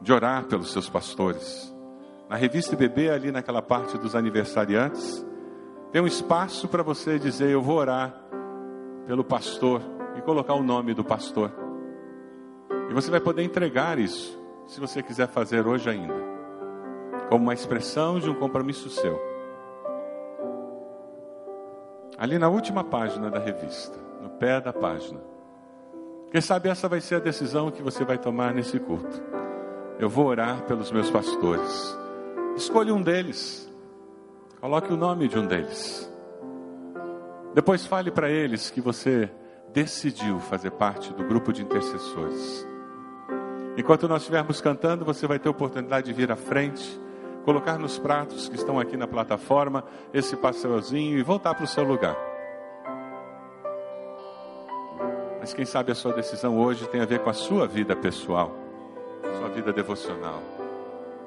de 0.00 0.12
orar 0.12 0.46
pelos 0.46 0.72
seus 0.72 0.88
pastores, 0.88 1.72
na 2.28 2.34
revista 2.34 2.74
BB, 2.74 3.08
ali 3.08 3.30
naquela 3.30 3.62
parte 3.62 3.96
dos 3.96 4.16
aniversariantes, 4.16 5.24
tem 5.92 6.02
um 6.02 6.08
espaço 6.08 6.66
para 6.66 6.82
você 6.82 7.20
dizer: 7.20 7.50
Eu 7.50 7.62
vou 7.62 7.76
orar 7.76 8.12
pelo 9.06 9.22
pastor 9.22 9.80
e 10.18 10.22
colocar 10.22 10.54
o 10.54 10.62
nome 10.62 10.92
do 10.92 11.04
pastor. 11.04 11.52
E 12.90 12.92
você 12.92 13.12
vai 13.12 13.20
poder 13.20 13.44
entregar 13.44 13.96
isso, 13.96 14.36
se 14.66 14.80
você 14.80 15.04
quiser 15.04 15.28
fazer 15.28 15.64
hoje 15.64 15.88
ainda, 15.88 16.16
como 17.28 17.44
uma 17.44 17.54
expressão 17.54 18.18
de 18.18 18.28
um 18.28 18.34
compromisso 18.34 18.90
seu. 18.90 19.33
Ali 22.24 22.38
na 22.38 22.48
última 22.48 22.82
página 22.82 23.30
da 23.30 23.38
revista, 23.38 23.98
no 24.22 24.30
pé 24.30 24.58
da 24.58 24.72
página. 24.72 25.20
Quem 26.32 26.40
sabe 26.40 26.70
essa 26.70 26.88
vai 26.88 26.98
ser 26.98 27.16
a 27.16 27.18
decisão 27.18 27.70
que 27.70 27.82
você 27.82 28.02
vai 28.02 28.16
tomar 28.16 28.54
nesse 28.54 28.80
culto. 28.80 29.22
Eu 29.98 30.08
vou 30.08 30.28
orar 30.28 30.62
pelos 30.62 30.90
meus 30.90 31.10
pastores. 31.10 31.94
Escolha 32.56 32.94
um 32.94 33.02
deles. 33.02 33.70
Coloque 34.58 34.90
o 34.90 34.96
nome 34.96 35.28
de 35.28 35.38
um 35.38 35.46
deles. 35.46 36.10
Depois 37.52 37.84
fale 37.84 38.10
para 38.10 38.30
eles 38.30 38.70
que 38.70 38.80
você 38.80 39.30
decidiu 39.74 40.40
fazer 40.40 40.70
parte 40.70 41.12
do 41.12 41.24
grupo 41.24 41.52
de 41.52 41.60
intercessores. 41.60 42.66
Enquanto 43.76 44.08
nós 44.08 44.22
estivermos 44.22 44.62
cantando, 44.62 45.04
você 45.04 45.26
vai 45.26 45.38
ter 45.38 45.50
oportunidade 45.50 46.06
de 46.06 46.12
vir 46.14 46.32
à 46.32 46.36
frente 46.36 46.98
colocar 47.44 47.78
nos 47.78 47.98
pratos 47.98 48.48
que 48.48 48.56
estão 48.56 48.80
aqui 48.80 48.96
na 48.96 49.06
plataforma 49.06 49.84
esse 50.12 50.36
pastelzinho 50.36 51.18
e 51.18 51.22
voltar 51.22 51.54
para 51.54 51.64
o 51.64 51.68
seu 51.68 51.84
lugar. 51.84 52.16
Mas 55.38 55.52
quem 55.52 55.66
sabe 55.66 55.92
a 55.92 55.94
sua 55.94 56.12
decisão 56.14 56.58
hoje 56.58 56.88
tem 56.88 57.02
a 57.02 57.04
ver 57.04 57.20
com 57.20 57.28
a 57.28 57.34
sua 57.34 57.66
vida 57.66 57.94
pessoal, 57.94 58.50
sua 59.38 59.48
vida 59.50 59.72
devocional. 59.72 60.42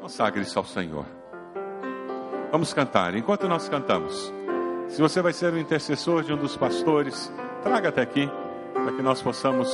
Consagre 0.01 0.41
isso 0.41 0.57
ao 0.57 0.65
Senhor. 0.65 1.05
Vamos 2.51 2.73
cantar. 2.73 3.13
Enquanto 3.13 3.47
nós 3.47 3.69
cantamos, 3.69 4.33
se 4.87 4.99
você 5.01 5.21
vai 5.21 5.33
ser 5.33 5.53
o 5.53 5.59
intercessor 5.59 6.23
de 6.23 6.33
um 6.33 6.37
dos 6.37 6.57
pastores, 6.57 7.31
traga 7.61 7.89
até 7.89 8.01
aqui 8.01 8.27
para 8.73 8.93
que 8.93 9.01
nós 9.01 9.21
possamos 9.21 9.69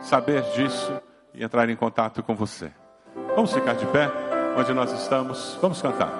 saber 0.00 0.42
disso 0.54 0.92
e 1.34 1.44
entrar 1.44 1.68
em 1.68 1.76
contato 1.76 2.22
com 2.22 2.34
você. 2.34 2.72
Vamos 3.34 3.52
ficar 3.52 3.74
de 3.74 3.84
pé? 3.86 4.21
Onde 4.56 4.72
nós 4.74 4.92
estamos. 4.92 5.58
Vamos 5.60 5.80
cantar. 5.80 6.12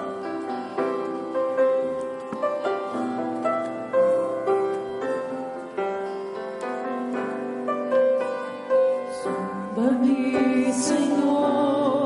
Sonda-me, 9.22 10.72
Senhor, 10.72 12.01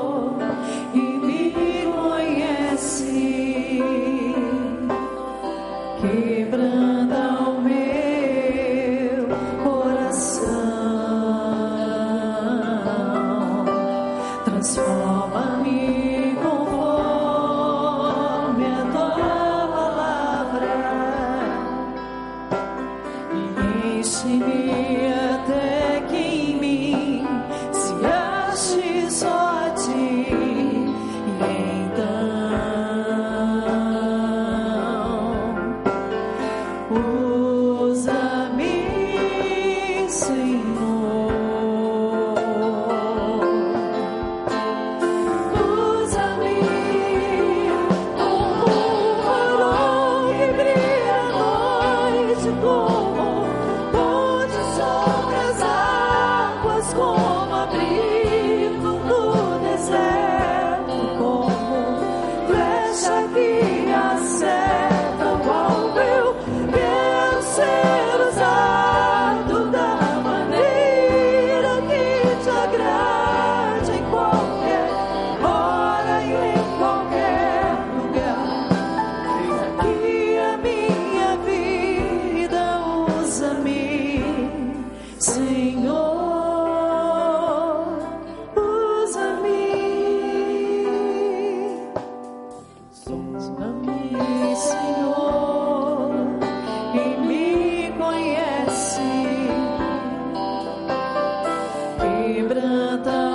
Quebranta 102.26 103.25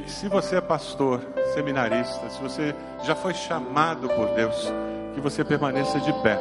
que, 0.00 0.10
se 0.10 0.28
você 0.28 0.56
é 0.56 0.60
pastor, 0.60 1.20
seminarista, 1.54 2.28
se 2.30 2.40
você 2.40 2.74
já 3.02 3.14
foi 3.14 3.34
chamado 3.34 4.08
por 4.08 4.28
Deus, 4.28 4.72
que 5.14 5.20
você 5.20 5.44
permaneça 5.44 6.00
de 6.00 6.12
pé. 6.22 6.38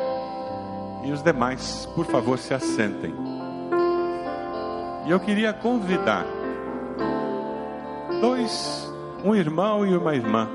E 1.04 1.12
os 1.12 1.22
demais, 1.22 1.88
por 1.96 2.06
favor, 2.06 2.38
se 2.38 2.54
assentem. 2.54 3.14
E 5.06 5.12
eu 5.12 5.20
queria 5.20 5.52
convidar 5.52 6.26
dois, 8.22 8.92
um 9.24 9.36
irmão 9.36 9.86
e 9.86 9.98
uma 9.98 10.16
irmã, 10.16 10.48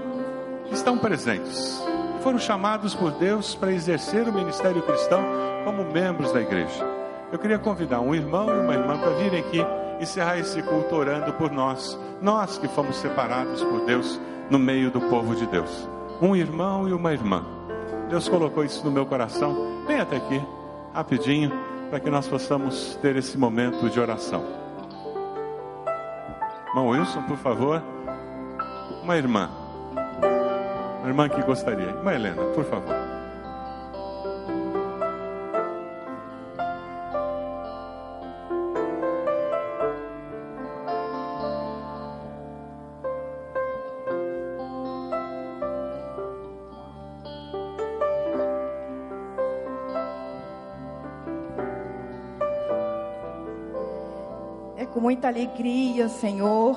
que 0.67 0.75
estão 0.75 0.97
presentes, 0.97 1.83
que 2.17 2.23
foram 2.23 2.39
chamados 2.39 2.95
por 2.95 3.11
Deus 3.13 3.55
para 3.55 3.73
exercer 3.73 4.29
o 4.29 4.33
ministério 4.33 4.83
cristão 4.83 5.23
como 5.65 5.85
membros 5.85 6.33
da 6.33 6.41
igreja. 6.41 6.85
Eu 7.33 7.39
queria 7.39 7.59
convidar 7.59 8.01
um 8.01 8.15
irmão 8.15 8.49
e 8.49 8.61
uma 8.61 8.73
irmã 8.73 8.99
para 8.99 9.11
virem 9.11 9.41
aqui 9.41 9.61
encerrar 10.01 10.39
esse 10.39 10.63
culto 10.63 10.95
orando 10.95 11.33
por 11.35 11.51
nós, 11.51 11.99
nós 12.21 12.59
que 12.59 12.69
fomos 12.69 12.97
separados 12.97 13.63
por 13.63 13.85
Deus 13.85 14.21
no 14.51 14.59
meio 14.59 14.91
do 14.91 15.01
povo 15.01 15.35
de 15.35 15.47
Deus. 15.47 15.89
Um 16.21 16.35
irmão 16.35 16.89
e 16.89 16.93
uma 16.93 17.13
irmã. 17.13 17.45
Deus 18.09 18.29
colocou 18.29 18.65
isso 18.65 18.85
no 18.85 18.91
meu 18.91 19.05
coração. 19.05 19.85
Vem 19.87 20.01
até 20.01 20.17
aqui, 20.17 20.41
rapidinho, 20.95 21.53
para 21.91 22.01
que 22.01 22.11
nós 22.11 22.27
possamos 22.27 22.97
ter 23.03 23.17
esse 23.17 23.37
momento 23.37 23.91
de 23.91 23.99
oração. 24.01 24.45
Irmão 26.69 26.89
Wilson, 26.89 27.23
por 27.23 27.37
favor. 27.37 27.83
Uma 29.03 29.17
irmã. 29.17 29.51
Uma 31.01 31.09
irmã 31.09 31.29
que 31.29 31.43
gostaria. 31.43 31.87
Irmã 31.87 32.13
Helena, 32.13 32.43
por 32.55 32.65
favor. 32.65 33.06
Muita 55.07 55.29
alegria, 55.29 56.09
Senhor, 56.09 56.77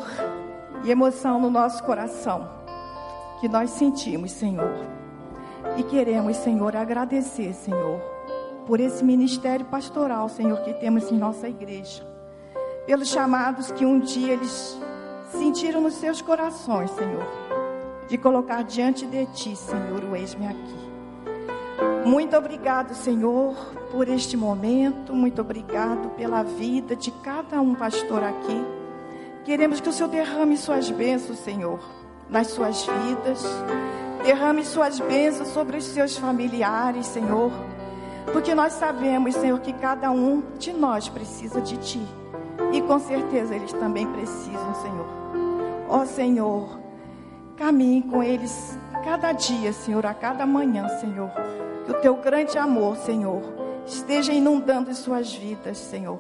e 0.84 0.92
emoção 0.92 1.42
no 1.42 1.50
nosso 1.50 1.84
coração 1.84 2.48
que 3.42 3.50
nós 3.50 3.72
sentimos, 3.72 4.30
Senhor. 4.30 4.86
E 5.76 5.82
queremos, 5.82 6.38
Senhor, 6.38 6.76
agradecer, 6.76 7.56
Senhor, 7.56 8.00
por 8.68 8.80
esse 8.80 9.04
ministério 9.04 9.66
pastoral, 9.66 10.30
Senhor, 10.30 10.62
que 10.62 10.74
temos 10.74 11.12
em 11.12 11.18
nossa 11.18 11.50
igreja. 11.50 12.06
Pelos 12.86 13.08
chamados 13.08 13.72
que 13.72 13.84
um 13.84 14.00
dia 14.00 14.34
eles 14.34 14.80
sentiram 15.32 15.82
nos 15.82 15.96
seus 15.96 16.22
corações, 16.22 16.92
Senhor, 16.92 17.26
de 18.08 18.16
colocar 18.16 18.62
diante 18.64 19.08
de 19.08 19.26
Ti, 19.26 19.56
Senhor, 19.56 20.04
o 20.04 20.16
eis-me 20.16 20.46
aqui. 20.46 20.89
Muito 22.10 22.36
obrigado, 22.36 22.96
Senhor, 22.96 23.54
por 23.92 24.10
este 24.10 24.36
momento. 24.36 25.14
Muito 25.14 25.42
obrigado 25.42 26.10
pela 26.18 26.42
vida 26.42 26.96
de 26.96 27.12
cada 27.12 27.62
um 27.62 27.76
pastor 27.76 28.24
aqui. 28.24 28.66
Queremos 29.46 29.80
que 29.80 29.90
o 29.90 29.94
Senhor 29.94 30.10
derrame 30.10 30.58
suas 30.58 30.90
bênçãos, 30.90 31.38
Senhor, 31.38 31.80
nas 32.28 32.48
suas 32.48 32.84
vidas. 32.84 33.46
Derrame 34.24 34.66
suas 34.66 35.00
bênçãos 35.00 35.50
sobre 35.50 35.78
os 35.78 35.84
seus 35.84 36.18
familiares, 36.18 37.06
Senhor. 37.06 37.52
Porque 38.34 38.56
nós 38.56 38.74
sabemos, 38.74 39.36
Senhor, 39.36 39.60
que 39.60 39.72
cada 39.74 40.10
um 40.10 40.42
de 40.58 40.74
nós 40.74 41.08
precisa 41.08 41.62
de 41.62 41.78
Ti. 41.78 42.02
E 42.74 42.82
com 42.82 42.98
certeza 42.98 43.56
eles 43.56 43.72
também 43.74 44.08
precisam, 44.08 44.74
Senhor. 44.82 45.08
Ó 45.88 46.04
Senhor, 46.06 46.80
caminhe 47.56 48.02
com 48.02 48.24
eles 48.24 48.76
cada 49.06 49.32
dia, 49.32 49.72
Senhor, 49.72 50.08
a 50.08 50.14
cada 50.16 50.44
manhã, 50.48 50.90
Senhor. 51.00 51.30
Que 51.90 51.96
o 51.96 52.02
teu 52.02 52.16
grande 52.18 52.56
amor, 52.56 52.98
Senhor, 52.98 53.42
esteja 53.84 54.32
inundando 54.32 54.94
suas 54.94 55.34
vidas, 55.34 55.80
Senhor. 55.80 56.20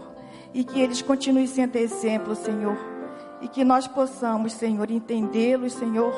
E 0.51 0.63
que 0.63 0.81
eles 0.81 0.99
continuem 0.99 1.45
sendo 1.45 1.75
exemplo, 1.75 2.35
Senhor. 2.35 2.75
E 3.39 3.47
que 3.47 3.63
nós 3.63 3.87
possamos, 3.87 4.53
Senhor, 4.53 4.89
entendê-los, 4.89 5.73
Senhor. 5.73 6.11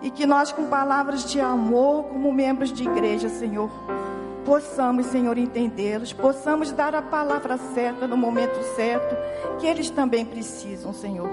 E 0.00 0.08
que 0.08 0.24
nós, 0.24 0.52
com 0.52 0.66
palavras 0.66 1.28
de 1.28 1.40
amor, 1.40 2.04
como 2.04 2.32
membros 2.32 2.72
de 2.72 2.84
igreja, 2.84 3.28
Senhor, 3.28 3.68
possamos, 4.44 5.06
Senhor, 5.06 5.36
entendê-los, 5.36 6.12
possamos 6.12 6.70
dar 6.70 6.94
a 6.94 7.02
palavra 7.02 7.58
certa 7.74 8.06
no 8.06 8.16
momento 8.16 8.62
certo, 8.76 9.16
que 9.58 9.66
eles 9.66 9.90
também 9.90 10.24
precisam, 10.24 10.92
Senhor. 10.92 11.28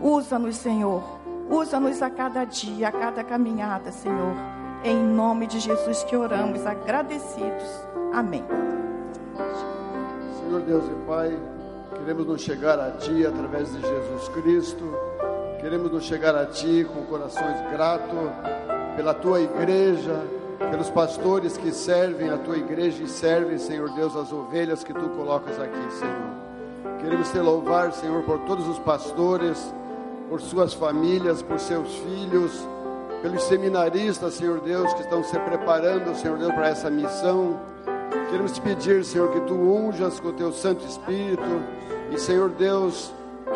Usa-nos, 0.00 0.56
Senhor. 0.56 1.02
Usa-nos 1.50 2.00
a 2.00 2.08
cada 2.08 2.44
dia, 2.44 2.86
a 2.86 2.92
cada 2.92 3.24
caminhada, 3.24 3.90
Senhor. 3.90 4.55
Em 4.86 5.02
nome 5.02 5.48
de 5.48 5.58
Jesus 5.58 6.04
que 6.04 6.16
oramos, 6.16 6.64
agradecidos. 6.64 7.68
Amém. 8.14 8.44
Senhor 10.38 10.60
Deus 10.60 10.84
e 10.84 11.04
Pai, 11.04 11.36
queremos 11.98 12.24
nos 12.24 12.40
chegar 12.40 12.78
a 12.78 12.92
Ti 12.92 13.26
através 13.26 13.72
de 13.72 13.80
Jesus 13.80 14.28
Cristo. 14.28 14.84
Queremos 15.60 15.90
nos 15.90 16.04
chegar 16.04 16.36
a 16.36 16.46
Ti 16.46 16.86
com 16.88 17.02
corações 17.06 17.60
gratos 17.72 18.30
pela 18.94 19.12
Tua 19.12 19.40
igreja, 19.40 20.22
pelos 20.70 20.88
pastores 20.88 21.56
que 21.56 21.72
servem 21.72 22.30
a 22.30 22.38
Tua 22.38 22.56
igreja 22.56 23.02
e 23.02 23.08
servem, 23.08 23.58
Senhor 23.58 23.90
Deus, 23.90 24.14
as 24.14 24.32
ovelhas 24.32 24.84
que 24.84 24.94
Tu 24.94 25.08
colocas 25.16 25.60
aqui, 25.60 25.92
Senhor. 25.94 27.00
Queremos 27.00 27.28
te 27.32 27.38
louvar, 27.40 27.90
Senhor, 27.90 28.22
por 28.22 28.38
todos 28.46 28.68
os 28.68 28.78
pastores, 28.78 29.74
por 30.28 30.40
suas 30.40 30.72
famílias, 30.74 31.42
por 31.42 31.58
seus 31.58 31.92
filhos, 31.96 32.64
pelos 33.22 33.42
seminaristas, 33.44 34.34
Senhor 34.34 34.60
Deus, 34.60 34.92
que 34.94 35.02
estão 35.02 35.22
se 35.22 35.38
preparando, 35.38 36.14
Senhor 36.16 36.38
Deus, 36.38 36.52
para 36.52 36.68
essa 36.68 36.90
missão. 36.90 37.58
Queremos 38.30 38.52
te 38.52 38.60
pedir, 38.60 39.04
Senhor, 39.04 39.30
que 39.30 39.40
tu 39.40 39.54
unjas 39.54 40.20
com 40.20 40.28
o 40.28 40.32
teu 40.32 40.52
Santo 40.52 40.84
Espírito 40.84 41.42
e, 42.10 42.18
Senhor 42.18 42.50
Deus, 42.50 43.12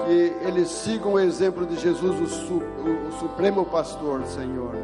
que 0.06 0.32
eles 0.46 0.68
sigam 0.68 1.14
o 1.14 1.18
exemplo 1.18 1.66
de 1.66 1.76
Jesus, 1.76 2.20
o, 2.20 2.26
su, 2.26 2.54
o, 2.54 3.12
Supremo 3.18 3.64
Pastor, 3.64 4.24
Senhor. 4.26 4.74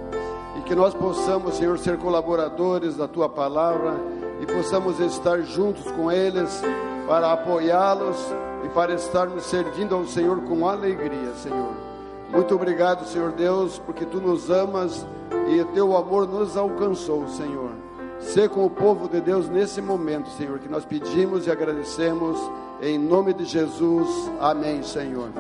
E 0.59 0.63
que 0.63 0.75
nós 0.75 0.95
possamos, 0.95 1.55
Senhor, 1.55 1.79
ser 1.79 1.97
colaboradores 1.99 2.97
da 2.97 3.07
tua 3.07 3.29
palavra 3.29 3.95
e 4.41 4.47
possamos 4.47 4.99
estar 5.01 5.41
juntos 5.43 5.91
com 5.93 6.11
eles 6.11 6.63
para 7.07 7.33
apoiá-los 7.33 8.17
e 8.65 8.69
para 8.71 8.95
estarmos 8.95 9.45
servindo 9.45 9.95
ao 9.95 10.05
Senhor 10.07 10.43
com 10.43 10.69
alegria, 10.69 11.33
Senhor. 11.35 11.86
Muito 12.31 12.55
obrigado, 12.55 13.07
Senhor 13.07 13.33
Deus, 13.33 13.79
porque 13.79 14.05
tu 14.05 14.21
nos 14.21 14.51
amas 14.51 15.07
e 15.49 15.65
teu 15.73 15.97
amor 15.97 16.27
nos 16.27 16.57
alcançou, 16.57 17.27
Senhor. 17.29 17.71
Ser 18.19 18.49
com 18.49 18.65
o 18.65 18.71
povo 18.71 19.09
de 19.09 19.21
Deus 19.21 19.49
nesse 19.49 19.81
momento, 19.81 20.29
Senhor, 20.31 20.59
que 20.59 20.69
nós 20.69 20.85
pedimos 20.85 21.47
e 21.47 21.51
agradecemos 21.51 22.39
em 22.81 22.99
nome 22.99 23.33
de 23.33 23.45
Jesus. 23.45 24.09
Amém, 24.41 24.83
Senhor. 24.83 25.31